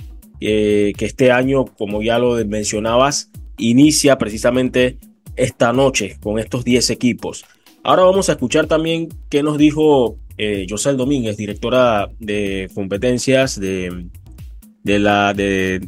eh, 0.41 0.93
que 0.97 1.05
este 1.05 1.33
año, 1.33 1.65
como 1.65 2.03
ya 2.03 2.19
lo 2.19 2.45
mencionabas, 2.45 3.31
inicia 3.59 4.19
precisamente 4.19 4.99
esta 5.37 5.73
noche 5.73 6.17
con 6.23 6.39
estos 6.39 6.65
10 6.65 6.91
equipos. 6.91 7.45
Ahora 7.83 8.03
vamos 8.03 8.29
a 8.29 8.33
escuchar 8.33 8.67
también 8.67 9.09
qué 9.29 9.43
nos 9.43 9.59
dijo 9.59 10.17
eh, 10.39 10.67
José 10.69 10.95
Domínguez, 10.95 11.37
directora 11.37 12.09
de 12.19 12.71
competencias 12.75 13.59
de, 13.61 14.07
de, 14.83 14.99
la, 14.99 15.35
de, 15.35 15.81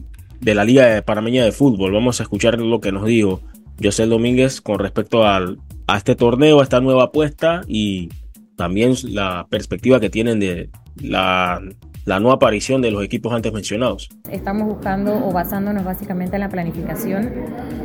la 0.43 0.65
Liga 0.65 1.03
Panameña 1.03 1.45
de 1.45 1.53
Fútbol. 1.53 1.93
Vamos 1.93 2.21
a 2.21 2.25
escuchar 2.25 2.61
lo 2.61 2.81
que 2.81 2.93
nos 2.93 3.07
dijo 3.07 3.41
José 3.83 4.07
Domínguez 4.07 4.61
con 4.61 4.79
respecto 4.79 5.25
al, 5.27 5.59
a 5.87 5.97
este 5.97 6.15
torneo, 6.15 6.61
a 6.61 6.63
esta 6.63 6.81
nueva 6.81 7.05
apuesta 7.05 7.63
y 7.67 8.09
también 8.57 8.95
la 9.05 9.47
perspectiva 9.49 10.01
que 10.01 10.11
tienen 10.11 10.41
de 10.41 10.71
la 10.97 11.61
la 12.07 12.21
no 12.21 12.31
aparición 12.31 12.81
de 12.81 12.93
los 12.93 13.05
equipos 13.05 13.35
antes 13.35 13.53
mencionados. 13.53 14.09
Estamos 14.31 14.69
buscando 14.69 15.13
o 15.27 15.33
basándonos 15.33 15.85
básicamente 15.85 16.37
en 16.37 16.41
la 16.41 16.49
planificación. 16.49 17.33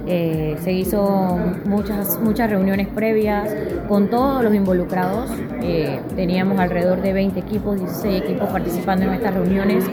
Eh, 0.06 0.56
se 0.62 0.72
hizo 0.72 1.40
muchas, 1.66 2.20
muchas 2.22 2.52
reuniones 2.52 2.88
previas 2.88 3.50
con 3.88 4.12
todos 4.12 4.44
los 4.44 4.54
involucrados. 4.54 5.32
Eh, 5.64 6.00
teníamos 6.16 6.60
alrededor 6.60 7.02
de 7.02 7.14
20 7.14 7.40
equipos, 7.40 7.80
16 7.80 8.22
equipos 8.22 8.48
participando 8.50 9.06
en 9.06 9.16
estas 9.16 9.34
reuniones, 9.34 9.86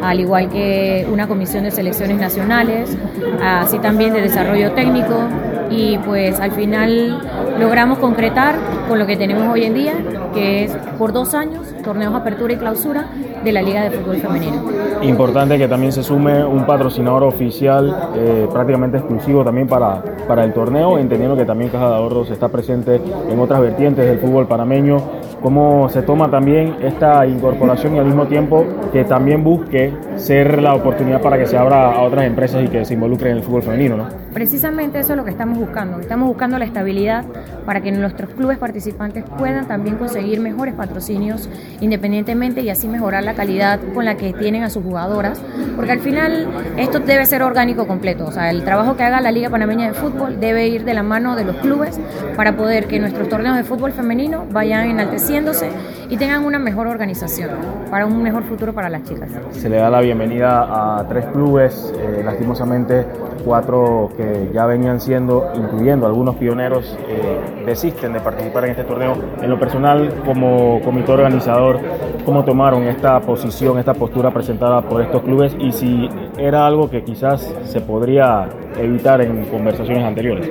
al 0.00 0.20
igual 0.20 0.48
que 0.48 1.04
una 1.12 1.26
comisión 1.26 1.64
de 1.64 1.72
selecciones 1.72 2.18
nacionales, 2.18 2.96
así 3.42 3.80
también 3.80 4.12
de 4.12 4.20
desarrollo 4.20 4.72
técnico. 4.72 5.28
Y 5.70 5.98
pues 5.98 6.38
al 6.38 6.52
final 6.52 7.18
logramos 7.58 7.98
concretar 7.98 8.56
con 8.88 8.98
lo 8.98 9.06
que 9.06 9.16
tenemos 9.16 9.52
hoy 9.52 9.64
en 9.64 9.74
día, 9.74 9.94
que 10.34 10.64
es 10.64 10.72
por 10.98 11.12
dos 11.12 11.34
años, 11.34 11.66
torneos 11.82 12.14
apertura 12.14 12.52
y 12.52 12.56
clausura 12.56 13.06
de 13.44 13.52
la 13.52 13.62
Liga 13.62 13.71
de 13.80 13.90
Fútbol 13.90 14.16
Femenino. 14.18 14.62
Importante 15.02 15.58
que 15.58 15.66
también 15.66 15.92
se 15.92 16.02
sume 16.02 16.44
un 16.44 16.64
patrocinador 16.66 17.24
oficial 17.24 18.10
eh, 18.14 18.46
prácticamente 18.52 18.98
exclusivo 18.98 19.44
también 19.44 19.66
para, 19.66 20.02
para 20.28 20.44
el 20.44 20.52
torneo, 20.52 20.98
entendiendo 20.98 21.36
que 21.36 21.44
también 21.44 21.70
Caja 21.70 21.88
de 21.88 21.96
Ahorros 21.96 22.30
está 22.30 22.48
presente 22.48 23.00
en 23.30 23.40
otras 23.40 23.60
vertientes 23.60 24.04
del 24.04 24.18
fútbol 24.18 24.46
panameño. 24.46 24.98
¿Cómo 25.42 25.88
se 25.88 26.02
toma 26.02 26.30
también 26.30 26.76
esta 26.82 27.26
incorporación 27.26 27.96
y 27.96 27.98
al 27.98 28.06
mismo 28.06 28.26
tiempo 28.26 28.64
que 28.92 29.04
también 29.04 29.42
busque 29.42 29.92
ser 30.16 30.62
la 30.62 30.74
oportunidad 30.74 31.20
para 31.20 31.36
que 31.36 31.46
se 31.46 31.56
abra 31.56 31.92
a 31.92 32.02
otras 32.02 32.26
empresas 32.26 32.62
y 32.62 32.68
que 32.68 32.84
se 32.84 32.94
involucren 32.94 33.32
en 33.32 33.38
el 33.38 33.42
fútbol 33.42 33.62
femenino? 33.62 33.96
¿no? 33.96 34.21
Precisamente 34.32 34.98
eso 34.98 35.12
es 35.12 35.16
lo 35.16 35.24
que 35.24 35.30
estamos 35.30 35.58
buscando. 35.58 36.00
Estamos 36.00 36.26
buscando 36.26 36.58
la 36.58 36.64
estabilidad 36.64 37.24
para 37.66 37.80
que 37.80 37.92
nuestros 37.92 38.30
clubes 38.30 38.58
participantes 38.58 39.24
puedan 39.38 39.66
también 39.66 39.96
conseguir 39.96 40.40
mejores 40.40 40.74
patrocinios 40.74 41.48
independientemente 41.80 42.62
y 42.62 42.70
así 42.70 42.88
mejorar 42.88 43.24
la 43.24 43.34
calidad 43.34 43.80
con 43.94 44.04
la 44.04 44.16
que 44.16 44.32
tienen 44.32 44.62
a 44.62 44.70
sus 44.70 44.82
jugadoras, 44.82 45.40
porque 45.76 45.92
al 45.92 46.00
final 46.00 46.48
esto 46.76 47.00
debe 47.00 47.26
ser 47.26 47.42
orgánico 47.42 47.86
completo, 47.86 48.26
o 48.26 48.32
sea, 48.32 48.50
el 48.50 48.64
trabajo 48.64 48.96
que 48.96 49.02
haga 49.02 49.20
la 49.20 49.30
Liga 49.30 49.50
Panameña 49.50 49.88
de 49.88 49.94
Fútbol 49.94 50.40
debe 50.40 50.68
ir 50.68 50.84
de 50.84 50.94
la 50.94 51.02
mano 51.02 51.36
de 51.36 51.44
los 51.44 51.56
clubes 51.56 51.98
para 52.36 52.56
poder 52.56 52.86
que 52.86 52.98
nuestros 52.98 53.28
torneos 53.28 53.56
de 53.56 53.64
fútbol 53.64 53.92
femenino 53.92 54.46
vayan 54.50 54.90
enalteciéndose 54.90 55.68
y 56.08 56.16
tengan 56.16 56.44
una 56.44 56.58
mejor 56.58 56.86
organización 56.86 57.50
para 57.90 58.06
un 58.06 58.22
mejor 58.22 58.44
futuro 58.44 58.72
para 58.72 58.88
las 58.88 59.02
chicas. 59.04 59.30
Se 59.52 59.68
le 59.68 59.76
da 59.76 59.90
la 59.90 60.00
bienvenida 60.00 60.98
a 60.98 61.08
tres 61.08 61.26
clubes, 61.26 61.92
eh, 61.96 62.22
lastimosamente 62.24 63.06
cuatro 63.44 64.10
que 64.16 64.21
ya 64.52 64.66
venían 64.66 65.00
siendo, 65.00 65.52
incluyendo 65.54 66.06
algunos 66.06 66.36
pioneros, 66.36 66.98
eh, 67.08 67.64
desisten 67.66 68.12
de 68.12 68.20
participar 68.20 68.64
en 68.64 68.70
este 68.72 68.84
torneo. 68.84 69.14
En 69.40 69.50
lo 69.50 69.58
personal, 69.58 70.12
como 70.24 70.80
comité 70.82 71.12
organizador, 71.12 71.80
¿cómo 72.24 72.44
tomaron 72.44 72.84
esta 72.84 73.20
posición, 73.20 73.78
esta 73.78 73.94
postura 73.94 74.30
presentada 74.30 74.82
por 74.82 75.02
estos 75.02 75.22
clubes 75.22 75.54
y 75.58 75.72
si 75.72 76.08
era 76.38 76.66
algo 76.66 76.90
que 76.90 77.02
quizás 77.02 77.54
se 77.64 77.80
podría 77.80 78.48
evitar 78.78 79.20
en 79.20 79.44
conversaciones 79.46 80.04
anteriores? 80.04 80.48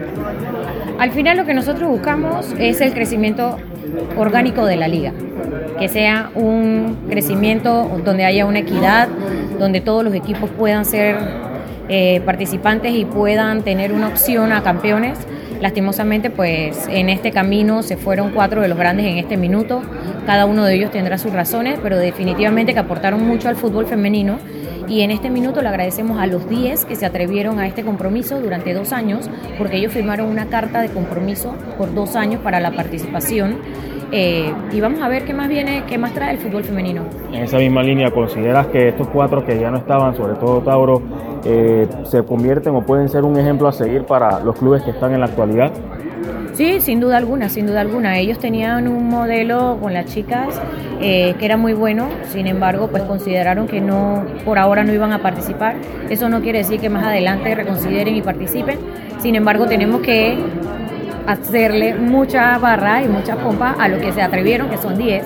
Al 1.00 1.12
final 1.12 1.38
lo 1.38 1.46
que 1.46 1.54
nosotros 1.54 1.90
buscamos 1.90 2.54
es 2.60 2.80
el 2.82 2.94
crecimiento 2.94 3.58
orgánico 4.18 4.66
de 4.66 4.78
la 4.78 4.88
liga, 4.88 5.14
que 5.80 5.90
sea 5.90 6.30
un 6.36 6.98
crecimiento 7.10 7.90
donde 8.06 8.26
haya 8.26 8.46
una 8.46 8.60
equidad, 8.60 9.08
donde 9.58 9.82
todos 9.82 10.04
los 10.04 10.14
equipos 10.14 10.50
puedan 10.52 10.86
ser 10.86 11.18
eh, 11.94 12.22
participantes 12.22 12.94
y 12.96 13.04
puedan 13.04 13.64
tener 13.64 13.92
una 13.92 14.08
opción 14.08 14.54
a 14.54 14.64
campeones. 14.64 15.20
Lastimosamente, 15.60 16.30
pues 16.30 16.88
en 16.90 17.10
este 17.10 17.32
camino 17.32 17.84
se 17.84 17.98
fueron 17.98 18.32
cuatro 18.32 18.62
de 18.62 18.70
los 18.70 18.78
grandes 18.78 19.06
en 19.06 19.18
este 19.18 19.36
minuto. 19.36 19.82
Cada 20.26 20.46
uno 20.46 20.64
de 20.64 20.76
ellos 20.76 20.90
tendrá 20.90 21.18
sus 21.18 21.34
razones, 21.34 21.80
pero 21.84 21.98
definitivamente 21.98 22.74
que 22.74 22.80
aportaron 22.80 23.28
mucho 23.28 23.50
al 23.50 23.58
fútbol 23.58 23.88
femenino. 23.88 24.40
Y 24.88 25.02
en 25.02 25.12
este 25.12 25.30
minuto 25.30 25.62
le 25.62 25.70
agradecemos 25.70 26.20
a 26.20 26.28
los 26.28 26.48
10 26.50 26.86
que 26.86 26.96
se 26.96 27.06
atrevieron 27.06 27.60
a 27.60 27.68
este 27.68 27.84
compromiso 27.84 28.40
durante 28.40 28.74
dos 28.74 28.92
años, 28.92 29.30
porque 29.58 29.78
ellos 29.78 29.94
firmaron 29.94 30.28
una 30.28 30.48
carta 30.48 30.82
de 30.82 30.90
compromiso 30.90 31.54
por 31.78 31.94
dos 31.94 32.16
años 32.16 32.42
para 32.42 32.60
la 32.60 32.72
participación 32.72 33.58
eh, 34.14 34.54
y 34.74 34.82
vamos 34.82 35.02
a 35.02 35.08
ver 35.08 35.24
qué 35.24 35.34
más 35.34 35.48
viene, 35.48 35.84
qué 35.88 35.98
más 35.98 36.14
trae 36.14 36.32
el 36.32 36.38
fútbol 36.38 36.64
femenino. 36.64 37.04
En 37.32 37.44
esa 37.44 37.58
misma 37.58 37.82
línea, 37.82 38.12
¿consideras 38.12 38.68
que 38.68 38.90
estos 38.90 39.08
cuatro 39.08 39.46
que 39.46 39.58
ya 39.58 39.72
no 39.72 39.78
estaban, 39.78 40.16
sobre 40.16 40.36
todo 40.36 40.60
Tauro, 40.62 41.02
eh, 41.46 41.88
se 42.04 42.22
convierten 42.24 42.76
o 42.76 42.82
pueden 42.82 43.08
ser 43.08 43.24
un 43.24 43.40
ejemplo 43.40 43.70
a 43.70 43.72
seguir 43.72 44.04
para 44.04 44.42
los 44.42 44.58
clubes 44.58 44.84
que 44.84 44.92
están 44.92 45.14
en 45.14 45.22
la 45.22 45.28
actualidad? 45.28 45.72
Sí, 46.54 46.82
sin 46.82 47.00
duda 47.00 47.18
alguna, 47.18 47.50
sin 47.50 47.66
duda 47.66 47.82
alguna. 47.82 48.20
Ellos 48.20 48.38
tenían 48.40 48.88
un 48.88 49.08
modelo 49.08 49.78
con 49.82 49.94
las 49.94 50.06
chicas 50.06 50.62
eh, 51.00 51.34
que 51.40 51.46
era 51.46 51.58
muy 51.58 51.74
bueno, 51.74 52.10
sin 52.32 52.46
embargo, 52.46 52.90
pues 52.90 53.04
consideraron 53.04 53.68
que 53.68 53.82
no, 53.82 54.26
por 54.44 54.60
ahora 54.60 54.84
no 54.84 54.94
iban 54.94 55.14
a 55.14 55.20
participar. 55.20 55.76
Eso 56.10 56.30
no 56.30 56.42
quiere 56.42 56.60
decir 56.60 56.80
que 56.80 56.90
más 56.90 57.06
adelante 57.06 57.56
reconsideren 57.56 58.16
y 58.16 58.22
participen. 58.22 58.78
Sin 59.20 59.36
embargo, 59.36 59.66
tenemos 59.66 60.02
que 60.02 60.38
hacerle 61.26 61.96
mucha 61.96 62.58
barra 62.58 63.04
y 63.04 63.08
mucha 63.08 63.38
pompa 63.38 63.76
a 63.80 63.88
lo 63.88 64.00
que 64.00 64.12
se 64.12 64.22
atrevieron, 64.22 64.70
que 64.70 64.78
son 64.78 64.98
10, 64.98 65.24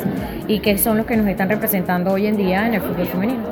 y 0.48 0.60
que 0.60 0.78
son 0.78 0.98
los 0.98 1.06
que 1.06 1.18
nos 1.18 1.28
están 1.28 1.50
representando 1.50 2.12
hoy 2.12 2.28
en 2.28 2.38
día 2.38 2.68
en 2.68 2.76
el 2.76 2.82
fútbol 2.82 3.08
femenino. 3.08 3.44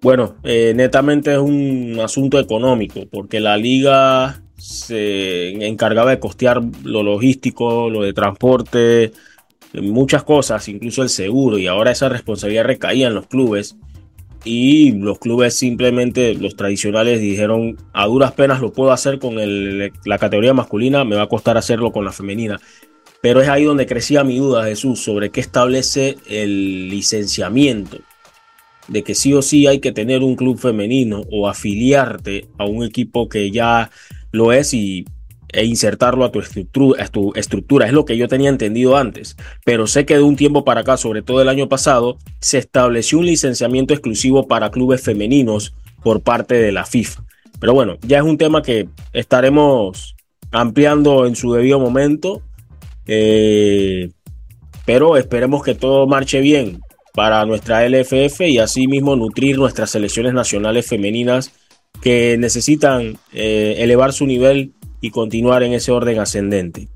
Bueno, 0.00 0.36
eh, 0.44 0.72
netamente 0.76 1.32
es 1.32 1.38
un 1.38 1.98
asunto 2.02 2.38
económico, 2.38 3.00
porque 3.10 3.40
la 3.40 3.56
liga 3.56 4.40
se 4.56 5.66
encargaba 5.66 6.10
de 6.10 6.18
costear 6.18 6.62
lo 6.82 7.02
logístico, 7.02 7.90
lo 7.90 8.02
de 8.02 8.12
transporte, 8.12 9.12
muchas 9.74 10.24
cosas, 10.24 10.68
incluso 10.68 11.02
el 11.02 11.08
seguro, 11.08 11.58
y 11.58 11.66
ahora 11.66 11.90
esa 11.90 12.08
responsabilidad 12.08 12.64
recaía 12.64 13.08
en 13.08 13.14
los 13.14 13.26
clubes 13.26 13.76
y 14.44 14.92
los 14.92 15.18
clubes 15.18 15.54
simplemente, 15.54 16.34
los 16.34 16.56
tradicionales, 16.56 17.20
dijeron 17.20 17.76
a 17.92 18.06
duras 18.06 18.32
penas 18.32 18.60
lo 18.60 18.72
puedo 18.72 18.92
hacer 18.92 19.18
con 19.18 19.34
la 19.36 20.18
categoría 20.18 20.54
masculina, 20.54 21.04
me 21.04 21.16
va 21.16 21.22
a 21.22 21.28
costar 21.28 21.56
hacerlo 21.56 21.90
con 21.90 22.04
la 22.04 22.12
femenina. 22.12 22.60
Pero 23.20 23.40
es 23.40 23.48
ahí 23.48 23.64
donde 23.64 23.86
crecía 23.86 24.22
mi 24.22 24.38
duda, 24.38 24.66
Jesús, 24.66 25.02
sobre 25.02 25.30
qué 25.30 25.40
establece 25.40 26.16
el 26.28 26.88
licenciamiento. 26.88 27.98
De 28.86 29.02
que 29.02 29.16
sí 29.16 29.34
o 29.34 29.42
sí 29.42 29.66
hay 29.66 29.80
que 29.80 29.90
tener 29.90 30.22
un 30.22 30.36
club 30.36 30.58
femenino 30.58 31.22
o 31.32 31.48
afiliarte 31.48 32.46
a 32.56 32.66
un 32.66 32.84
equipo 32.84 33.28
que 33.28 33.50
ya 33.50 33.90
lo 34.36 34.52
es 34.52 34.74
y 34.74 35.06
e 35.52 35.64
insertarlo 35.64 36.24
a 36.24 36.32
tu, 36.32 36.40
estructura, 36.40 37.08
tu 37.08 37.32
estructura. 37.34 37.86
Es 37.86 37.92
lo 37.92 38.04
que 38.04 38.16
yo 38.16 38.28
tenía 38.28 38.50
entendido 38.50 38.96
antes. 38.96 39.36
Pero 39.64 39.86
sé 39.86 40.04
que 40.04 40.16
de 40.16 40.22
un 40.22 40.36
tiempo 40.36 40.64
para 40.64 40.80
acá, 40.80 40.96
sobre 40.96 41.22
todo 41.22 41.40
el 41.40 41.48
año 41.48 41.68
pasado, 41.68 42.18
se 42.40 42.58
estableció 42.58 43.18
un 43.18 43.26
licenciamiento 43.26 43.94
exclusivo 43.94 44.46
para 44.46 44.70
clubes 44.70 45.02
femeninos 45.02 45.74
por 46.02 46.20
parte 46.22 46.56
de 46.56 46.72
la 46.72 46.84
FIFA. 46.84 47.24
Pero 47.58 47.74
bueno, 47.74 47.96
ya 48.02 48.18
es 48.18 48.24
un 48.24 48.38
tema 48.38 48.62
que 48.62 48.88
estaremos 49.12 50.14
ampliando 50.50 51.26
en 51.26 51.36
su 51.36 51.52
debido 51.52 51.80
momento. 51.80 52.42
Eh, 53.06 54.10
pero 54.84 55.16
esperemos 55.16 55.62
que 55.62 55.74
todo 55.74 56.06
marche 56.06 56.40
bien 56.40 56.80
para 57.14 57.44
nuestra 57.46 57.88
LFF 57.88 58.42
y 58.42 58.58
así 58.58 58.88
mismo 58.88 59.16
nutrir 59.16 59.58
nuestras 59.58 59.90
selecciones 59.90 60.34
nacionales 60.34 60.86
femeninas 60.86 61.52
que 62.02 62.36
necesitan 62.38 63.18
eh, 63.32 63.76
elevar 63.78 64.12
su 64.12 64.26
nivel 64.26 64.72
y 65.00 65.10
continuar 65.10 65.62
en 65.62 65.72
ese 65.72 65.92
orden 65.92 66.18
ascendente. 66.18 66.88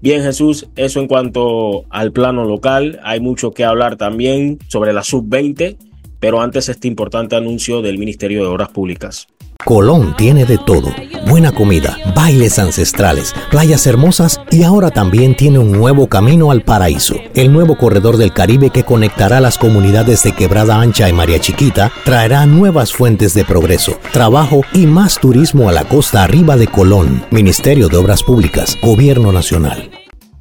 Bien 0.00 0.22
Jesús, 0.22 0.68
eso 0.76 1.00
en 1.00 1.08
cuanto 1.08 1.86
al 1.88 2.12
plano 2.12 2.44
local, 2.44 3.00
hay 3.04 3.20
mucho 3.20 3.52
que 3.52 3.64
hablar 3.64 3.96
también 3.96 4.58
sobre 4.68 4.92
la 4.92 5.02
sub-20, 5.02 5.78
pero 6.20 6.42
antes 6.42 6.68
este 6.68 6.88
importante 6.88 7.36
anuncio 7.36 7.80
del 7.80 7.98
Ministerio 7.98 8.42
de 8.42 8.48
Obras 8.48 8.68
Públicas. 8.68 9.26
Colón 9.64 10.14
tiene 10.14 10.44
de 10.44 10.58
todo. 10.58 10.90
Buena 11.26 11.50
comida, 11.50 11.96
bailes 12.14 12.58
ancestrales, 12.58 13.34
playas 13.50 13.86
hermosas 13.86 14.38
y 14.50 14.62
ahora 14.62 14.90
también 14.90 15.34
tiene 15.34 15.58
un 15.58 15.72
nuevo 15.72 16.06
camino 16.06 16.50
al 16.50 16.60
paraíso. 16.60 17.14
El 17.34 17.50
nuevo 17.50 17.78
corredor 17.78 18.18
del 18.18 18.34
Caribe 18.34 18.68
que 18.68 18.84
conectará 18.84 19.40
las 19.40 19.56
comunidades 19.56 20.22
de 20.22 20.32
Quebrada 20.32 20.78
Ancha 20.78 21.08
y 21.08 21.14
María 21.14 21.40
Chiquita 21.40 21.90
traerá 22.04 22.44
nuevas 22.44 22.92
fuentes 22.92 23.32
de 23.32 23.46
progreso, 23.46 23.98
trabajo 24.12 24.60
y 24.74 24.86
más 24.86 25.18
turismo 25.18 25.70
a 25.70 25.72
la 25.72 25.88
costa 25.88 26.22
arriba 26.24 26.58
de 26.58 26.66
Colón. 26.66 27.24
Ministerio 27.30 27.88
de 27.88 27.96
Obras 27.96 28.22
Públicas, 28.22 28.76
Gobierno 28.82 29.32
Nacional. 29.32 29.90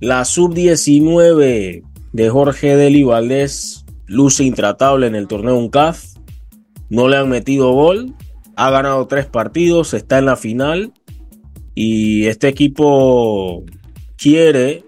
La 0.02 0.26
sub-19 0.26 1.82
de 2.12 2.30
Jorge 2.30 2.76
Deli 2.76 3.04
Valdés 3.04 3.86
luce 4.06 4.44
intratable 4.44 5.08
en 5.08 5.16
el 5.16 5.28
torneo 5.28 5.56
UNCAF. 5.56 6.04
No 6.90 7.08
le 7.08 7.16
han 7.16 7.30
metido 7.30 7.72
gol. 7.72 8.14
Ha 8.56 8.70
ganado 8.70 9.08
tres 9.08 9.26
partidos, 9.26 9.94
está 9.94 10.20
en 10.20 10.26
la 10.26 10.36
final. 10.36 10.94
Y 11.76 12.28
este 12.28 12.48
equipo 12.48 13.64
quiere 14.18 14.84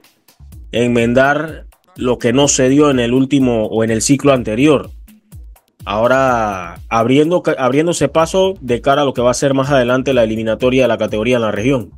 enmendar 0.71 1.65
lo 1.95 2.17
que 2.17 2.33
no 2.33 2.47
se 2.47 2.69
dio 2.69 2.91
en 2.91 2.99
el 2.99 3.13
último 3.13 3.65
o 3.65 3.83
en 3.83 3.91
el 3.91 4.01
ciclo 4.01 4.33
anterior. 4.33 4.91
Ahora 5.85 6.79
abriendo, 6.89 7.43
abriéndose 7.57 8.07
paso 8.07 8.55
de 8.59 8.81
cara 8.81 9.03
a 9.03 9.05
lo 9.05 9.13
que 9.13 9.21
va 9.21 9.31
a 9.31 9.35
ser 9.35 9.53
más 9.53 9.69
adelante 9.69 10.13
la 10.13 10.23
eliminatoria 10.23 10.83
de 10.83 10.87
la 10.87 10.97
categoría 10.97 11.35
en 11.35 11.43
la 11.43 11.51
región. 11.51 11.91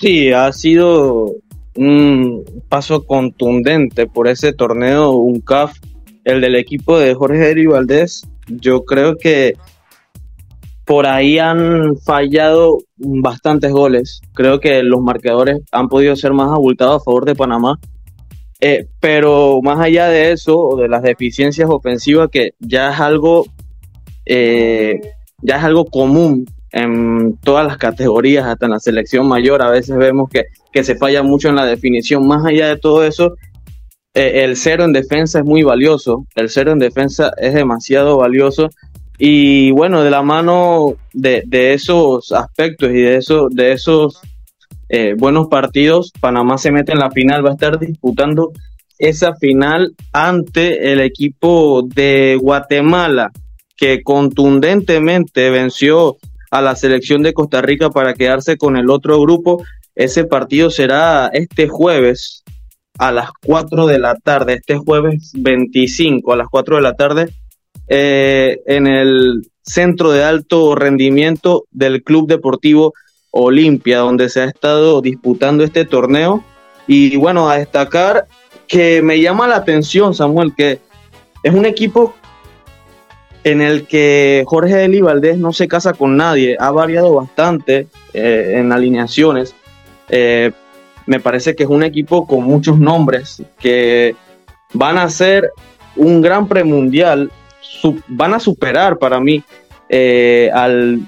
Sí, 0.00 0.30
ha 0.32 0.52
sido 0.52 1.34
un 1.76 2.44
paso 2.68 3.04
contundente 3.04 4.06
por 4.06 4.28
ese 4.28 4.52
torneo, 4.52 5.12
un 5.12 5.40
CAF, 5.40 5.76
el 6.24 6.40
del 6.40 6.56
equipo 6.56 6.98
de 6.98 7.14
Jorge 7.14 7.50
Eri 7.50 7.66
Valdés. 7.66 8.26
Yo 8.46 8.84
creo 8.84 9.16
que 9.16 9.54
por 10.84 11.06
ahí 11.06 11.38
han 11.38 11.96
fallado 11.98 12.78
bastantes 12.96 13.72
goles. 13.72 14.20
Creo 14.34 14.60
que 14.60 14.82
los 14.82 15.00
marcadores 15.00 15.60
han 15.72 15.88
podido 15.88 16.14
ser 16.16 16.32
más 16.32 16.50
abultados 16.50 17.00
a 17.00 17.04
favor 17.04 17.24
de 17.24 17.34
Panamá. 17.34 17.78
Eh, 18.60 18.86
pero 19.00 19.60
más 19.62 19.80
allá 19.80 20.08
de 20.08 20.32
eso, 20.32 20.76
de 20.78 20.88
las 20.88 21.02
deficiencias 21.02 21.68
ofensivas, 21.68 22.28
que 22.30 22.54
ya 22.60 22.92
es 22.92 23.00
algo, 23.00 23.46
eh, 24.26 25.00
ya 25.42 25.58
es 25.58 25.64
algo 25.64 25.84
común 25.86 26.46
en 26.70 27.36
todas 27.38 27.66
las 27.66 27.76
categorías, 27.76 28.46
hasta 28.46 28.66
en 28.66 28.72
la 28.72 28.80
selección 28.80 29.28
mayor, 29.28 29.62
a 29.62 29.70
veces 29.70 29.96
vemos 29.96 30.28
que, 30.28 30.46
que 30.72 30.82
se 30.82 30.96
falla 30.96 31.22
mucho 31.22 31.48
en 31.48 31.56
la 31.56 31.66
definición. 31.66 32.26
Más 32.26 32.44
allá 32.44 32.68
de 32.68 32.76
todo 32.78 33.04
eso, 33.04 33.36
eh, 34.14 34.44
el 34.44 34.56
cero 34.56 34.84
en 34.84 34.92
defensa 34.92 35.40
es 35.40 35.44
muy 35.44 35.62
valioso, 35.62 36.26
el 36.36 36.48
cero 36.48 36.72
en 36.72 36.78
defensa 36.78 37.32
es 37.36 37.54
demasiado 37.54 38.16
valioso. 38.18 38.70
Y 39.18 39.70
bueno, 39.70 40.02
de 40.02 40.10
la 40.10 40.22
mano 40.22 40.94
de, 41.12 41.44
esos 41.72 42.32
aspectos 42.32 42.90
y 42.90 43.00
de, 43.00 43.20
de 43.50 43.72
esos 43.72 44.20
eh, 44.88 45.14
buenos 45.16 45.46
partidos, 45.48 46.12
Panamá 46.20 46.58
se 46.58 46.72
mete 46.72 46.92
en 46.92 46.98
la 46.98 47.10
final, 47.10 47.44
va 47.44 47.50
a 47.50 47.54
estar 47.54 47.78
disputando 47.78 48.52
esa 48.98 49.34
final 49.34 49.94
ante 50.12 50.92
el 50.92 51.00
equipo 51.00 51.82
de 51.82 52.38
Guatemala, 52.40 53.32
que 53.76 54.02
contundentemente 54.02 55.50
venció 55.50 56.16
a 56.50 56.60
la 56.60 56.76
selección 56.76 57.22
de 57.22 57.32
Costa 57.32 57.60
Rica 57.60 57.90
para 57.90 58.14
quedarse 58.14 58.56
con 58.56 58.76
el 58.76 58.90
otro 58.90 59.20
grupo. 59.20 59.64
Ese 59.94 60.24
partido 60.24 60.70
será 60.70 61.28
este 61.32 61.68
jueves 61.68 62.44
a 62.98 63.10
las 63.10 63.30
4 63.44 63.86
de 63.86 63.98
la 63.98 64.14
tarde, 64.14 64.54
este 64.54 64.76
jueves 64.76 65.32
25 65.34 66.32
a 66.32 66.36
las 66.36 66.48
4 66.48 66.76
de 66.76 66.82
la 66.82 66.94
tarde, 66.94 67.28
eh, 67.88 68.60
en 68.66 68.86
el 68.86 69.50
centro 69.62 70.10
de 70.12 70.24
alto 70.24 70.74
rendimiento 70.74 71.64
del 71.70 72.02
Club 72.02 72.28
Deportivo 72.28 72.94
Olimpia, 73.30 73.98
donde 73.98 74.28
se 74.28 74.42
ha 74.42 74.44
estado 74.44 75.00
disputando 75.00 75.64
este 75.64 75.84
torneo. 75.84 76.44
Y 76.86 77.16
bueno, 77.16 77.48
a 77.48 77.58
destacar 77.58 78.26
que 78.68 79.02
me 79.02 79.20
llama 79.20 79.48
la 79.48 79.56
atención, 79.56 80.14
Samuel, 80.14 80.54
que 80.54 80.80
es 81.42 81.52
un 81.54 81.66
equipo 81.66 82.14
en 83.44 83.60
el 83.60 83.86
que 83.86 84.42
Jorge 84.46 84.84
Eli 84.84 85.02
Valdés 85.02 85.36
no 85.36 85.52
se 85.52 85.68
casa 85.68 85.92
con 85.92 86.16
nadie, 86.16 86.56
ha 86.58 86.70
variado 86.70 87.14
bastante 87.14 87.88
eh, 88.14 88.54
en 88.56 88.72
alineaciones. 88.72 89.54
Eh, 90.08 90.52
me 91.06 91.20
parece 91.20 91.54
que 91.54 91.64
es 91.64 91.68
un 91.68 91.82
equipo 91.82 92.26
con 92.26 92.44
muchos 92.44 92.78
nombres 92.78 93.42
que 93.60 94.16
van 94.72 94.96
a 94.96 95.10
ser 95.10 95.50
un 95.96 96.22
gran 96.22 96.48
premundial, 96.48 97.30
van 98.08 98.34
a 98.34 98.40
superar 98.40 98.98
para 98.98 99.20
mí 99.20 99.42
eh, 99.88 100.50
al, 100.52 101.00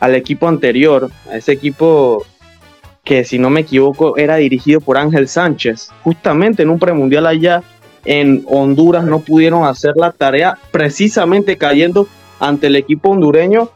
al 0.00 0.14
equipo 0.14 0.48
anterior, 0.48 1.10
a 1.30 1.36
ese 1.36 1.52
equipo 1.52 2.24
que 3.04 3.24
si 3.24 3.38
no 3.38 3.50
me 3.50 3.60
equivoco 3.60 4.16
era 4.16 4.36
dirigido 4.36 4.80
por 4.80 4.96
Ángel 4.96 5.28
Sánchez, 5.28 5.90
justamente 6.02 6.62
en 6.62 6.70
un 6.70 6.78
premundial 6.78 7.26
allá 7.26 7.62
en 8.04 8.44
Honduras 8.46 9.04
no 9.04 9.20
pudieron 9.20 9.64
hacer 9.64 9.92
la 9.96 10.12
tarea, 10.12 10.58
precisamente 10.70 11.56
cayendo 11.56 12.06
ante 12.40 12.66
el 12.66 12.76
equipo 12.76 13.10
hondureño, 13.10 13.70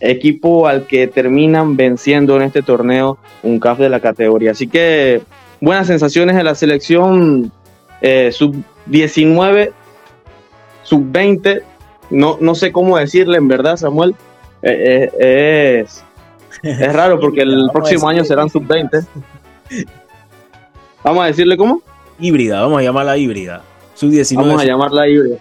equipo 0.00 0.66
al 0.66 0.86
que 0.86 1.06
terminan 1.06 1.76
venciendo 1.76 2.36
en 2.36 2.42
este 2.42 2.62
torneo 2.62 3.18
un 3.42 3.60
CAF 3.60 3.78
de 3.78 3.90
la 3.90 4.00
categoría. 4.00 4.52
Así 4.52 4.66
que 4.66 5.22
buenas 5.60 5.86
sensaciones 5.86 6.36
de 6.36 6.44
la 6.44 6.54
selección 6.54 7.52
eh, 8.00 8.30
sub-19, 8.32 9.72
sub-20, 10.90 11.62
no, 12.10 12.36
no 12.40 12.54
sé 12.56 12.72
cómo 12.72 12.98
decirle 12.98 13.38
en 13.38 13.48
verdad, 13.48 13.76
Samuel. 13.76 14.14
Eh, 14.62 15.08
eh, 15.18 15.84
es, 15.84 16.04
es 16.62 16.92
raro 16.92 17.18
porque 17.18 17.42
el 17.42 17.70
próximo 17.72 18.08
año 18.08 18.24
serán 18.24 18.50
sub-20. 18.50 19.06
Vamos 21.02 21.24
a 21.24 21.26
decirle 21.28 21.56
cómo 21.56 21.80
híbrida, 22.18 22.60
vamos 22.60 22.78
a 22.78 22.82
llamarla 22.82 23.16
híbrida. 23.16 23.62
Sub-19. 23.94 24.36
Vamos 24.36 24.60
a 24.60 24.66
llamarla 24.66 25.08
híbrida. 25.08 25.38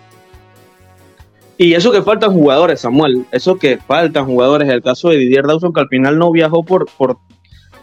Y 1.58 1.74
eso 1.74 1.92
que 1.92 2.02
faltan 2.02 2.32
jugadores, 2.32 2.80
Samuel, 2.80 3.26
eso 3.34 3.58
que 3.58 3.78
faltan 3.78 4.26
jugadores. 4.26 4.70
El 4.70 4.82
caso 4.82 5.10
de 5.10 5.18
Didier 5.18 5.46
Dawson, 5.46 5.74
que 5.74 5.82
al 5.82 5.90
final 5.90 6.18
no 6.18 6.32
viajó 6.32 6.64
por, 6.64 6.86
por 6.98 7.18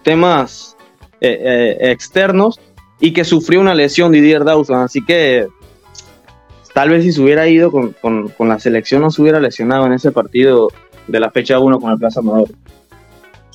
temas 0.03 0.79
eh, 1.21 1.39
eh, 1.39 1.91
externos 1.91 2.59
y 3.01 3.13
que 3.13 3.25
sufrió 3.25 3.61
una 3.61 3.75
lesión 3.75 4.13
Didier 4.13 4.45
Dawson. 4.45 4.81
Así 4.81 5.05
que 5.05 5.49
tal 6.77 6.91
vez 6.91 7.05
si 7.05 7.13
se 7.13 7.23
hubiera 7.23 7.49
ido 7.49 7.71
con, 7.71 7.95
con 7.95 8.49
la 8.49 8.59
selección 8.59 9.01
no 9.01 9.11
se 9.11 9.23
hubiera 9.23 9.41
lesionado 9.41 9.87
en 9.87 9.95
ese 9.95 10.13
partido 10.13 10.69
de 11.07 11.21
la 11.21 11.31
fecha 11.31 11.59
1 11.59 11.81
con 11.81 11.91
el 11.91 11.99
Plaza 11.99 12.21
Amador. 12.21 12.51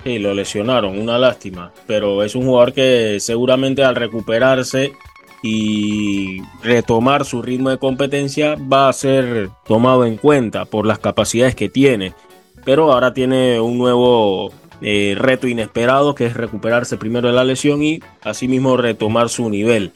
Sí, 0.04 0.18
lo 0.18 0.34
lesionaron, 0.34 0.98
una 0.98 1.20
lástima. 1.20 1.72
Pero 1.86 2.24
es 2.24 2.34
un 2.34 2.46
jugador 2.46 2.74
que 2.74 3.20
seguramente 3.20 3.84
al 3.84 3.96
recuperarse 3.96 4.94
y 5.44 6.42
retomar 6.64 7.24
su 7.24 7.44
ritmo 7.44 7.70
de 7.70 7.78
competencia 7.78 8.56
va 8.56 8.90
a 8.90 8.94
ser 8.94 9.52
tomado 9.68 10.04
en 10.04 10.18
cuenta 10.18 10.66
por 10.66 10.88
las 10.88 10.98
capacidades 10.98 11.54
que 11.54 11.70
tiene. 11.70 12.16
Pero 12.66 12.92
ahora 12.92 13.14
tiene 13.14 13.60
un 13.60 13.78
nuevo 13.78 14.52
eh, 14.82 15.14
reto 15.16 15.48
inesperado 15.48 16.16
que 16.16 16.26
es 16.26 16.34
recuperarse 16.34 16.98
primero 16.98 17.28
de 17.28 17.36
la 17.36 17.44
lesión 17.44 17.84
y 17.84 18.02
asimismo 18.24 18.78
retomar 18.78 19.30
su 19.30 19.48
nivel. 19.48 19.92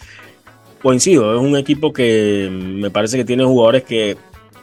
Coincido, 0.86 1.34
es 1.34 1.42
un 1.42 1.58
equipo 1.58 1.92
que 1.92 2.48
me 2.52 2.92
parece 2.92 3.18
que 3.18 3.26
tiene 3.26 3.44
jugadores 3.44 3.82
que 3.86 4.18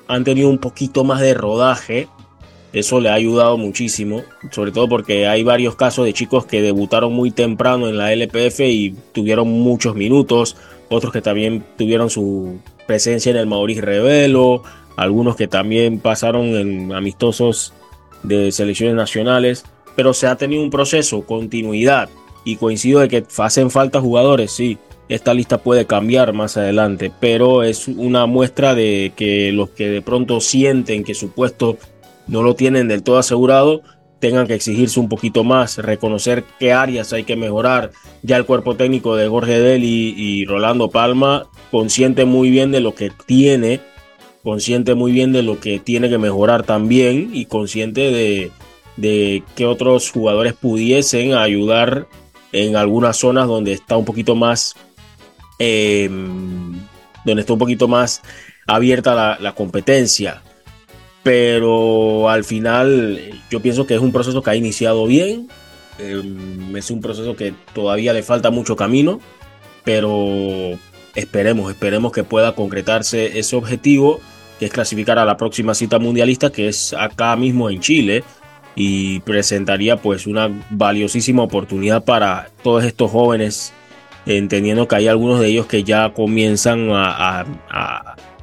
han 0.07 0.23
tenido 0.23 0.51
un 0.51 0.59
poquito 0.59 1.03
más 1.03 1.21
de 1.21 1.35
rodaje. 1.35 2.07
Eso 2.73 3.01
le 3.01 3.09
ha 3.09 3.15
ayudado 3.15 3.59
muchísimo, 3.59 4.23
sobre 4.53 4.71
todo 4.71 4.89
porque 4.89 5.27
hay 5.27 5.43
varios 5.43 5.75
casos 5.75 6.05
de 6.05 6.13
chicos 6.13 6.47
que 6.47 6.63
debutaron 6.63 7.13
muy 7.13 7.33
temprano 7.33 7.89
en 7.89 7.97
la 7.97 8.13
LPF 8.13 8.61
y 8.61 8.95
tuvieron 9.11 9.49
muchos 9.49 9.97
minutos 9.97 10.57
otros 10.91 11.13
que 11.13 11.23
también 11.23 11.65
tuvieron 11.77 12.09
su 12.09 12.61
presencia 12.87 13.31
en 13.31 13.39
el 13.39 13.49
Maurice 13.49 13.81
Revelo, 13.81 14.63
algunos 14.97 15.35
que 15.35 15.49
también 15.49 15.99
pasaron 15.99 16.55
en 16.55 16.93
amistosos 16.93 17.73
de 18.23 18.53
selecciones 18.53 18.95
nacionales, 18.95 19.65
pero 19.97 20.15
se 20.15 20.29
ha 20.29 20.37
tenido 20.37 20.63
un 20.63 20.71
proceso, 20.71 21.23
continuidad, 21.23 22.09
y 22.45 22.55
coincido 22.57 23.01
de 23.01 23.09
que 23.09 23.25
hacen 23.39 23.73
falta 23.73 24.01
jugadores, 24.01 24.53
sí, 24.53 24.79
esta 25.15 25.35
lista 25.35 25.59
puede 25.59 25.87
cambiar 25.87 26.33
más 26.33 26.57
adelante, 26.57 27.13
pero 27.21 27.63
es 27.63 27.89
una 27.89 28.27
muestra 28.27 28.75
de 28.75 29.13
que 29.15 29.53
los 29.53 29.71
que 29.71 29.89
de 29.89 30.03
pronto 30.03 30.41
sienten 30.41 31.05
que 31.05 31.15
su 31.15 31.31
puesto 31.33 31.77
no 32.27 32.43
lo 32.43 32.55
tienen 32.55 32.89
del 32.89 33.03
todo 33.03 33.19
asegurado, 33.19 33.83
tengan 34.21 34.47
que 34.47 34.55
exigirse 34.55 35.01
un 35.01 35.09
poquito 35.09 35.45
más, 35.45 35.79
reconocer 35.79 36.45
qué 36.59 36.73
áreas 36.73 37.13
hay 37.13 37.25
que 37.25 37.37
mejorar. 37.37 37.91
Ya 38.23 38.37
el 38.37 38.47
cuerpo 38.47 38.77
técnico 38.77 39.17
de 39.17 39.29
Jorge 39.29 39.59
Deli 39.59 40.15
y 40.17 40.47
Rolando 40.47 40.91
Palma 40.91 41.47
consciente 41.71 42.25
muy 42.25 42.49
bien 42.49 42.71
de 42.71 42.81
lo 42.81 42.95
que 42.95 43.11
tiene, 43.27 43.81
consciente 44.43 44.95
muy 44.95 45.13
bien 45.13 45.33
de 45.33 45.43
lo 45.43 45.61
que 45.61 45.79
tiene 45.79 46.09
que 46.09 46.19
mejorar 46.19 46.63
también 46.63 47.31
y 47.33 47.47
consciente 47.47 48.13
de, 48.13 48.51
de 48.97 49.43
que 49.57 49.67
otros 49.67 50.11
jugadores 50.11 50.55
pudiesen 50.55 51.35
ayudar 51.35 52.07
en 52.53 52.77
algunas 52.77 53.17
zonas 53.17 53.49
donde 53.49 53.73
está 53.73 53.97
un 53.97 54.05
poquito 54.05 54.35
más 54.37 54.77
em, 55.65 56.73
donde 57.25 57.43
está 57.43 57.53
un 57.53 57.59
poquito 57.61 57.87
más 57.87 58.21
abierta 58.67 59.39
la, 59.39 59.53
competencia. 59.53 60.43
Pero 61.23 62.29
al 62.29 62.43
final 62.43 63.41
yo 63.49 63.61
pienso 63.61 63.87
que 63.87 63.95
es 63.95 64.01
un 64.01 64.11
proceso 64.11 64.43
que 64.43 64.51
ha 64.51 64.57
iniciado 64.57 65.07
bien, 65.07 65.49
em, 65.99 66.77
es 66.77 66.91
un 66.91 67.01
proceso 67.01 67.37
que 67.37 67.55
todavía 67.75 68.13
le 68.13 68.25
falta 68.25 68.51
mucho 68.51 68.75
camino, 68.75 69.21
pero 69.85 70.77
esperemos, 71.15 71.71
esperemos 71.71 72.11
que 72.11 72.25
pueda 72.25 72.57
concretarse 72.57 73.39
ese 73.39 73.55
objetivo, 73.55 74.21
que 74.59 74.67
es 74.67 74.73
clasificar 74.73 75.21
a 75.21 75.25
la 75.25 75.37
próxima 75.37 75.75
cita 75.75 76.01
mundialista, 76.01 76.51
que 76.51 76.67
es 76.67 76.93
acá 76.93 77.37
mismo 77.37 77.71
en 77.71 77.81
Chile, 77.81 78.25
y 78.75 79.21
presentaría 79.21 79.97
pues 79.97 80.27
una 80.27 80.51
valiosísima 80.71 81.43
oportunidad 81.45 82.05
para 82.05 82.51
todos 82.65 82.83
estos 82.85 83.13
jóvenes, 83.13 83.73
entendiendo 84.27 84.87
que 84.89 84.97
hay 84.97 85.09
algunos 85.09 85.41
de 85.41 85.49
ellos 85.49 85.67
que 85.67 85.85
ya 85.85 86.13
comienzan 86.13 86.89
a, 86.93 87.45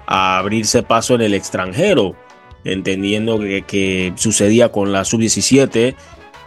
abrirse 0.05 0.81
paso 0.81 1.15
en 1.15 1.21
el 1.21 1.33
extranjero, 1.33 2.15
entendiendo 2.63 3.39
que, 3.39 4.13
sucedía 4.15 4.71
con 4.71 4.91
la 4.91 5.05
sub-17 5.05 5.95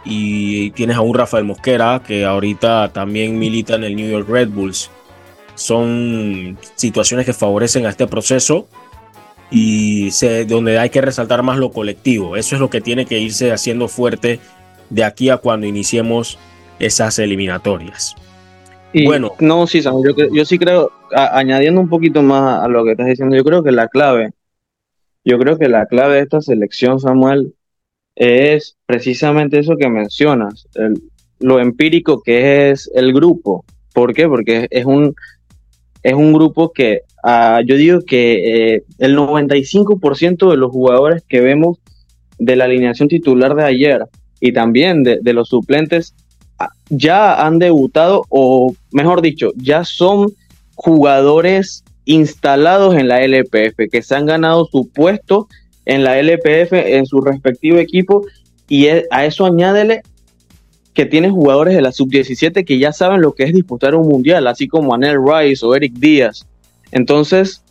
y 0.05 0.71
tienes 0.71 0.97
a 0.97 1.01
un 1.01 1.15
Rafael 1.15 1.45
Mosquera 1.45 2.01
que 2.05 2.25
ahorita 2.25 2.91
también 2.91 3.39
milita 3.39 3.75
en 3.75 3.85
el 3.85 3.95
New 3.95 4.09
York 4.09 4.27
Red 4.27 4.49
Bulls. 4.49 4.89
Son 5.55 6.57
situaciones 6.75 7.25
que 7.25 7.33
favorecen 7.33 7.85
a 7.85 7.89
este 7.89 8.07
proceso 8.07 8.67
y 9.49 10.09
donde 10.45 10.79
hay 10.79 10.89
que 10.89 10.99
resaltar 10.99 11.43
más 11.43 11.57
lo 11.57 11.71
colectivo. 11.71 12.35
Eso 12.35 12.55
es 12.55 12.59
lo 12.59 12.69
que 12.69 12.81
tiene 12.81 13.05
que 13.05 13.19
irse 13.19 13.51
haciendo 13.51 13.87
fuerte 13.87 14.39
de 14.89 15.03
aquí 15.03 15.29
a 15.29 15.37
cuando 15.37 15.67
iniciemos 15.67 16.37
esas 16.79 17.19
eliminatorias. 17.19 18.15
Bueno, 18.93 19.33
no, 19.39 19.67
sí, 19.67 19.81
yo, 19.81 19.91
yo 20.31 20.45
sí 20.45 20.57
creo, 20.59 20.91
añadiendo 21.11 21.81
un 21.81 21.89
poquito 21.89 22.21
más 22.21 22.63
a 22.63 22.67
lo 22.67 22.83
que 22.83 22.91
estás 22.91 23.07
diciendo, 23.07 23.35
yo 23.35 23.43
creo 23.43 23.63
que 23.63 23.71
la 23.71 23.87
clave, 23.87 24.31
yo 25.25 25.39
creo 25.39 25.57
que 25.57 25.67
la 25.69 25.85
clave 25.85 26.15
de 26.15 26.21
esta 26.21 26.41
selección, 26.41 26.99
Samuel, 26.99 27.55
es 28.15 28.77
precisamente 28.85 29.59
eso 29.59 29.75
que 29.77 29.89
mencionas, 29.89 30.67
lo 31.39 31.59
empírico 31.59 32.21
que 32.21 32.71
es 32.71 32.89
el 32.93 33.13
grupo. 33.13 33.65
¿Por 33.93 34.13
qué? 34.13 34.27
Porque 34.27 34.67
es 34.69 34.85
un, 34.85 35.15
es 36.01 36.13
un 36.13 36.33
grupo 36.33 36.71
que 36.71 37.01
uh, 37.23 37.61
yo 37.65 37.75
digo 37.75 37.99
que 38.01 38.75
eh, 38.75 38.83
el 38.99 39.17
95% 39.17 40.49
de 40.49 40.57
los 40.57 40.71
jugadores 40.71 41.23
que 41.27 41.41
vemos 41.41 41.79
de 42.37 42.55
la 42.55 42.65
alineación 42.65 43.07
titular 43.07 43.55
de 43.55 43.63
ayer 43.63 44.05
y 44.39 44.51
también 44.51 45.03
de, 45.03 45.19
de 45.21 45.33
los 45.33 45.49
suplentes 45.49 46.15
ah, 46.17 46.22
ya 46.89 47.45
han 47.45 47.59
debutado 47.59 48.25
o 48.29 48.73
mejor 48.91 49.21
dicho, 49.21 49.51
ya 49.55 49.83
son 49.83 50.31
jugadores 50.75 51.83
instalados 52.05 52.95
en 52.95 53.07
la 53.07 53.21
LPF, 53.23 53.89
que 53.91 54.01
se 54.01 54.15
han 54.15 54.25
ganado 54.25 54.65
su 54.65 54.89
puesto 54.89 55.47
en 55.85 56.03
la 56.03 56.19
LPF 56.19 56.73
en 56.73 57.05
su 57.05 57.21
respectivo 57.21 57.77
equipo 57.77 58.25
y 58.67 58.85
e, 58.87 59.05
a 59.11 59.25
eso 59.25 59.45
añádele 59.45 60.01
que 60.93 61.05
tiene 61.05 61.29
jugadores 61.29 61.75
de 61.75 61.81
la 61.81 61.91
sub-17 61.91 62.65
que 62.65 62.77
ya 62.77 62.93
saben 62.93 63.21
lo 63.21 63.33
que 63.33 63.43
es 63.43 63.53
disputar 63.53 63.95
un 63.95 64.07
mundial, 64.07 64.47
así 64.47 64.67
como 64.67 64.93
Anel 64.93 65.17
Rice 65.17 65.65
o 65.65 65.75
Eric 65.75 65.93
Díaz. 65.93 66.45
Entonces, 66.91 67.63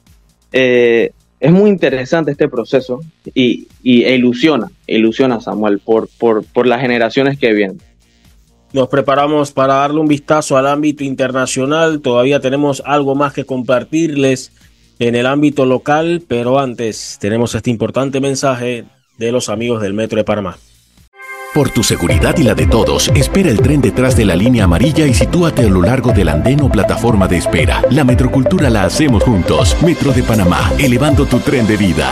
eh, 0.52 1.12
es 1.38 1.52
muy 1.52 1.70
interesante 1.70 2.32
este 2.32 2.48
proceso 2.48 3.00
y, 3.32 3.68
e 3.84 4.14
ilusiona, 4.14 4.70
ilusiona 4.86 5.40
Samuel 5.40 5.78
por 5.78 6.66
las 6.66 6.80
generaciones 6.80 7.38
que 7.38 7.52
vienen. 7.52 7.78
Nos 8.72 8.88
preparamos 8.88 9.52
para 9.52 9.74
darle 9.74 10.00
un 10.00 10.08
vistazo 10.08 10.56
al 10.56 10.66
ámbito 10.66 11.04
internacional. 11.04 12.00
Todavía 12.00 12.40
tenemos 12.40 12.82
algo 12.86 13.14
más 13.14 13.34
que 13.34 13.44
compartirles 13.44 14.52
en 14.98 15.14
el 15.14 15.26
ámbito 15.26 15.66
local, 15.66 16.22
pero 16.26 16.58
antes 16.58 17.18
tenemos 17.20 17.54
este 17.54 17.70
importante 17.70 18.20
mensaje 18.20 18.84
de 19.18 19.32
los 19.32 19.50
amigos 19.50 19.82
del 19.82 19.92
Metro 19.92 20.16
de 20.16 20.24
Panamá. 20.24 20.56
Por 21.54 21.68
tu 21.68 21.82
seguridad 21.82 22.34
y 22.38 22.44
la 22.44 22.54
de 22.54 22.66
todos, 22.66 23.08
espera 23.08 23.50
el 23.50 23.60
tren 23.60 23.82
detrás 23.82 24.16
de 24.16 24.24
la 24.24 24.34
línea 24.34 24.64
amarilla 24.64 25.06
y 25.06 25.12
sitúate 25.12 25.66
a 25.66 25.68
lo 25.68 25.82
largo 25.82 26.12
del 26.12 26.30
andén 26.30 26.62
o 26.62 26.70
plataforma 26.70 27.28
de 27.28 27.36
espera. 27.36 27.82
La 27.90 28.04
metrocultura 28.04 28.70
la 28.70 28.84
hacemos 28.84 29.22
juntos. 29.22 29.76
Metro 29.82 30.12
de 30.12 30.22
Panamá, 30.22 30.72
elevando 30.78 31.26
tu 31.26 31.40
tren 31.40 31.66
de 31.66 31.76
vida. 31.76 32.10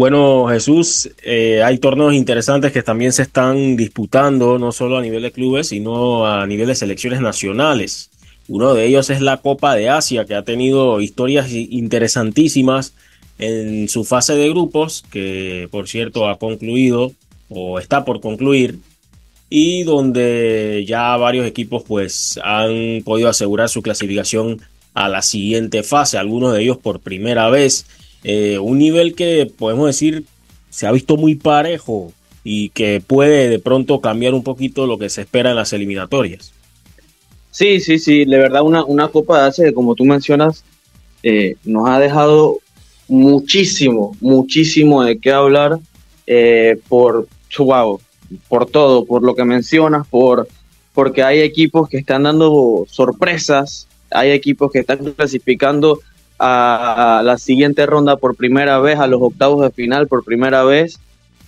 Bueno, 0.00 0.46
Jesús, 0.48 1.10
eh, 1.22 1.62
hay 1.62 1.76
torneos 1.76 2.14
interesantes 2.14 2.72
que 2.72 2.82
también 2.82 3.12
se 3.12 3.20
están 3.20 3.76
disputando, 3.76 4.58
no 4.58 4.72
solo 4.72 4.96
a 4.96 5.02
nivel 5.02 5.20
de 5.20 5.30
clubes, 5.30 5.68
sino 5.68 6.26
a 6.26 6.46
nivel 6.46 6.68
de 6.68 6.74
selecciones 6.74 7.20
nacionales. 7.20 8.08
Uno 8.48 8.72
de 8.72 8.86
ellos 8.86 9.10
es 9.10 9.20
la 9.20 9.36
Copa 9.42 9.74
de 9.74 9.90
Asia, 9.90 10.24
que 10.24 10.34
ha 10.34 10.42
tenido 10.42 11.02
historias 11.02 11.52
interesantísimas 11.52 12.94
en 13.38 13.90
su 13.90 14.04
fase 14.04 14.34
de 14.36 14.48
grupos, 14.48 15.04
que 15.12 15.68
por 15.70 15.86
cierto 15.86 16.30
ha 16.30 16.38
concluido 16.38 17.12
o 17.50 17.78
está 17.78 18.06
por 18.06 18.22
concluir 18.22 18.78
y 19.50 19.82
donde 19.82 20.82
ya 20.88 21.14
varios 21.18 21.46
equipos 21.46 21.82
pues 21.86 22.40
han 22.42 23.02
podido 23.04 23.28
asegurar 23.28 23.68
su 23.68 23.82
clasificación 23.82 24.62
a 24.94 25.10
la 25.10 25.20
siguiente 25.20 25.82
fase, 25.82 26.16
algunos 26.16 26.54
de 26.54 26.62
ellos 26.62 26.78
por 26.78 27.00
primera 27.00 27.50
vez, 27.50 27.84
eh, 28.24 28.58
un 28.58 28.78
nivel 28.78 29.14
que 29.14 29.50
podemos 29.56 29.86
decir 29.86 30.24
se 30.68 30.86
ha 30.86 30.92
visto 30.92 31.16
muy 31.16 31.34
parejo 31.34 32.12
y 32.44 32.70
que 32.70 33.02
puede 33.04 33.48
de 33.48 33.58
pronto 33.58 34.00
cambiar 34.00 34.34
un 34.34 34.42
poquito 34.42 34.86
lo 34.86 34.98
que 34.98 35.08
se 35.08 35.22
espera 35.22 35.50
en 35.50 35.56
las 35.56 35.72
eliminatorias. 35.72 36.52
Sí, 37.50 37.80
sí, 37.80 37.98
sí, 37.98 38.24
de 38.24 38.38
verdad 38.38 38.62
una, 38.62 38.84
una 38.84 39.08
Copa 39.08 39.42
de 39.42 39.48
Asia 39.48 39.72
como 39.72 39.94
tú 39.94 40.04
mencionas 40.04 40.64
eh, 41.22 41.56
nos 41.64 41.88
ha 41.88 41.98
dejado 41.98 42.58
muchísimo, 43.08 44.16
muchísimo 44.20 45.02
de 45.02 45.18
qué 45.18 45.32
hablar 45.32 45.78
eh, 46.26 46.78
por 46.88 47.28
wow, 47.58 48.00
por 48.48 48.66
todo, 48.66 49.04
por 49.04 49.22
lo 49.22 49.34
que 49.34 49.44
mencionas, 49.44 50.06
por 50.06 50.48
porque 50.94 51.22
hay 51.22 51.40
equipos 51.40 51.88
que 51.88 51.98
están 51.98 52.24
dando 52.24 52.84
sorpresas, 52.88 53.86
hay 54.10 54.30
equipos 54.30 54.70
que 54.72 54.80
están 54.80 54.98
clasificando 55.12 56.00
a, 56.40 57.20
la 57.22 57.36
siguiente 57.36 57.84
ronda 57.84 58.16
por 58.16 58.34
primera 58.34 58.78
vez, 58.78 58.98
a 58.98 59.06
los 59.06 59.20
octavos 59.20 59.62
de 59.62 59.70
final 59.70 60.08
por 60.08 60.24
primera 60.24 60.64
vez, 60.64 60.98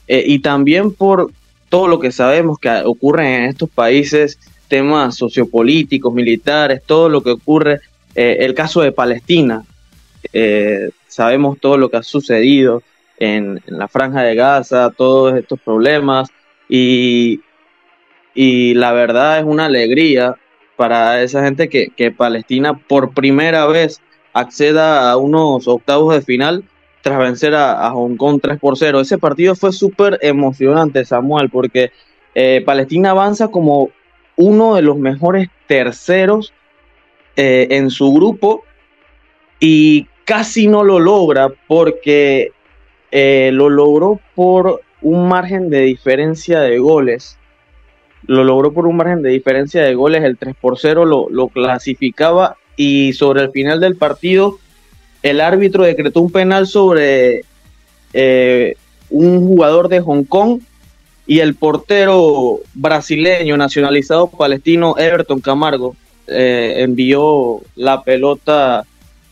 eh, 0.06 0.22
y 0.26 0.40
también 0.40 0.92
por 0.92 1.30
todo 1.68 1.88
lo 1.88 1.98
que 1.98 2.12
sabemos 2.12 2.58
que 2.58 2.70
ocurre 2.84 3.36
en 3.36 3.44
estos 3.44 3.70
países, 3.70 4.38
temas 4.68 5.16
sociopolíticos, 5.16 6.12
militares, 6.12 6.82
todo 6.84 7.08
lo 7.08 7.22
que 7.22 7.30
ocurre, 7.30 7.80
eh, 8.14 8.36
el 8.40 8.52
caso 8.54 8.82
de 8.82 8.92
Palestina, 8.92 9.64
eh, 10.32 10.90
sabemos 11.08 11.58
todo 11.58 11.78
lo 11.78 11.90
que 11.90 11.96
ha 11.96 12.02
sucedido, 12.02 12.82
en, 13.18 13.62
la 13.66 13.88
franja 13.88 14.22
de 14.22 14.34
Gaza, 14.34 14.90
todos 14.90 15.36
estos 15.36 15.60
problemas. 15.60 16.28
Y, 16.68 17.40
y 18.34 18.74
la 18.74 18.92
verdad 18.92 19.38
es 19.38 19.44
una 19.44 19.66
alegría 19.66 20.36
para 20.76 21.22
esa 21.22 21.44
gente 21.44 21.68
que, 21.68 21.88
que 21.88 22.10
Palestina 22.10 22.74
por 22.74 23.14
primera 23.14 23.66
vez 23.66 24.00
acceda 24.32 25.10
a 25.10 25.16
unos 25.16 25.68
octavos 25.68 26.14
de 26.14 26.22
final 26.22 26.64
tras 27.02 27.18
vencer 27.18 27.54
a, 27.54 27.90
Hong 27.90 28.16
Kong 28.16 28.40
3 28.40 28.58
por 28.58 28.78
0. 28.78 29.00
Ese 29.00 29.18
partido 29.18 29.54
fue 29.54 29.72
súper 29.72 30.18
emocionante, 30.22 31.04
Samuel, 31.04 31.50
porque 31.50 31.90
eh, 32.34 32.62
Palestina 32.64 33.10
avanza 33.10 33.48
como 33.48 33.90
uno 34.36 34.76
de 34.76 34.82
los 34.82 34.96
mejores 34.96 35.48
terceros 35.66 36.52
eh, 37.36 37.68
en 37.70 37.90
su 37.90 38.12
grupo 38.12 38.64
y 39.58 40.06
casi 40.24 40.68
no 40.68 40.84
lo 40.84 40.98
logra 40.98 41.52
porque 41.66 42.52
eh, 43.10 43.50
lo 43.52 43.68
logró 43.68 44.20
por 44.34 44.80
un 45.02 45.28
margen 45.28 45.68
de 45.70 45.80
diferencia 45.80 46.60
de 46.60 46.78
goles. 46.78 47.38
Lo 48.26 48.44
logró 48.44 48.72
por 48.72 48.86
un 48.86 48.96
margen 48.96 49.22
de 49.22 49.30
diferencia 49.30 49.82
de 49.82 49.94
goles, 49.94 50.22
el 50.22 50.38
3 50.38 50.54
por 50.60 50.78
0 50.78 51.04
lo, 51.04 51.28
lo 51.28 51.48
clasificaba 51.48 52.56
y 52.76 53.12
sobre 53.12 53.42
el 53.42 53.50
final 53.50 53.80
del 53.80 53.96
partido 53.96 54.58
el 55.22 55.40
árbitro 55.40 55.84
decretó 55.84 56.20
un 56.20 56.32
penal 56.32 56.66
sobre 56.66 57.44
eh, 58.12 58.76
un 59.10 59.46
jugador 59.46 59.88
de 59.88 60.00
Hong 60.00 60.24
Kong 60.24 60.60
y 61.26 61.38
el 61.38 61.54
portero 61.54 62.60
brasileño 62.74 63.56
nacionalizado 63.56 64.28
palestino 64.28 64.96
Everton 64.98 65.40
Camargo 65.40 65.96
eh, 66.26 66.74
envió 66.78 67.60
la 67.76 68.02
pelota 68.02 68.84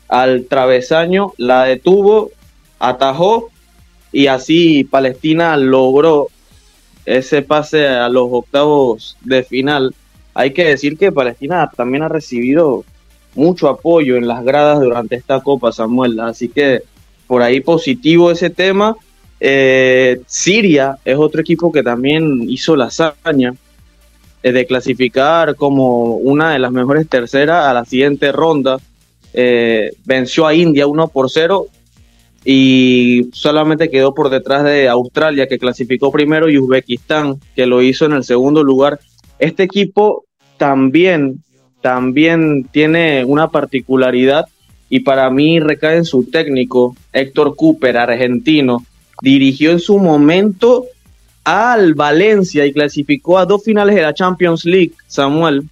al 0.09 0.47
travesaño, 0.47 1.33
la 1.37 1.65
detuvo, 1.65 2.31
atajó 2.79 3.51
y 4.13 4.27
así 4.27 4.85
Palestina 4.85 5.57
logró 5.57 6.29
ese 7.05 7.43
pase 7.43 7.87
a 7.87 8.09
los 8.09 8.29
octavos 8.31 9.17
de 9.23 9.43
final. 9.43 9.95
Hay 10.35 10.53
que 10.53 10.65
decir 10.65 10.97
que 10.97 11.13
Palestina 11.13 11.71
también 11.77 12.05
ha 12.05 12.09
recibido 12.09 12.85
mucho 13.35 13.69
apoyo 13.69 14.17
en 14.17 14.27
las 14.27 14.45
gradas 14.45 14.81
durante 14.81 15.17
esta 15.17 15.41
Copa, 15.41 15.73
Samuel. 15.73 16.19
Así 16.21 16.49
que 16.49 16.83
por 17.27 17.43
ahí 17.43 17.61
positivo 17.61 18.31
ese 18.31 18.51
tema. 18.51 18.97
Eh, 19.39 20.21
Siria 20.27 20.99
es 21.05 21.17
otro 21.17 21.41
equipo 21.41 21.73
que 21.73 21.83
también 21.83 22.45
hizo 22.51 22.77
la 22.77 22.87
hazaña 22.87 23.55
eh, 24.43 24.53
de 24.53 24.67
clasificar 24.67 25.55
como 25.55 26.17
una 26.17 26.53
de 26.53 26.59
las 26.59 26.73
mejores 26.73 27.09
terceras 27.09 27.67
a 27.67 27.75
la 27.75 27.85
siguiente 27.85 28.33
ronda. 28.33 28.79
Eh, 29.33 29.93
venció 30.05 30.47
a 30.47 30.55
India 30.55 30.87
1 30.87 31.09
por 31.09 31.31
0 31.31 31.67
y 32.45 33.29
solamente 33.33 33.91
quedó 33.91 34.15
por 34.15 34.31
detrás 34.31 34.65
de 34.65 34.89
Australia, 34.89 35.47
que 35.47 35.59
clasificó 35.59 36.11
primero, 36.11 36.49
y 36.49 36.59
Uzbekistán, 36.59 37.39
que 37.55 37.67
lo 37.67 37.83
hizo 37.83 38.07
en 38.07 38.13
el 38.13 38.25
segundo 38.25 38.65
lugar. 38.65 38.99
Este 39.39 39.63
equipo 39.63 40.25
también, 40.57 41.43
también 41.81 42.65
tiene 42.71 43.25
una 43.25 43.49
particularidad 43.49 44.47
y 44.89 45.01
para 45.01 45.31
mí 45.31 45.61
recae 45.61 45.97
en 45.97 46.05
su 46.05 46.25
técnico, 46.25 46.97
Héctor 47.13 47.55
Cooper, 47.57 47.97
argentino. 47.97 48.85
Dirigió 49.23 49.71
en 49.71 49.79
su 49.79 49.99
momento 49.99 50.87
al 51.45 51.95
Valencia 51.95 52.67
y 52.67 52.73
clasificó 52.73 53.39
a 53.39 53.47
dos 53.47 53.63
finales 53.63 53.95
de 53.95 54.03
la 54.03 54.15
Champions 54.15 54.65
League, 54.65 54.93
Samuel. 55.07 55.65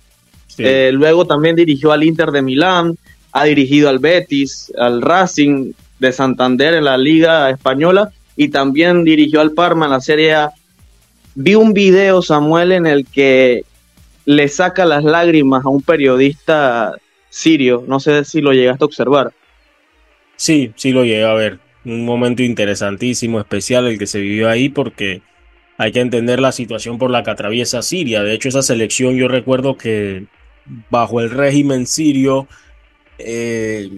Eh, 0.57 0.91
luego 0.93 1.25
también 1.25 1.57
dirigió 1.57 1.93
al 1.93 2.05
Inter 2.05 2.31
de 2.31 2.43
Milán, 2.43 2.97
ha 3.33 3.45
dirigido 3.45 3.89
al 3.89 3.99
Betis, 3.99 4.73
al 4.79 5.03
Racing 5.03 5.73
de 5.99 6.13
Santander 6.13 6.75
en 6.75 6.85
la 6.85 6.97
Liga 6.97 7.51
Española 7.51 8.11
y 8.37 8.49
también 8.49 9.05
dirigió 9.05 9.41
al 9.41 9.53
Parma 9.53 9.87
en 9.87 9.93
la 9.93 10.01
Serie 10.01 10.35
A. 10.35 10.51
Vi 11.35 11.55
un 11.55 11.73
video, 11.73 12.23
Samuel, 12.23 12.73
en 12.73 12.87
el 12.87 13.07
que 13.07 13.65
le 14.29 14.47
saca 14.49 14.85
las 14.85 15.05
lágrimas 15.05 15.65
a 15.65 15.71
un 15.71 15.81
periodista 15.81 16.95
sirio. 17.31 17.83
No 17.89 17.99
sé 17.99 18.27
si 18.27 18.43
lo 18.43 18.53
llegaste 18.53 18.85
a 18.85 18.87
observar. 18.87 19.33
Sí, 20.37 20.71
sí 20.77 20.93
lo 20.93 21.03
llegué 21.03 21.25
a 21.25 21.33
ver. 21.33 21.61
Un 21.87 22.05
momento 22.05 22.43
interesantísimo, 22.43 23.41
especial 23.41 23.87
el 23.87 23.99
que 23.99 24.07
se 24.07 24.21
vivió 24.21 24.51
ahí 24.51 24.69
porque 24.69 25.23
hay 25.79 25.93
que 25.93 26.01
entender 26.01 26.41
la 26.41 26.53
situación 26.53 26.99
por 26.99 27.11
la 27.11 27.23
que 27.23 27.31
atraviesa 27.31 27.81
Siria. 27.81 28.23
De 28.23 28.35
hecho, 28.35 28.51
esa 28.51 28.61
selección 28.61 29.17
yo 29.17 29.29
recuerdo 29.29 29.79
que 29.79 30.27
bajo 30.91 31.23
el 31.23 31.31
régimen 31.31 31.87
sirio 31.87 32.49
eh, 33.17 33.89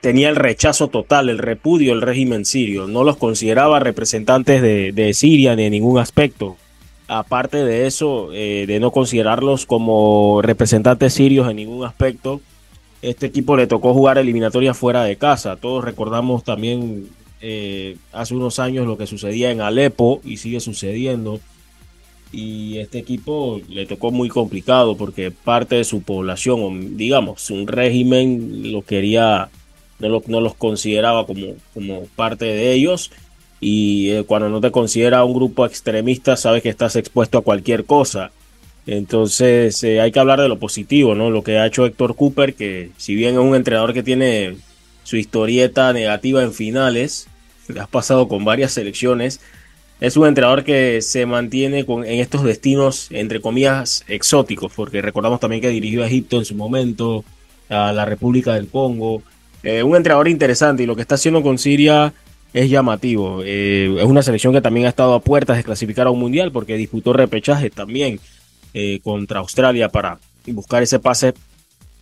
tenía 0.00 0.28
el 0.28 0.36
rechazo 0.36 0.86
total, 0.86 1.30
el 1.30 1.38
repudio 1.38 1.90
del 1.90 2.02
régimen 2.02 2.44
sirio. 2.44 2.86
No 2.86 3.02
los 3.02 3.16
consideraba 3.16 3.80
representantes 3.80 4.62
de, 4.62 5.14
Siria 5.14 5.56
ni 5.56 5.64
en 5.64 5.72
ningún 5.72 5.98
aspecto. 5.98 6.58
Aparte 7.06 7.64
de 7.64 7.86
eso, 7.86 8.32
eh, 8.32 8.64
de 8.66 8.80
no 8.80 8.90
considerarlos 8.90 9.66
como 9.66 10.40
representantes 10.42 11.12
sirios 11.12 11.50
en 11.50 11.56
ningún 11.56 11.84
aspecto, 11.84 12.40
este 13.02 13.26
equipo 13.26 13.56
le 13.56 13.66
tocó 13.66 13.92
jugar 13.92 14.16
eliminatorias 14.16 14.76
fuera 14.76 15.04
de 15.04 15.16
casa. 15.16 15.56
Todos 15.56 15.84
recordamos 15.84 16.44
también 16.44 17.08
eh, 17.42 17.98
hace 18.12 18.34
unos 18.34 18.58
años 18.58 18.86
lo 18.86 18.96
que 18.96 19.06
sucedía 19.06 19.50
en 19.50 19.60
Alepo 19.60 20.22
y 20.24 20.38
sigue 20.38 20.60
sucediendo 20.60 21.40
y 22.34 22.78
este 22.78 22.98
equipo 22.98 23.60
le 23.68 23.86
tocó 23.86 24.10
muy 24.10 24.28
complicado 24.28 24.96
porque 24.96 25.30
parte 25.30 25.76
de 25.76 25.84
su 25.84 26.02
población, 26.02 26.96
digamos, 26.96 27.50
un 27.50 27.66
régimen 27.66 28.72
lo 28.72 28.82
quería, 28.82 29.50
no, 30.00 30.22
no 30.26 30.40
los 30.40 30.54
consideraba 30.54 31.26
como 31.26 32.06
parte 32.16 32.44
de 32.46 32.72
ellos 32.72 33.12
y 33.60 34.10
eh, 34.10 34.24
cuando 34.24 34.48
no 34.48 34.60
te 34.60 34.70
considera 34.70 35.24
un 35.24 35.34
grupo 35.34 35.66
extremista 35.66 36.36
sabes 36.36 36.62
que 36.62 36.68
estás 36.68 36.96
expuesto 36.96 37.38
a 37.38 37.42
cualquier 37.42 37.84
cosa. 37.84 38.30
Entonces 38.86 39.82
eh, 39.82 40.00
hay 40.00 40.12
que 40.12 40.20
hablar 40.20 40.40
de 40.40 40.48
lo 40.48 40.58
positivo, 40.58 41.14
¿no? 41.14 41.30
Lo 41.30 41.42
que 41.42 41.58
ha 41.58 41.66
hecho 41.66 41.86
Héctor 41.86 42.16
Cooper, 42.16 42.54
que 42.54 42.90
si 42.98 43.14
bien 43.14 43.34
es 43.34 43.40
un 43.40 43.54
entrenador 43.54 43.94
que 43.94 44.02
tiene 44.02 44.56
su 45.04 45.16
historieta 45.16 45.92
negativa 45.92 46.42
en 46.42 46.52
finales, 46.52 47.28
ha 47.80 47.86
pasado 47.86 48.28
con 48.28 48.44
varias 48.44 48.72
selecciones, 48.72 49.40
es 50.00 50.16
un 50.16 50.26
entrenador 50.26 50.64
que 50.64 51.00
se 51.00 51.24
mantiene 51.24 51.86
con, 51.86 52.04
en 52.04 52.20
estos 52.20 52.42
destinos, 52.42 53.08
entre 53.10 53.40
comillas, 53.40 54.04
exóticos, 54.08 54.72
porque 54.74 55.00
recordamos 55.00 55.40
también 55.40 55.62
que 55.62 55.70
dirigió 55.70 56.02
a 56.02 56.06
Egipto 56.06 56.38
en 56.38 56.44
su 56.44 56.54
momento, 56.54 57.24
a 57.70 57.92
la 57.92 58.04
República 58.04 58.54
del 58.54 58.68
Congo. 58.68 59.22
Eh, 59.62 59.82
un 59.82 59.96
entrenador 59.96 60.28
interesante 60.28 60.82
y 60.82 60.86
lo 60.86 60.94
que 60.94 61.02
está 61.02 61.14
haciendo 61.14 61.42
con 61.42 61.56
Siria 61.56 62.12
es 62.54 62.70
llamativo. 62.70 63.42
Eh, 63.44 63.94
es 63.98 64.04
una 64.04 64.22
selección 64.22 64.54
que 64.54 64.62
también 64.62 64.86
ha 64.86 64.88
estado 64.88 65.12
a 65.12 65.20
puertas 65.20 65.56
de 65.56 65.64
clasificar 65.64 66.06
a 66.06 66.10
un 66.10 66.20
mundial 66.20 66.52
porque 66.52 66.76
disputó 66.76 67.12
repechaje 67.12 67.68
también 67.68 68.20
eh, 68.72 69.00
contra 69.02 69.40
Australia 69.40 69.88
para 69.88 70.18
buscar 70.46 70.82
ese 70.82 71.00
pase 71.00 71.34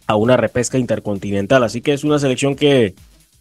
a 0.06 0.14
una 0.14 0.36
repesca 0.36 0.76
intercontinental. 0.76 1.64
Así 1.64 1.80
que 1.80 1.94
es 1.94 2.04
una 2.04 2.18
selección 2.18 2.54
que 2.54 2.94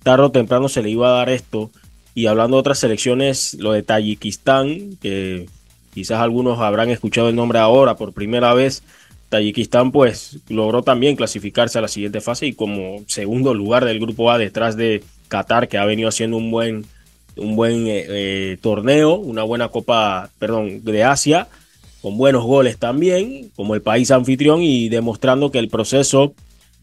tarde 0.03 0.23
o 0.23 0.31
temprano 0.31 0.69
se 0.69 0.81
le 0.81 0.89
iba 0.89 1.09
a 1.09 1.17
dar 1.17 1.29
esto 1.29 1.69
y 2.15 2.27
hablando 2.27 2.55
de 2.55 2.61
otras 2.61 2.79
selecciones, 2.79 3.55
lo 3.55 3.73
de 3.73 3.83
Tayikistán, 3.83 4.97
que 5.01 5.47
quizás 5.93 6.19
algunos 6.19 6.59
habrán 6.59 6.89
escuchado 6.89 7.27
el 7.27 7.35
nombre 7.35 7.59
ahora 7.59 7.95
por 7.95 8.13
primera 8.13 8.53
vez. 8.53 8.83
Tayikistán 9.27 9.91
pues 9.91 10.39
logró 10.47 10.81
también 10.81 11.17
clasificarse 11.17 11.77
a 11.77 11.81
la 11.81 11.87
siguiente 11.89 12.21
fase 12.21 12.47
y 12.47 12.53
como 12.53 13.03
segundo 13.07 13.53
lugar 13.53 13.83
del 13.83 13.99
grupo 13.99 14.31
A 14.31 14.37
detrás 14.37 14.77
de 14.77 15.03
Qatar 15.27 15.67
que 15.67 15.77
ha 15.77 15.85
venido 15.85 16.09
haciendo 16.09 16.35
un 16.35 16.51
buen, 16.51 16.85
un 17.41 17.55
buen 17.55 17.87
eh, 17.87 18.05
eh, 18.07 18.57
torneo, 18.61 19.15
una 19.15 19.43
buena 19.43 19.69
copa, 19.69 20.29
perdón, 20.39 20.83
de 20.83 21.03
Asia, 21.03 21.47
con 22.01 22.17
buenos 22.17 22.43
goles 22.43 22.77
también, 22.77 23.51
como 23.55 23.75
el 23.75 23.81
país 23.81 24.11
anfitrión 24.11 24.61
y 24.61 24.89
demostrando 24.89 25.51
que 25.51 25.59
el 25.59 25.69
proceso 25.69 26.33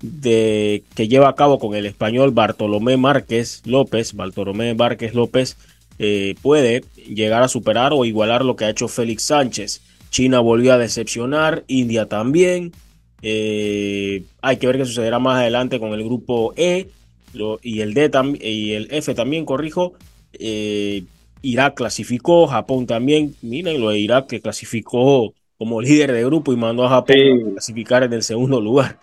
de, 0.03 0.85
que 0.95 1.09
lleva 1.09 1.29
a 1.29 1.35
cabo 1.35 1.59
con 1.59 1.75
el 1.75 1.87
español 1.87 2.31
Bartolomé 2.31 2.97
Márquez 2.97 3.63
López, 3.65 4.15
Bartolomé 4.15 4.75
Márquez 4.75 5.15
López, 5.15 5.57
eh, 5.99 6.35
puede 6.43 6.85
llegar 6.97 7.43
a 7.43 7.49
superar 7.49 7.93
o 7.93 8.05
igualar 8.05 8.45
lo 8.45 8.55
que 8.55 8.65
ha 8.65 8.71
hecho 8.71 8.89
Félix 8.89 9.25
Sánchez. 9.25 9.81
China 10.11 10.41
volvió 10.41 10.73
a 10.73 10.79
decepcionar, 10.79 11.65
India 11.67 12.07
también. 12.07 12.73
Hay 13.21 14.57
que 14.59 14.67
ver 14.67 14.79
qué 14.79 14.85
sucederá 14.85 15.19
más 15.19 15.41
adelante 15.41 15.81
con 15.81 15.93
el 15.93 16.05
grupo 16.05 16.55
E 16.57 16.89
y 17.63 17.81
el 17.81 17.95
D 17.95 18.11
y 18.41 18.73
el 18.73 18.89
F 18.93 19.15
también, 19.15 19.45
corrijo. 19.45 19.95
Eh, 20.33 21.05
Irak 21.43 21.75
clasificó, 21.75 22.47
Japón 22.47 22.87
también. 22.87 23.35
Miren 23.43 23.81
lo 23.81 23.91
de 23.91 23.99
Irak 23.99 24.27
que 24.27 24.41
clasificó 24.41 25.33
como 25.59 25.81
líder 25.81 26.13
de 26.13 26.25
grupo 26.25 26.53
y 26.53 26.57
mandó 26.57 26.85
a 26.85 26.89
Japón 26.89 27.17
a 27.17 27.51
clasificar 27.53 28.03
en 28.05 28.13
el 28.13 28.23
segundo 28.23 28.61
lugar. 28.61 28.99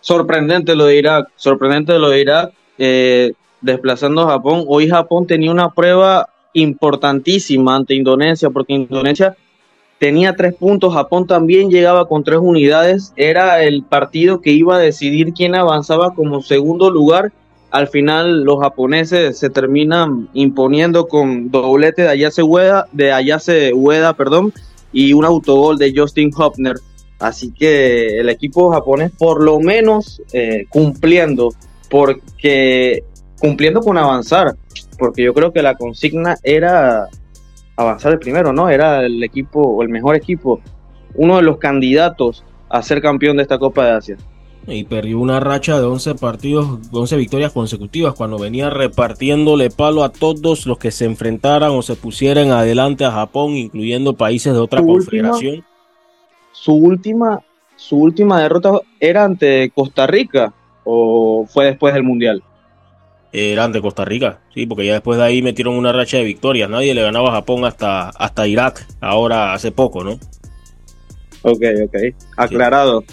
sorprendente 0.00 0.74
lo 0.74 0.86
de 0.86 0.98
Irak, 0.98 1.28
sorprendente 1.36 1.98
lo 1.98 2.10
de 2.10 2.20
Irak, 2.20 2.52
eh, 2.78 3.32
desplazando 3.60 4.22
a 4.22 4.32
Japón. 4.32 4.64
Hoy 4.66 4.88
Japón 4.88 5.26
tenía 5.26 5.50
una 5.50 5.70
prueba 5.70 6.28
importantísima 6.52 7.76
ante 7.76 7.94
Indonesia, 7.94 8.50
porque 8.50 8.74
Indonesia 8.74 9.36
tenía 9.98 10.36
tres 10.36 10.54
puntos, 10.54 10.92
Japón 10.92 11.26
también 11.26 11.70
llegaba 11.70 12.06
con 12.06 12.24
tres 12.24 12.38
unidades, 12.40 13.12
era 13.16 13.62
el 13.62 13.82
partido 13.82 14.40
que 14.40 14.50
iba 14.50 14.76
a 14.76 14.80
decidir 14.80 15.32
quién 15.32 15.54
avanzaba 15.54 16.14
como 16.14 16.42
segundo 16.42 16.90
lugar. 16.90 17.32
Al 17.74 17.88
final 17.88 18.44
los 18.44 18.60
japoneses 18.60 19.36
se 19.36 19.50
terminan 19.50 20.28
imponiendo 20.32 21.08
con 21.08 21.50
doblete 21.50 22.02
de 22.02 22.08
Ayase 22.08 22.44
Ueda, 22.44 22.86
de 22.92 23.10
Ayase 23.10 23.72
perdón, 24.16 24.52
y 24.92 25.12
un 25.12 25.24
autogol 25.24 25.76
de 25.76 25.92
Justin 25.92 26.30
Hopner. 26.36 26.76
Así 27.18 27.50
que 27.50 28.20
el 28.20 28.28
equipo 28.28 28.70
japonés 28.70 29.10
por 29.18 29.42
lo 29.42 29.58
menos 29.58 30.22
eh, 30.32 30.66
cumpliendo, 30.68 31.48
porque 31.90 33.02
cumpliendo 33.40 33.80
con 33.80 33.98
avanzar, 33.98 34.54
porque 34.96 35.24
yo 35.24 35.34
creo 35.34 35.52
que 35.52 35.60
la 35.60 35.74
consigna 35.74 36.36
era 36.44 37.08
avanzar 37.74 38.12
el 38.12 38.20
primero, 38.20 38.52
¿no? 38.52 38.68
Era 38.68 39.04
el 39.04 39.20
equipo, 39.24 39.60
o 39.60 39.82
el 39.82 39.88
mejor 39.88 40.14
equipo, 40.14 40.60
uno 41.16 41.38
de 41.38 41.42
los 41.42 41.58
candidatos 41.58 42.44
a 42.68 42.80
ser 42.82 43.02
campeón 43.02 43.36
de 43.36 43.42
esta 43.42 43.58
Copa 43.58 43.84
de 43.84 43.90
Asia. 43.90 44.16
Y 44.66 44.84
perdió 44.84 45.18
una 45.18 45.40
racha 45.40 45.78
de 45.78 45.86
11 45.86 46.14
partidos, 46.14 46.78
11 46.90 47.16
victorias 47.16 47.52
consecutivas, 47.52 48.14
cuando 48.14 48.38
venía 48.38 48.70
repartiéndole 48.70 49.70
palo 49.70 50.04
a 50.04 50.10
todos 50.10 50.66
los 50.66 50.78
que 50.78 50.90
se 50.90 51.04
enfrentaran 51.04 51.70
o 51.72 51.82
se 51.82 51.96
pusieran 51.96 52.50
adelante 52.50 53.04
a 53.04 53.12
Japón, 53.12 53.56
incluyendo 53.56 54.14
países 54.14 54.54
de 54.54 54.60
otra 54.60 54.82
confederación 54.82 55.64
su 56.64 56.72
última, 56.72 57.42
su 57.76 57.98
última 57.98 58.40
derrota 58.40 58.80
era 58.98 59.24
ante 59.24 59.70
Costa 59.74 60.06
Rica 60.06 60.54
o 60.84 61.46
fue 61.46 61.66
después 61.66 61.92
del 61.92 62.04
Mundial? 62.04 62.42
Era 63.32 63.64
ante 63.64 63.82
Costa 63.82 64.04
Rica, 64.04 64.40
sí, 64.54 64.64
porque 64.64 64.86
ya 64.86 64.94
después 64.94 65.18
de 65.18 65.24
ahí 65.24 65.42
metieron 65.42 65.74
una 65.74 65.92
racha 65.92 66.16
de 66.16 66.24
victorias. 66.24 66.70
Nadie 66.70 66.94
le 66.94 67.02
ganaba 67.02 67.30
a 67.30 67.32
Japón 67.32 67.64
hasta, 67.66 68.08
hasta 68.08 68.46
Irak, 68.46 68.86
ahora 69.00 69.52
hace 69.52 69.72
poco, 69.72 70.04
¿no? 70.04 70.12
Ok, 71.42 71.62
ok, 71.84 71.96
aclarado. 72.38 73.04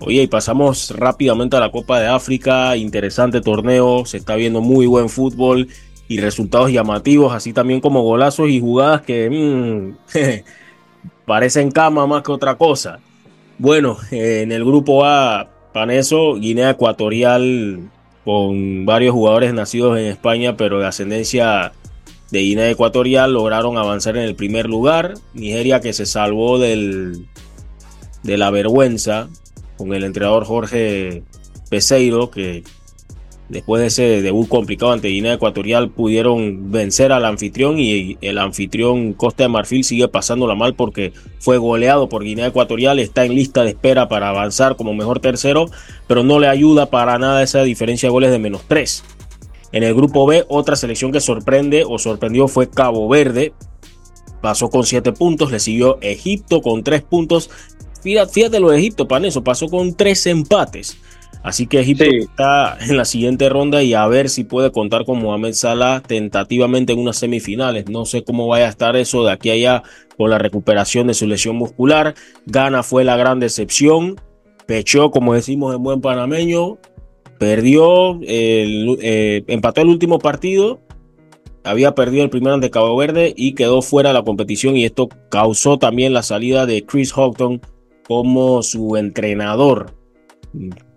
Oye, 0.00 0.22
y 0.22 0.26
pasamos 0.28 0.92
rápidamente 0.96 1.56
a 1.56 1.60
la 1.60 1.72
Copa 1.72 1.98
de 1.98 2.06
África, 2.06 2.76
interesante 2.76 3.40
torneo, 3.40 4.04
se 4.06 4.18
está 4.18 4.36
viendo 4.36 4.60
muy 4.60 4.86
buen 4.86 5.08
fútbol 5.08 5.66
y 6.06 6.20
resultados 6.20 6.70
llamativos, 6.70 7.34
así 7.34 7.52
también 7.52 7.80
como 7.80 8.02
golazos 8.02 8.48
y 8.48 8.60
jugadas 8.60 9.02
que 9.02 9.28
mm, 9.28 9.96
parecen 11.26 11.72
cama 11.72 12.06
más 12.06 12.22
que 12.22 12.30
otra 12.30 12.54
cosa. 12.54 13.00
Bueno, 13.58 13.98
en 14.12 14.52
el 14.52 14.64
grupo 14.64 15.04
A, 15.04 15.50
Paneso, 15.74 16.34
Guinea 16.34 16.70
Ecuatorial, 16.70 17.90
con 18.24 18.86
varios 18.86 19.12
jugadores 19.12 19.52
nacidos 19.52 19.98
en 19.98 20.04
España, 20.04 20.56
pero 20.56 20.78
de 20.78 20.86
ascendencia 20.86 21.72
de 22.30 22.38
Guinea 22.38 22.70
Ecuatorial, 22.70 23.32
lograron 23.32 23.76
avanzar 23.78 24.16
en 24.16 24.22
el 24.22 24.36
primer 24.36 24.66
lugar. 24.68 25.14
Nigeria 25.34 25.80
que 25.80 25.92
se 25.92 26.06
salvó 26.06 26.60
del, 26.60 27.26
de 28.22 28.38
la 28.38 28.50
vergüenza 28.50 29.28
con 29.78 29.94
el 29.94 30.04
entrenador 30.04 30.44
Jorge 30.44 31.22
Peseiro, 31.70 32.30
que 32.30 32.64
después 33.48 33.80
de 33.80 33.86
ese 33.86 34.22
debut 34.22 34.46
complicado 34.48 34.92
ante 34.92 35.08
Guinea 35.08 35.34
Ecuatorial, 35.34 35.90
pudieron 35.90 36.70
vencer 36.70 37.12
al 37.12 37.24
anfitrión 37.24 37.78
y 37.78 38.18
el 38.20 38.36
anfitrión 38.36 39.14
Costa 39.14 39.44
de 39.44 39.48
Marfil 39.48 39.84
sigue 39.84 40.08
pasándola 40.08 40.54
mal 40.54 40.74
porque 40.74 41.12
fue 41.38 41.56
goleado 41.56 42.08
por 42.08 42.24
Guinea 42.24 42.48
Ecuatorial, 42.48 42.98
está 42.98 43.24
en 43.24 43.34
lista 43.34 43.62
de 43.62 43.70
espera 43.70 44.08
para 44.08 44.28
avanzar 44.28 44.76
como 44.76 44.92
mejor 44.92 45.20
tercero, 45.20 45.70
pero 46.06 46.22
no 46.22 46.38
le 46.38 46.48
ayuda 46.48 46.90
para 46.90 47.18
nada 47.18 47.42
esa 47.42 47.62
diferencia 47.62 48.08
de 48.08 48.12
goles 48.12 48.30
de 48.30 48.38
menos 48.38 48.62
3. 48.68 49.04
En 49.72 49.82
el 49.82 49.94
grupo 49.94 50.26
B, 50.26 50.44
otra 50.48 50.76
selección 50.76 51.12
que 51.12 51.20
sorprende 51.20 51.84
o 51.86 51.98
sorprendió 51.98 52.48
fue 52.48 52.70
Cabo 52.70 53.08
Verde. 53.08 53.52
Pasó 54.40 54.70
con 54.70 54.84
7 54.84 55.12
puntos, 55.12 55.50
le 55.50 55.60
siguió 55.60 55.98
Egipto 56.00 56.62
con 56.62 56.82
3 56.82 57.02
puntos. 57.02 57.50
Fíjate, 58.02 58.32
fíjate 58.32 58.60
lo 58.60 58.70
de 58.70 58.78
Egipto, 58.78 59.08
eso 59.24 59.42
pasó 59.42 59.68
con 59.68 59.94
3 59.94 60.26
empates. 60.26 60.98
Así 61.42 61.66
que 61.66 61.80
Egipto 61.80 62.04
está 62.04 62.76
en 62.80 62.96
la 62.96 63.04
siguiente 63.04 63.48
ronda 63.48 63.82
y 63.82 63.94
a 63.94 64.06
ver 64.06 64.28
si 64.28 64.44
puede 64.44 64.72
contar 64.72 65.04
con 65.04 65.22
Mohamed 65.22 65.52
Salah 65.52 66.02
tentativamente 66.06 66.92
en 66.92 66.98
unas 66.98 67.16
semifinales. 67.16 67.88
No 67.88 68.04
sé 68.06 68.24
cómo 68.24 68.48
vaya 68.48 68.66
a 68.66 68.70
estar 68.70 68.96
eso 68.96 69.24
de 69.24 69.32
aquí 69.32 69.50
a 69.50 69.52
allá 69.52 69.82
con 70.16 70.30
la 70.30 70.38
recuperación 70.38 71.06
de 71.06 71.14
su 71.14 71.26
lesión 71.26 71.56
muscular. 71.56 72.14
Ghana 72.46 72.82
fue 72.82 73.04
la 73.04 73.16
gran 73.16 73.38
decepción. 73.40 74.16
Pechó, 74.66 75.10
como 75.10 75.32
decimos 75.32 75.74
en 75.74 75.82
buen 75.82 76.00
panameño, 76.00 76.78
perdió, 77.38 78.20
el, 78.22 78.98
eh, 79.00 79.44
empató 79.46 79.80
el 79.80 79.88
último 79.88 80.18
partido, 80.18 80.80
había 81.64 81.94
perdido 81.94 82.24
el 82.24 82.30
primero 82.30 82.54
ante 82.54 82.70
Cabo 82.70 82.96
Verde 82.96 83.32
y 83.36 83.54
quedó 83.54 83.80
fuera 83.80 84.10
de 84.10 84.14
la 84.14 84.24
competición 84.24 84.76
y 84.76 84.84
esto 84.84 85.08
causó 85.30 85.78
también 85.78 86.12
la 86.12 86.22
salida 86.22 86.66
de 86.66 86.84
Chris 86.84 87.12
Houghton 87.12 87.60
como 88.08 88.62
su 88.62 88.96
entrenador, 88.96 89.92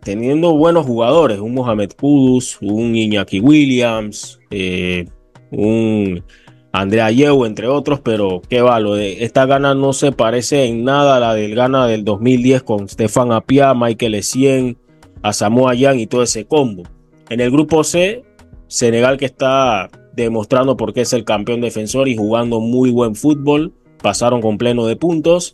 teniendo 0.01 0.55
buenos 0.55 0.85
jugadores, 0.85 1.39
un 1.39 1.53
Mohamed 1.53 1.91
Kudus, 1.99 2.57
un 2.61 2.95
Iñaki 2.95 3.41
Williams, 3.41 4.39
eh, 4.49 5.05
un 5.51 6.23
Andrea 6.71 7.11
Yeu, 7.11 7.43
entre 7.45 7.67
otros, 7.67 7.99
pero 7.99 8.41
qué 8.49 8.61
va, 8.61 8.79
lo 8.79 8.95
de 8.95 9.25
esta 9.25 9.45
gana 9.45 9.75
no 9.75 9.91
se 9.91 10.13
parece 10.13 10.63
en 10.65 10.85
nada 10.85 11.17
a 11.17 11.19
la 11.19 11.35
del 11.35 11.53
gana 11.53 11.85
del 11.85 12.05
2010 12.05 12.63
con 12.63 12.87
Stefan 12.87 13.33
Apia, 13.33 13.73
Michael 13.73 14.15
Essien, 14.15 14.77
a 15.21 15.33
Samoa 15.33 15.75
Yang 15.75 15.99
y 15.99 16.07
todo 16.07 16.23
ese 16.23 16.45
combo. 16.45 16.83
En 17.29 17.41
el 17.41 17.51
grupo 17.51 17.83
C, 17.83 18.23
Senegal 18.67 19.17
que 19.17 19.25
está 19.25 19.89
demostrando 20.13 20.77
por 20.77 20.93
qué 20.93 21.01
es 21.01 21.11
el 21.11 21.25
campeón 21.25 21.59
defensor 21.59 22.07
y 22.07 22.15
jugando 22.15 22.61
muy 22.61 22.89
buen 22.89 23.15
fútbol, 23.15 23.73
pasaron 24.01 24.41
con 24.41 24.57
pleno 24.57 24.85
de 24.85 24.95
puntos. 24.95 25.51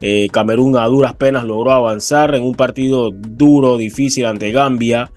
Eh, 0.00 0.28
Camerún 0.32 0.76
a 0.76 0.86
duras 0.86 1.14
penas 1.14 1.44
logró 1.44 1.72
avanzar 1.72 2.34
en 2.34 2.42
un 2.42 2.54
partido 2.54 3.10
duro, 3.10 3.76
difícil 3.76 4.26
ante 4.26 4.52
Gambia 4.52 5.12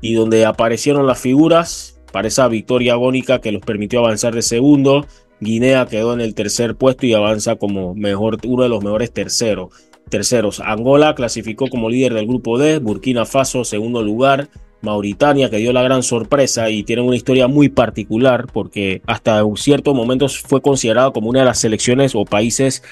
y 0.00 0.14
donde 0.14 0.46
aparecieron 0.46 1.06
las 1.06 1.20
figuras 1.20 2.00
para 2.12 2.28
esa 2.28 2.48
victoria 2.48 2.94
agónica 2.94 3.40
que 3.40 3.52
los 3.52 3.62
permitió 3.62 4.00
avanzar 4.00 4.34
de 4.34 4.42
segundo. 4.42 5.06
Guinea 5.40 5.86
quedó 5.86 6.12
en 6.12 6.20
el 6.20 6.34
tercer 6.34 6.76
puesto 6.76 7.06
y 7.06 7.14
avanza 7.14 7.56
como 7.56 7.94
mejor, 7.94 8.38
uno 8.46 8.62
de 8.62 8.68
los 8.68 8.82
mejores 8.82 9.12
terceros. 9.12 9.72
Terceros, 10.08 10.60
Angola 10.60 11.14
clasificó 11.14 11.68
como 11.68 11.88
líder 11.88 12.14
del 12.14 12.26
grupo 12.26 12.58
D, 12.58 12.78
Burkina 12.78 13.24
Faso 13.24 13.64
segundo 13.64 14.02
lugar, 14.02 14.48
Mauritania 14.82 15.50
que 15.50 15.58
dio 15.58 15.72
la 15.72 15.82
gran 15.82 16.02
sorpresa 16.02 16.70
y 16.70 16.82
tiene 16.82 17.02
una 17.02 17.16
historia 17.16 17.46
muy 17.48 17.68
particular 17.68 18.46
porque 18.52 19.02
hasta 19.06 19.44
un 19.44 19.56
cierto 19.56 19.94
momento 19.94 20.28
fue 20.28 20.62
considerado 20.62 21.12
como 21.12 21.28
una 21.30 21.40
de 21.40 21.46
las 21.46 21.58
selecciones 21.58 22.14
o 22.14 22.24
países 22.24 22.82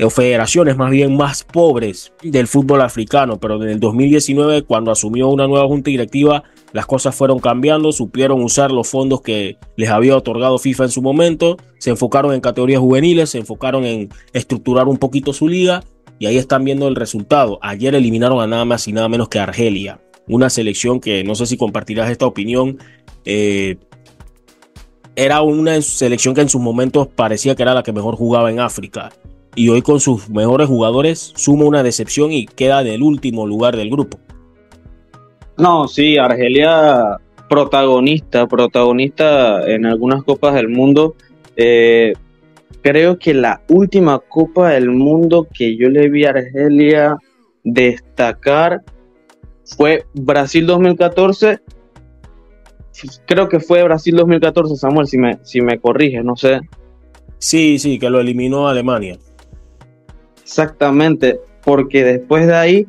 o 0.00 0.10
federaciones 0.10 0.76
más 0.76 0.90
bien 0.90 1.16
más 1.16 1.44
pobres 1.44 2.12
del 2.22 2.46
fútbol 2.46 2.82
africano, 2.82 3.38
pero 3.38 3.62
en 3.62 3.70
el 3.70 3.80
2019 3.80 4.62
cuando 4.62 4.90
asumió 4.90 5.28
una 5.28 5.46
nueva 5.46 5.66
junta 5.66 5.90
directiva 5.90 6.44
las 6.76 6.84
cosas 6.84 7.14
fueron 7.14 7.38
cambiando, 7.38 7.90
supieron 7.90 8.42
usar 8.42 8.70
los 8.70 8.86
fondos 8.86 9.22
que 9.22 9.56
les 9.76 9.88
había 9.88 10.14
otorgado 10.14 10.58
FIFA 10.58 10.84
en 10.84 10.90
su 10.90 11.00
momento, 11.00 11.56
se 11.78 11.88
enfocaron 11.88 12.34
en 12.34 12.42
categorías 12.42 12.80
juveniles, 12.80 13.30
se 13.30 13.38
enfocaron 13.38 13.86
en 13.86 14.10
estructurar 14.34 14.86
un 14.86 14.98
poquito 14.98 15.32
su 15.32 15.48
liga 15.48 15.82
y 16.18 16.26
ahí 16.26 16.36
están 16.36 16.64
viendo 16.64 16.86
el 16.88 16.96
resultado. 16.96 17.58
Ayer 17.62 17.94
eliminaron 17.94 18.40
a 18.40 18.46
nada 18.46 18.66
más 18.66 18.86
y 18.88 18.92
nada 18.92 19.08
menos 19.08 19.30
que 19.30 19.38
Argelia, 19.38 20.00
una 20.28 20.50
selección 20.50 21.00
que 21.00 21.24
no 21.24 21.34
sé 21.34 21.46
si 21.46 21.56
compartirás 21.56 22.10
esta 22.10 22.26
opinión. 22.26 22.78
Eh, 23.24 23.78
era 25.14 25.40
una 25.40 25.80
selección 25.80 26.34
que 26.34 26.42
en 26.42 26.50
sus 26.50 26.60
momentos 26.60 27.08
parecía 27.08 27.54
que 27.54 27.62
era 27.62 27.72
la 27.72 27.82
que 27.82 27.92
mejor 27.92 28.16
jugaba 28.16 28.50
en 28.50 28.60
África. 28.60 29.10
Y 29.56 29.70
hoy 29.70 29.82
con 29.82 29.98
sus 29.98 30.28
mejores 30.28 30.68
jugadores 30.68 31.32
suma 31.34 31.64
una 31.64 31.82
decepción 31.82 32.30
y 32.30 32.46
queda 32.46 32.82
en 32.82 32.88
el 32.88 33.02
último 33.02 33.46
lugar 33.46 33.76
del 33.76 33.90
grupo. 33.90 34.18
No, 35.56 35.88
sí, 35.88 36.18
Argelia 36.18 37.18
protagonista, 37.48 38.46
protagonista 38.46 39.66
en 39.66 39.86
algunas 39.86 40.22
copas 40.24 40.54
del 40.54 40.68
mundo. 40.68 41.16
Eh, 41.56 42.12
creo 42.82 43.18
que 43.18 43.34
la 43.34 43.62
última 43.68 44.18
Copa 44.18 44.70
del 44.70 44.90
Mundo 44.90 45.48
que 45.52 45.76
yo 45.76 45.88
le 45.88 46.08
vi 46.08 46.24
a 46.24 46.30
Argelia 46.30 47.16
destacar 47.64 48.82
fue 49.64 50.04
Brasil 50.14 50.66
2014. 50.66 51.60
Creo 53.26 53.48
que 53.48 53.60
fue 53.60 53.82
Brasil 53.82 54.16
2014, 54.16 54.76
Samuel, 54.76 55.06
si 55.06 55.18
me, 55.18 55.38
si 55.42 55.60
me 55.60 55.78
corrige, 55.78 56.22
no 56.22 56.36
sé. 56.36 56.60
Sí, 57.38 57.78
sí, 57.78 57.98
que 57.98 58.08
lo 58.08 58.20
eliminó 58.20 58.68
Alemania. 58.68 59.18
Exactamente, 60.46 61.40
porque 61.64 62.04
después 62.04 62.46
de 62.46 62.54
ahí 62.54 62.86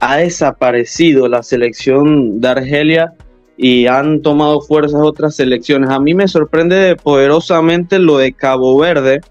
ha 0.00 0.18
desaparecido 0.18 1.28
la 1.28 1.42
selección 1.42 2.42
de 2.42 2.48
Argelia 2.48 3.14
y 3.56 3.86
han 3.86 4.20
tomado 4.20 4.60
fuerzas 4.60 5.00
otras 5.02 5.34
selecciones. 5.34 5.88
A 5.88 5.98
mí 5.98 6.12
me 6.12 6.28
sorprende 6.28 6.94
poderosamente 7.02 7.98
lo 7.98 8.18
de 8.18 8.34
Cabo 8.34 8.78
Verde 8.78 9.22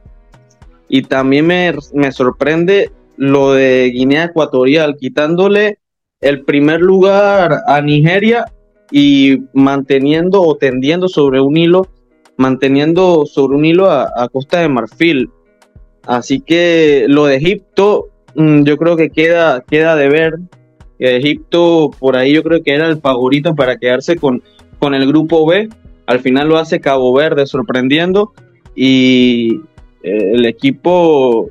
y 0.90 1.04
también 1.04 1.46
me, 1.46 2.12
sorprende 2.12 2.90
lo 3.18 3.54
de 3.54 3.92
Guinea 3.94 4.26
Ecuatorial, 4.26 4.98
quitándole 5.00 5.78
el 6.22 6.44
primer 6.44 6.82
lugar 6.82 7.60
a 7.68 7.82
Nigeria 7.82 8.46
y 8.90 9.44
manteniendo 9.54 10.42
o 10.42 10.56
tendiendo 10.56 11.08
sobre 11.08 11.40
un 11.40 11.56
hilo, 11.56 11.88
manteniendo 12.36 13.28
sobre 13.28 13.58
un 13.58 13.66
hilo 13.66 13.92
a, 13.92 14.10
a 14.16 14.28
Costa 14.28 14.62
de 14.62 14.70
Marfil. 14.70 15.30
Así 16.06 16.40
que 16.42 17.06
lo 17.08 17.26
de 17.26 17.38
Egipto, 17.38 18.10
mm, 18.36 18.64
yo 18.64 18.78
creo 18.78 18.96
que 18.98 19.10
queda, 19.10 19.62
queda 19.62 19.96
de 19.96 20.10
ver 20.10 20.40
Egipto 21.00 21.92
por 22.00 22.16
ahí 22.16 22.34
yo 22.34 22.44
creo 22.44 22.64
que 22.64 22.74
era 22.74 22.88
el 22.88 23.00
favorito 23.00 23.56
para 23.56 23.78
quedarse 23.78 24.16
con, 24.16 24.42
con 24.80 24.94
el 24.94 25.08
grupo 25.08 25.46
B. 25.46 25.70
Al 26.06 26.20
final 26.20 26.50
lo 26.50 26.58
hace 26.58 26.80
Cabo 26.80 27.14
Verde 27.14 27.46
sorprendiendo 27.46 28.34
y 28.76 29.62
eh, 30.04 30.32
el 30.34 30.46
equipo 30.46 31.50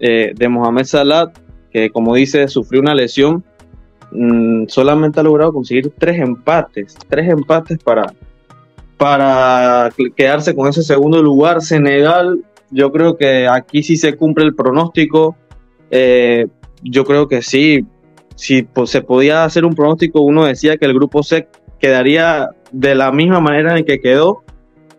eh, 0.00 0.32
de 0.34 0.48
Mohamed 0.48 0.84
Salah, 0.84 1.32
que 1.70 1.90
como 1.90 2.14
dice 2.14 2.46
sufrió 2.48 2.80
una 2.80 2.94
lesión, 2.94 3.44
mm, 4.12 4.66
solamente 4.68 5.20
ha 5.20 5.22
logrado 5.22 5.52
conseguir 5.52 5.92
tres 5.98 6.20
empates, 6.20 6.96
tres 7.08 7.28
empates 7.28 7.78
para, 7.78 8.12
para 8.96 9.90
quedarse 10.16 10.54
con 10.54 10.68
ese 10.68 10.82
segundo 10.82 11.22
lugar. 11.22 11.60
Senegal, 11.62 12.44
yo 12.72 12.90
creo 12.90 13.16
que 13.16 13.46
aquí 13.46 13.82
sí 13.82 13.96
se 13.96 14.16
cumple 14.16 14.44
el 14.44 14.54
pronóstico. 14.54 15.36
Eh, 15.90 16.46
yo 16.82 17.04
creo 17.04 17.28
que 17.28 17.42
sí, 17.42 17.86
si 18.34 18.66
se 18.86 19.02
podía 19.02 19.44
hacer 19.44 19.64
un 19.64 19.74
pronóstico, 19.74 20.22
uno 20.22 20.44
decía 20.44 20.76
que 20.78 20.86
el 20.86 20.94
grupo 20.94 21.22
C 21.22 21.46
quedaría 21.78 22.48
de 22.72 22.94
la 22.94 23.12
misma 23.12 23.40
manera 23.40 23.78
en 23.78 23.84
que 23.84 24.00
quedó. 24.00 24.42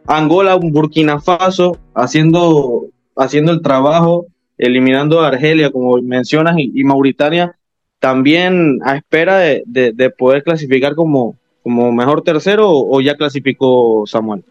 Angola, 0.06 0.56
Burkina 0.56 1.20
Faso, 1.20 1.78
haciendo, 1.96 2.88
haciendo 3.16 3.52
el 3.52 3.62
trabajo, 3.62 4.28
eliminando 4.58 5.22
a 5.22 5.30
Argelia, 5.30 5.72
como 5.72 5.98
mencionas, 6.02 6.56
y, 6.58 6.84
Mauritania, 6.84 7.56
también 8.00 8.80
a 8.84 8.98
espera 8.98 9.38
de, 9.38 10.14
poder 10.18 10.44
clasificar 10.44 10.94
como, 10.94 11.38
como 11.64 11.92
mejor 11.92 12.22
tercero 12.22 12.70
o, 12.70 13.02
ya 13.02 13.16
clasificó 13.16 14.04
Samuel. 14.06 14.44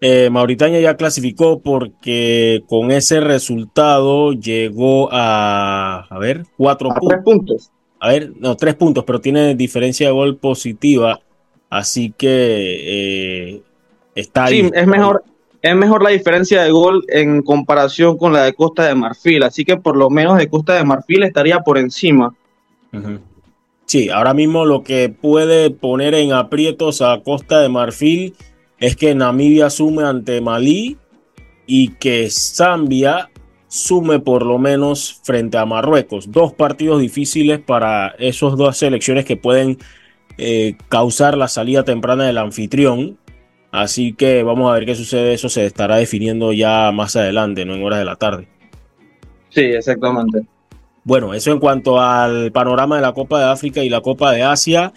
Eh, 0.00 0.30
Mauritania 0.30 0.80
ya 0.80 0.96
clasificó 0.96 1.60
porque 1.60 2.62
con 2.68 2.92
ese 2.92 3.20
resultado 3.20 4.32
llegó 4.32 5.08
a, 5.12 6.06
a 6.08 6.18
ver, 6.18 6.44
cuatro 6.56 6.90
puntos 7.24 7.72
a 8.00 8.08
ver, 8.08 8.32
no, 8.38 8.56
tres 8.56 8.74
puntos, 8.74 9.04
pero 9.04 9.20
tiene 9.20 9.54
diferencia 9.54 10.06
de 10.06 10.12
gol 10.12 10.36
positiva, 10.36 11.20
así 11.68 12.12
que 12.16 13.56
eh, 13.56 13.62
está 14.14 14.46
ahí. 14.46 14.62
Sí, 14.62 14.70
es 14.72 14.86
mejor, 14.86 15.24
es 15.60 15.74
mejor 15.74 16.02
la 16.02 16.10
diferencia 16.10 16.62
de 16.62 16.70
gol 16.70 17.04
en 17.08 17.42
comparación 17.42 18.16
con 18.16 18.32
la 18.32 18.44
de 18.44 18.54
Costa 18.54 18.86
de 18.86 18.94
Marfil, 18.94 19.42
así 19.42 19.64
que 19.64 19.76
por 19.76 19.96
lo 19.96 20.10
menos 20.10 20.38
de 20.38 20.48
Costa 20.48 20.74
de 20.74 20.84
Marfil 20.84 21.24
estaría 21.24 21.60
por 21.60 21.78
encima. 21.78 22.34
Sí, 23.86 24.10
ahora 24.10 24.32
mismo 24.32 24.64
lo 24.64 24.82
que 24.82 25.08
puede 25.08 25.70
poner 25.70 26.14
en 26.14 26.32
aprietos 26.32 27.02
a 27.02 27.20
Costa 27.24 27.60
de 27.60 27.68
Marfil 27.68 28.34
es 28.80 28.96
que 28.96 29.14
Namibia 29.14 29.66
asume 29.66 30.04
ante 30.04 30.40
Malí 30.40 30.96
y 31.66 31.88
que 31.94 32.28
Zambia 32.30 33.30
sume 33.68 34.18
por 34.18 34.44
lo 34.44 34.58
menos 34.58 35.20
frente 35.22 35.58
a 35.58 35.66
Marruecos. 35.66 36.32
Dos 36.32 36.54
partidos 36.54 37.00
difíciles 37.00 37.60
para 37.60 38.14
esos 38.18 38.56
dos 38.56 38.76
selecciones 38.78 39.24
que 39.24 39.36
pueden 39.36 39.78
eh, 40.38 40.76
causar 40.88 41.36
la 41.36 41.48
salida 41.48 41.84
temprana 41.84 42.24
del 42.24 42.38
anfitrión. 42.38 43.18
Así 43.70 44.14
que 44.14 44.42
vamos 44.42 44.70
a 44.70 44.74
ver 44.74 44.86
qué 44.86 44.94
sucede. 44.94 45.34
Eso 45.34 45.48
se 45.48 45.66
estará 45.66 45.96
definiendo 45.96 46.52
ya 46.52 46.90
más 46.92 47.16
adelante, 47.16 47.64
no 47.64 47.74
en 47.74 47.84
horas 47.84 47.98
de 47.98 48.04
la 48.06 48.16
tarde. 48.16 48.48
Sí, 49.50 49.62
exactamente. 49.62 50.46
Bueno, 51.04 51.34
eso 51.34 51.52
en 51.52 51.58
cuanto 51.58 52.00
al 52.00 52.52
panorama 52.52 52.96
de 52.96 53.02
la 53.02 53.12
Copa 53.12 53.38
de 53.38 53.46
África 53.46 53.82
y 53.82 53.88
la 53.88 54.00
Copa 54.00 54.32
de 54.32 54.42
Asia. 54.42 54.92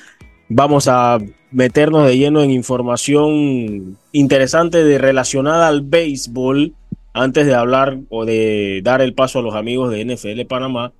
Vamos 0.54 0.90
a 0.90 1.18
meternos 1.52 2.06
de 2.06 2.18
lleno 2.18 2.42
en 2.42 2.52
información 2.52 3.98
interesante 4.12 4.84
de, 4.84 4.98
relacionada 4.98 5.70
al 5.70 5.82
béisbol 5.82 6.76
antes 7.14 7.48
de 7.48 7.56
hablar 7.56 8.00
o 8.10 8.26
de 8.26 8.82
dar 8.84 9.00
el 9.00 9.14
paso 9.14 9.40
a 9.40 9.44
los 9.44 9.56
amigos 9.56 9.92
de 9.92 10.04
NFL 10.04 10.46
Panamá. 10.50 10.92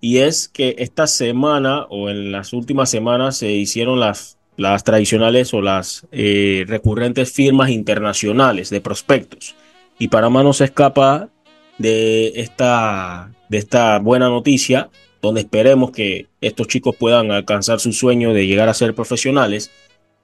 Y 0.00 0.18
es 0.18 0.46
que 0.46 0.76
esta 0.78 1.08
semana 1.08 1.86
o 1.90 2.08
en 2.08 2.30
las 2.30 2.52
últimas 2.52 2.88
semanas 2.88 3.36
se 3.36 3.50
hicieron 3.50 3.98
las, 3.98 4.38
las 4.56 4.84
tradicionales 4.84 5.52
o 5.54 5.60
las 5.60 6.06
eh, 6.12 6.64
recurrentes 6.68 7.32
firmas 7.32 7.70
internacionales 7.70 8.70
de 8.70 8.80
prospectos. 8.80 9.56
Y 9.98 10.06
Panamá 10.06 10.44
no 10.44 10.52
se 10.52 10.66
escapa 10.66 11.30
de 11.78 12.28
esta, 12.36 13.32
de 13.48 13.58
esta 13.58 13.98
buena 13.98 14.28
noticia, 14.28 14.88
donde 15.24 15.40
esperemos 15.40 15.90
que 15.90 16.28
estos 16.40 16.68
chicos 16.68 16.94
puedan 16.96 17.30
alcanzar 17.32 17.80
su 17.80 17.92
sueño 17.92 18.32
de 18.32 18.46
llegar 18.46 18.68
a 18.68 18.74
ser 18.74 18.94
profesionales. 18.94 19.70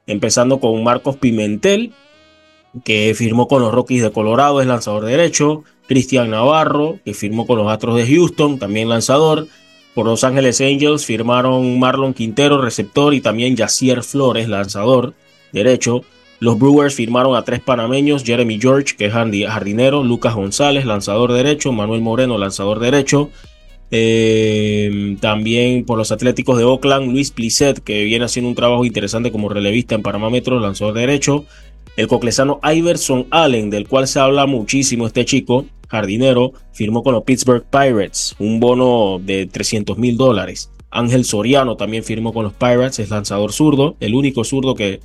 Empezando 0.07 0.61
con 0.61 0.83
Marcos 0.85 1.17
Pimentel, 1.17 1.93
que 2.85 3.15
firmó 3.17 3.49
con 3.49 3.63
los 3.63 3.73
Rockies 3.73 4.03
de 4.03 4.13
Colorado, 4.13 4.61
es 4.61 4.67
lanzador 4.67 5.05
derecho. 5.05 5.65
Cristian 5.89 6.31
Navarro, 6.31 6.99
que 7.05 7.15
firmó 7.15 7.47
con 7.47 7.59
los 7.59 7.69
Astros 7.69 7.97
de 7.97 8.07
Houston, 8.07 8.59
también 8.59 8.89
lanzador. 8.89 9.49
Por 9.95 10.07
Los 10.07 10.23
Ángeles 10.23 10.61
Angels 10.61 11.05
firmaron 11.05 11.81
Marlon 11.81 12.15
Quintero, 12.15 12.61
receptor, 12.61 13.13
y 13.13 13.21
también 13.21 13.57
Yacier 13.57 14.05
Flores, 14.05 14.49
lanzador 14.49 15.15
derecho. 15.53 16.03
Los 16.39 16.59
Brewers 16.59 16.95
firmaron 16.95 17.35
a 17.35 17.43
tres 17.43 17.61
panameños, 17.61 18.23
Jeremy 18.23 18.61
George, 18.61 18.95
que 18.97 19.07
es 19.07 19.13
jardinero, 19.13 20.05
Lucas 20.05 20.35
González, 20.35 20.87
lanzador 20.87 21.33
derecho, 21.33 21.73
Manuel 21.73 22.03
Moreno, 22.03 22.39
lanzador 22.39 22.79
derecho. 22.79 23.31
Eh, 23.91 25.17
también 25.21 25.85
por 25.85 25.99
los 25.99 26.13
Atléticos 26.13 26.57
de 26.59 26.65
Oakland, 26.65 27.11
Luis 27.11 27.31
Plisset, 27.31 27.81
que 27.81 28.05
viene 28.05 28.25
haciendo 28.25 28.49
un 28.49 28.55
trabajo 28.55 28.85
interesante 28.85 29.33
como 29.33 29.49
relevista 29.49 29.95
en 29.95 30.03
Panamá 30.03 30.31
lanzador 30.31 30.95
derecho. 30.95 31.45
El 31.97 32.07
coclesano 32.07 32.61
Iverson 32.63 33.27
Allen, 33.31 33.69
del 33.69 33.89
cual 33.89 34.07
se 34.07 34.21
habla 34.21 34.47
muchísimo 34.47 35.07
este 35.07 35.25
chico, 35.25 35.67
jardinero, 35.89 36.53
firmó 36.73 37.03
con 37.03 37.15
los 37.15 37.25
Pittsburgh 37.25 37.65
Pirates 37.65 38.37
un 38.39 38.61
bono 38.61 39.21
de 39.23 39.47
300 39.47 39.99
mil 39.99 40.17
dólares. 40.17 40.71
Ángel 40.91 41.25
Soriano 41.25 41.77
también 41.77 42.05
firmó 42.05 42.33
con 42.33 42.45
los 42.45 42.53
Pirates, 42.53 43.01
es 43.01 43.11
lanzador 43.11 43.53
zurdo, 43.53 43.97
el 44.01 44.15
único 44.15 44.45
zurdo 44.45 44.75
que 44.75 45.01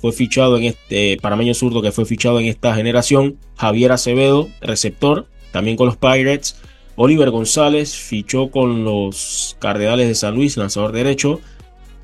fue 0.00 0.12
fichado 0.12 0.58
en 0.58 0.64
este, 0.64 1.16
parameño 1.22 1.54
zurdo 1.54 1.80
que 1.80 1.92
fue 1.92 2.04
fichado 2.04 2.38
en 2.38 2.46
esta 2.46 2.74
generación. 2.74 3.36
Javier 3.56 3.92
Acevedo, 3.92 4.48
receptor, 4.60 5.26
también 5.50 5.76
con 5.76 5.86
los 5.86 5.96
Pirates. 5.96 6.56
Oliver 6.96 7.30
González 7.30 7.94
fichó 7.96 8.50
con 8.50 8.84
los 8.84 9.56
Cardenales 9.58 10.08
de 10.08 10.14
San 10.14 10.34
Luis, 10.34 10.56
lanzador 10.56 10.92
derecho. 10.92 11.40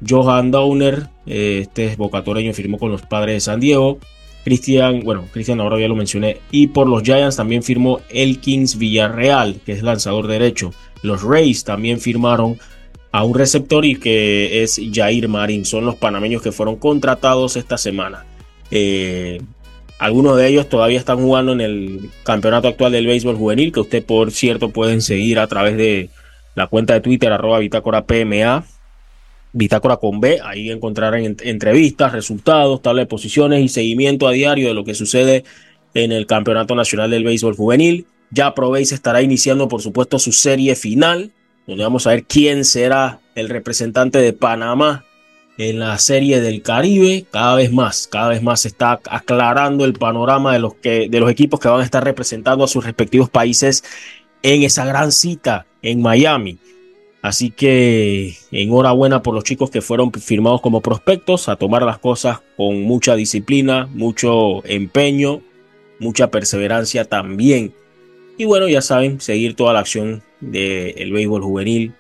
Johan 0.07 0.51
Downer, 0.51 1.09
eh, 1.27 1.61
este 1.63 1.87
es 1.87 1.97
bocatoreño, 1.97 2.53
firmó 2.55 2.79
con 2.79 2.91
los 2.91 3.03
Padres 3.03 3.35
de 3.35 3.41
San 3.41 3.61
Diego. 3.61 3.99
Cristian, 4.45 5.01
bueno, 5.01 5.27
Cristian 5.33 5.61
ahora 5.61 5.79
ya 5.79 5.89
lo 5.89 5.95
mencioné. 5.95 6.39
Y 6.51 6.69
por 6.69 6.89
los 6.89 7.03
Giants 7.03 7.37
también 7.37 7.63
firmó 7.63 8.01
Elkins 8.09 8.79
Villarreal, 8.79 9.61
que 9.65 9.73
es 9.73 9.83
lanzador 9.83 10.27
derecho. 10.27 10.73
Los 11.03 11.23
Rays 11.23 11.65
también 11.65 12.01
firmaron 12.01 12.59
a 13.13 13.25
un 13.25 13.35
receptor 13.35 13.85
y 13.85 13.97
que 13.97 14.63
es 14.63 14.81
Jair 14.93 15.29
Marín. 15.29 15.65
Son 15.65 15.85
los 15.85 15.97
panameños 15.97 16.43
que 16.43 16.53
fueron 16.53 16.77
contratados 16.77 17.57
esta 17.57 17.77
semana. 17.77 18.25
Eh, 18.71 19.41
algunos 20.01 20.39
de 20.39 20.49
ellos 20.49 20.67
todavía 20.67 20.99
están 20.99 21.19
jugando 21.19 21.53
en 21.53 21.61
el 21.61 22.11
campeonato 22.23 22.69
actual 22.69 22.91
del 22.91 23.07
béisbol 23.07 23.37
juvenil, 23.37 23.71
que 23.71 23.81
usted 23.81 24.03
por 24.03 24.33
cierto 24.33 24.71
pueden 24.71 25.03
seguir 25.03 25.39
a 25.39 25.47
través 25.47 25.77
de 25.77 26.09
la 26.55 26.69
cuenta 26.69 26.95
de 26.95 27.03
Twitter 27.03 27.31
arroba 27.31 27.59
bitácora 27.59 28.07
PMA, 28.07 28.65
bitácora 29.53 29.99
con 29.99 30.19
B, 30.19 30.41
ahí 30.43 30.71
encontrarán 30.71 31.37
entrevistas, 31.43 32.13
resultados, 32.13 32.81
tabla 32.81 33.03
de 33.03 33.07
posiciones 33.07 33.63
y 33.63 33.69
seguimiento 33.69 34.27
a 34.27 34.33
diario 34.33 34.69
de 34.69 34.75
lo 34.75 34.85
que 34.85 34.95
sucede 34.95 35.45
en 35.93 36.13
el 36.13 36.27
campeonato 36.27 36.75
nacional 36.75 37.11
del 37.11 37.25
béisbol 37.25 37.55
juvenil. 37.55 38.07
Ya 38.31 38.55
probéis 38.55 38.93
estará 38.93 39.21
iniciando 39.21 39.69
por 39.69 39.83
supuesto 39.83 40.19
su 40.19 40.33
serie 40.33 40.77
final, 40.77 41.31
donde 41.67 41.85
vamos 41.85 42.07
a 42.07 42.11
ver 42.11 42.25
quién 42.25 42.65
será 42.65 43.21
el 43.35 43.51
representante 43.51 44.19
de 44.19 44.33
Panamá 44.33 45.05
en 45.61 45.79
la 45.79 45.99
serie 45.99 46.41
del 46.41 46.63
Caribe, 46.63 47.27
cada 47.31 47.55
vez 47.55 47.71
más, 47.71 48.09
cada 48.11 48.31
vez 48.31 48.43
más 48.43 48.63
se 48.63 48.69
está 48.69 48.99
aclarando 49.11 49.85
el 49.85 49.93
panorama 49.93 50.55
de 50.55 50.59
los, 50.59 50.75
que, 50.75 51.09
de 51.11 51.21
los 51.21 51.31
equipos 51.31 51.61
que 51.61 51.69
van 51.69 51.83
a 51.83 51.85
estar 51.85 52.03
representando 52.03 52.65
a 52.65 52.69
sus 52.69 52.83
respectivos 52.83 53.29
países 53.29 53.85
en 54.43 54.63
esa 54.63 54.87
gran 54.87 55.13
cita 55.13 55.67
en 55.83 56.01
Miami. 56.01 56.59
Así 57.21 57.51
que 57.51 58.35
enhorabuena 58.51 59.23
por 59.23 59.35
los 59.35 59.45
chicos 59.45 59.69
que 59.71 59.83
fueron 59.83 60.11
firmados 60.13 60.63
como 60.63 60.81
prospectos, 60.81 61.51
a 61.51 61.57
tomar 61.57 61.83
las 61.83 61.99
cosas 61.99 62.41
con 62.57 62.81
mucha 62.81 63.15
disciplina, 63.15 63.87
mucho 63.93 64.65
empeño, 64.65 65.43
mucha 65.99 66.31
perseverancia 66.31 67.05
también. 67.05 67.75
Y 68.39 68.47
bueno, 68.47 68.67
ya 68.67 68.81
saben, 68.81 69.21
seguir 69.21 69.57
toda 69.57 69.75
la 69.75 69.81
acción 69.81 70.23
del 70.41 71.13
béisbol 71.13 71.43
juvenil 71.43 71.93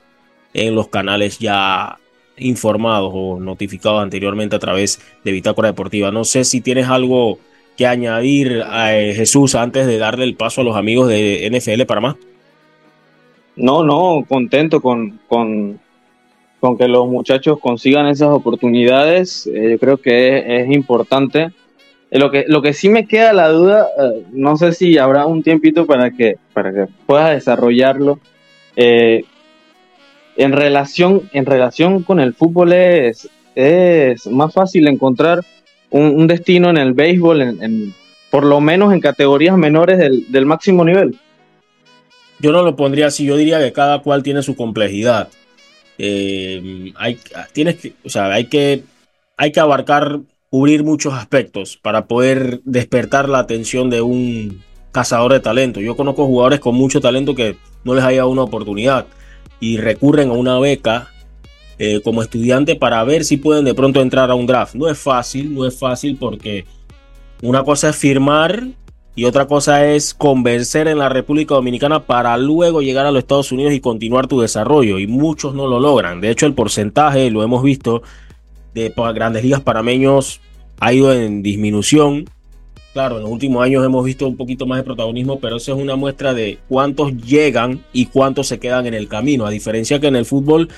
en 0.54 0.74
los 0.74 0.88
canales 0.88 1.38
ya 1.38 1.98
informados 2.40 3.12
o 3.14 3.38
notificados 3.38 4.02
anteriormente 4.02 4.56
a 4.56 4.58
través 4.58 5.00
de 5.24 5.32
Bitácora 5.32 5.68
Deportiva. 5.68 6.10
No 6.10 6.24
sé 6.24 6.44
si 6.44 6.60
tienes 6.60 6.88
algo 6.88 7.38
que 7.76 7.86
añadir 7.86 8.62
a 8.68 8.96
eh, 8.96 9.14
Jesús 9.14 9.54
antes 9.54 9.86
de 9.86 9.98
darle 9.98 10.24
el 10.24 10.34
paso 10.34 10.60
a 10.60 10.64
los 10.64 10.76
amigos 10.76 11.08
de 11.08 11.48
NFL 11.50 11.84
para 11.84 12.00
más. 12.00 12.16
No, 13.56 13.84
no, 13.84 14.24
contento 14.28 14.80
con, 14.80 15.18
con, 15.28 15.80
con 16.60 16.76
que 16.76 16.88
los 16.88 17.08
muchachos 17.08 17.58
consigan 17.58 18.06
esas 18.06 18.28
oportunidades. 18.28 19.46
Eh, 19.46 19.70
yo 19.72 19.78
creo 19.78 19.96
que 19.96 20.60
es, 20.60 20.70
importante. 20.70 21.52
Eh, 22.10 22.18
lo 22.18 22.30
que, 22.30 22.44
lo 22.48 22.60
que 22.60 22.72
sí 22.72 22.88
me 22.88 23.06
queda 23.06 23.32
la 23.32 23.48
duda, 23.48 23.88
no 24.32 24.56
sé 24.56 24.72
si 24.72 24.98
habrá 24.98 25.26
un 25.26 25.42
tiempito 25.42 25.86
para 25.86 26.10
que, 26.10 26.36
para 26.52 26.72
que 26.72 26.86
puedas 27.06 27.30
desarrollarlo 27.30 28.18
en 30.40 30.52
relación, 30.52 31.28
en 31.34 31.44
relación 31.44 32.02
con 32.02 32.18
el 32.18 32.32
fútbol 32.32 32.72
es, 32.72 33.28
es 33.54 34.26
más 34.26 34.54
fácil 34.54 34.88
encontrar 34.88 35.44
un, 35.90 36.26
destino 36.26 36.70
en 36.70 36.78
el 36.78 36.94
béisbol, 36.94 37.42
en, 37.42 37.94
por 38.30 38.46
lo 38.46 38.58
menos 38.58 38.94
en 38.94 39.00
categorías 39.00 39.58
menores 39.58 39.98
del, 39.98 40.46
máximo 40.46 40.82
nivel. 40.82 41.18
Yo 42.38 42.52
no 42.52 42.62
lo 42.62 42.74
pondría 42.74 43.08
así, 43.08 43.26
yo 43.26 43.36
diría 43.36 43.58
que 43.58 43.74
cada 43.74 43.98
cual 43.98 44.22
tiene 44.22 44.42
su 44.42 44.56
complejidad. 44.56 45.28
Eh, 45.98 46.90
hay, 46.96 47.18
tienes 47.52 47.76
que, 47.76 47.92
o 48.02 48.08
sea, 48.08 48.32
hay, 48.32 48.46
que, 48.46 48.82
hay 49.36 49.52
que 49.52 49.60
abarcar, 49.60 50.20
cubrir 50.48 50.84
muchos 50.84 51.12
aspectos 51.12 51.76
para 51.76 52.06
poder 52.06 52.62
despertar 52.64 53.28
la 53.28 53.40
atención 53.40 53.90
de 53.90 54.00
un 54.00 54.62
cazador 54.90 55.34
de 55.34 55.40
talento. 55.40 55.80
Yo 55.80 55.96
conozco 55.96 56.24
jugadores 56.24 56.60
con 56.60 56.76
mucho 56.76 57.02
talento 57.02 57.34
que 57.34 57.56
no 57.84 57.94
les 57.94 58.04
haya 58.04 58.24
una 58.24 58.42
oportunidad 58.42 59.06
y 59.60 59.76
recurren 59.76 60.30
a 60.30 60.34
una 60.34 60.58
beca 60.58 61.08
eh, 61.78 62.00
como 62.02 62.22
estudiante 62.22 62.76
para 62.76 63.02
ver 63.04 63.24
si 63.24 63.36
pueden 63.36 63.64
de 63.64 63.74
pronto 63.74 64.00
entrar 64.00 64.30
a 64.30 64.34
un 64.34 64.46
draft. 64.46 64.74
No 64.74 64.88
es 64.88 64.98
fácil, 64.98 65.54
no 65.54 65.66
es 65.66 65.78
fácil 65.78 66.16
porque 66.18 66.64
una 67.42 67.64
cosa 67.64 67.90
es 67.90 67.96
firmar 67.96 68.68
y 69.14 69.24
otra 69.24 69.46
cosa 69.46 69.86
es 69.86 70.14
convencer 70.14 70.88
en 70.88 70.98
la 70.98 71.08
República 71.08 71.54
Dominicana 71.54 72.00
para 72.00 72.36
luego 72.36 72.80
llegar 72.80 73.06
a 73.06 73.10
los 73.10 73.20
Estados 73.20 73.50
Unidos 73.50 73.72
y 73.72 73.80
continuar 73.80 74.26
tu 74.26 74.40
desarrollo. 74.40 74.98
Y 74.98 75.06
muchos 75.06 75.54
no 75.54 75.66
lo 75.66 75.80
logran. 75.80 76.20
De 76.20 76.30
hecho, 76.30 76.46
el 76.46 76.54
porcentaje, 76.54 77.30
lo 77.30 77.42
hemos 77.42 77.62
visto, 77.62 78.02
de 78.74 78.92
grandes 79.14 79.42
ligas 79.42 79.60
parameños 79.60 80.40
ha 80.78 80.92
ido 80.92 81.12
en 81.12 81.42
disminución. 81.42 82.26
Claro, 82.92 83.16
en 83.16 83.22
los 83.22 83.30
últimos 83.30 83.64
años 83.64 83.84
hemos 83.84 84.04
visto 84.04 84.26
un 84.26 84.36
poquito 84.36 84.66
más 84.66 84.78
de 84.78 84.82
protagonismo, 84.84 85.38
pero 85.38 85.56
eso 85.56 85.72
es 85.72 85.80
una 85.80 85.94
muestra 85.94 86.34
de 86.34 86.58
cuántos 86.68 87.16
llegan 87.18 87.84
y 87.92 88.06
cuántos 88.06 88.48
se 88.48 88.58
quedan 88.58 88.86
en 88.86 88.94
el 88.94 89.06
camino. 89.06 89.46
A 89.46 89.50
diferencia 89.50 90.00
que 90.00 90.08
en 90.08 90.16
el 90.16 90.26
fútbol 90.26 90.68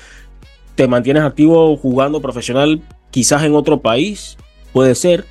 te 0.75 0.87
mantienes 0.87 1.23
activo 1.23 1.75
jugando 1.75 2.21
profesional, 2.21 2.81
quizás 3.09 3.43
en 3.43 3.55
otro 3.55 3.81
país, 3.81 4.37
puede 4.73 4.93
ser, 4.93 5.25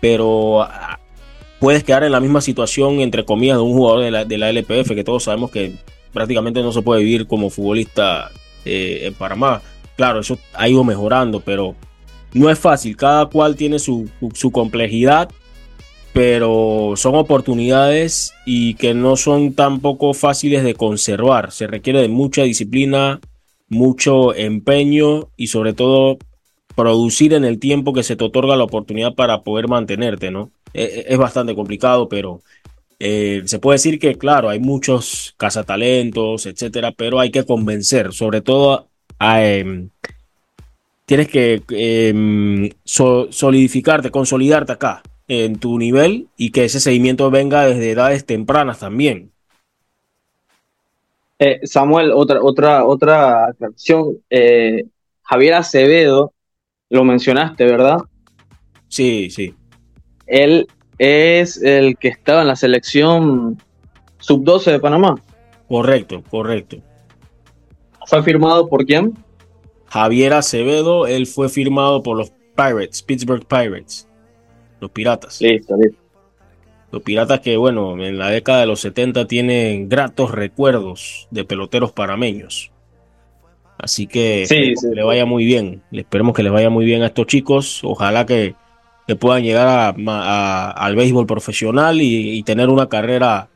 pero 0.00 0.62
ah, 0.62 0.98
puedes 1.60 1.84
quedar 1.84 2.02
en 2.02 2.12
la 2.12 2.20
misma 2.20 2.40
situación, 2.40 3.00
entre 3.00 3.26
comillas, 3.26 3.58
de 3.58 3.62
un 3.62 3.74
jugador 3.74 4.26
de 4.26 4.38
la, 4.38 4.50
LPF, 4.50 4.94
que 4.94 5.04
todos 5.04 5.24
sabemos 5.24 5.50
que 5.50 5.74
prácticamente 6.14 6.62
no 6.62 6.72
se 6.72 6.80
puede 6.80 7.02
vivir 7.02 7.26
como 7.26 7.50
futbolista 7.50 8.30
eh, 8.64 9.00
en 9.02 9.12
Panamá. 9.12 9.60
Claro, 9.96 10.20
eso 10.20 10.38
ha 10.54 10.66
ido 10.66 10.82
mejorando, 10.82 11.40
pero 11.40 11.74
no 12.32 12.48
es 12.48 12.58
fácil. 12.58 12.96
Cada 12.96 13.26
cual 13.26 13.54
tiene 13.54 13.78
su 13.78 14.08
complejidad 14.50 15.28
pero 16.18 16.94
son 16.96 17.14
oportunidades 17.14 18.34
y 18.44 18.74
que 18.74 18.92
no 18.92 19.14
son 19.14 19.54
tampoco 19.54 20.14
fáciles 20.14 20.64
de 20.64 20.74
conservar. 20.74 21.52
Se 21.52 21.68
requiere 21.68 22.00
de 22.00 22.08
mucha 22.08 22.42
disciplina, 22.42 23.20
mucho 23.68 24.34
empeño 24.34 25.28
y 25.36 25.46
sobre 25.46 25.74
todo 25.74 26.18
producir 26.74 27.34
en 27.34 27.44
el 27.44 27.60
tiempo 27.60 27.92
que 27.92 28.02
se 28.02 28.16
te 28.16 28.24
otorga 28.24 28.56
la 28.56 28.64
oportunidad 28.64 29.14
para 29.14 29.42
poder 29.42 29.68
mantenerte, 29.68 30.32
¿no? 30.32 30.50
E, 30.74 30.82
e, 30.82 31.04
es, 31.06 31.18
bastante 31.18 31.54
complicado, 31.54 32.08
pero 32.08 32.42
eh, 32.98 33.42
se 33.44 33.60
puede 33.60 33.76
decir 33.76 34.00
que, 34.00 34.18
claro, 34.18 34.48
hay 34.48 34.58
muchos 34.58 35.36
cazatalentos, 35.36 36.46
etcétera, 36.46 36.90
pero 36.90 37.20
hay 37.20 37.30
que 37.30 37.46
convencer, 37.46 38.12
sobre 38.12 38.40
todo 38.40 38.88
a, 39.20 39.44
em, 39.44 39.90
tienes 41.06 41.28
que 41.28 41.62
em, 41.68 42.70
solidificarte, 42.84 44.10
consolidarte 44.10 44.72
acá 44.72 45.00
en 45.28 45.58
tu 45.58 45.78
nivel 45.78 46.28
y 46.36 46.50
que 46.50 46.64
ese 46.64 46.80
seguimiento 46.80 47.30
venga 47.30 47.66
desde 47.66 47.90
edades 47.90 48.24
tempranas 48.24 48.80
también. 48.80 49.30
Eh, 51.38 51.60
Samuel, 51.64 52.10
otra, 52.12 52.42
otra, 52.42 52.84
otra 52.84 53.46
aclaración. 53.46 54.18
Eh, 54.30 54.86
Javier 55.22 55.54
Acevedo, 55.54 56.32
lo 56.90 57.04
mencionaste, 57.04 57.64
¿verdad? 57.64 57.98
Sí, 58.88 59.30
sí. 59.30 59.54
Él 60.26 60.66
es 60.98 61.62
el 61.62 61.96
que 61.98 62.08
estaba 62.08 62.42
en 62.42 62.48
la 62.48 62.56
selección 62.56 63.62
sub-12 64.18 64.72
de 64.72 64.80
Panamá. 64.80 65.14
Correcto, 65.68 66.24
correcto. 66.28 66.78
¿Fue 68.06 68.22
firmado 68.22 68.68
por 68.68 68.86
quién? 68.86 69.14
Javier 69.86 70.32
Acevedo, 70.32 71.06
él 71.06 71.26
fue 71.26 71.48
firmado 71.48 72.02
por 72.02 72.16
los 72.16 72.32
Pirates, 72.56 73.02
Pittsburgh 73.02 73.46
Pirates, 73.46 74.07
los 74.80 74.90
Piratas. 74.90 75.40
Listo, 75.40 75.76
listo. 75.76 75.98
Los 76.90 77.02
Piratas 77.02 77.40
que, 77.40 77.56
bueno, 77.56 78.02
en 78.02 78.16
la 78.16 78.30
década 78.30 78.60
de 78.60 78.66
los 78.66 78.80
70 78.80 79.26
tienen 79.26 79.88
gratos 79.88 80.30
recuerdos 80.30 81.28
de 81.30 81.44
peloteros 81.44 81.92
parameños. 81.92 82.70
Así 83.78 84.06
que, 84.06 84.46
que 84.48 84.74
le 84.94 85.02
vaya 85.02 85.26
muy 85.26 85.44
bien. 85.44 85.82
Le 85.90 86.00
esperemos 86.00 86.34
que 86.34 86.42
les 86.42 86.52
vaya 86.52 86.70
muy 86.70 86.84
bien 86.84 87.02
a 87.02 87.06
estos 87.06 87.26
chicos. 87.26 87.80
Ojalá 87.84 88.26
que, 88.26 88.54
puedan 89.20 89.42
llegar 89.42 89.94
al 89.96 90.96
béisbol 90.96 91.26
profesional 91.26 92.00
y, 92.00 92.42
tener 92.42 92.70
una 92.70 92.88
carrera 92.88 93.48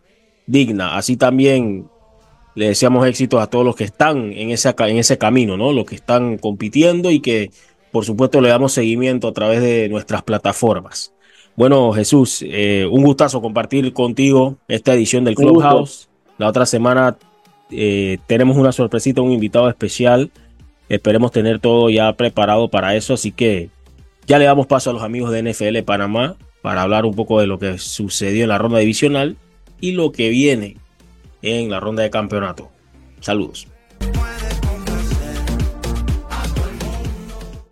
digna. 0.46 0.96
Así 0.96 1.16
también 1.16 1.86
le 2.54 2.68
deseamos 2.68 3.06
éxitos 3.06 3.40
a 3.40 3.48
todos 3.48 3.64
los 3.64 3.74
que 3.74 3.84
están 3.84 4.32
en 4.32 4.50
ese, 4.50 4.74
en 4.78 4.98
ese 4.98 5.16
camino, 5.16 5.56
¿no? 5.56 5.72
Los 5.72 5.86
que 5.86 5.94
están 5.94 6.36
compitiendo 6.36 7.10
y 7.10 7.20
que, 7.20 7.50
por 7.92 8.04
supuesto, 8.04 8.40
le 8.40 8.48
damos 8.48 8.72
seguimiento 8.72 9.28
a 9.28 9.32
través 9.32 9.60
de 9.60 9.88
nuestras 9.90 10.22
plataformas. 10.22 11.12
Bueno, 11.54 11.92
Jesús, 11.92 12.42
eh, 12.46 12.88
un 12.90 13.04
gustazo 13.04 13.42
compartir 13.42 13.92
contigo 13.92 14.56
esta 14.66 14.94
edición 14.94 15.24
del 15.24 15.34
Clubhouse. 15.34 16.08
La 16.38 16.48
otra 16.48 16.64
semana 16.64 17.18
eh, 17.70 18.18
tenemos 18.26 18.56
una 18.56 18.72
sorpresita, 18.72 19.20
un 19.20 19.32
invitado 19.32 19.68
especial. 19.68 20.30
Esperemos 20.88 21.30
tener 21.30 21.60
todo 21.60 21.90
ya 21.90 22.12
preparado 22.14 22.68
para 22.68 22.96
eso. 22.96 23.12
Así 23.14 23.30
que 23.30 23.68
ya 24.26 24.38
le 24.38 24.46
damos 24.46 24.66
paso 24.66 24.90
a 24.90 24.92
los 24.94 25.02
amigos 25.02 25.30
de 25.30 25.42
NFL 25.42 25.82
Panamá 25.84 26.36
para 26.62 26.82
hablar 26.82 27.04
un 27.04 27.14
poco 27.14 27.40
de 27.40 27.46
lo 27.46 27.58
que 27.58 27.76
sucedió 27.76 28.44
en 28.44 28.48
la 28.48 28.58
ronda 28.58 28.78
divisional 28.78 29.36
y 29.80 29.92
lo 29.92 30.12
que 30.12 30.30
viene 30.30 30.78
en 31.42 31.70
la 31.70 31.80
ronda 31.80 32.02
de 32.02 32.10
campeonato. 32.10 32.70
Saludos. 33.20 33.71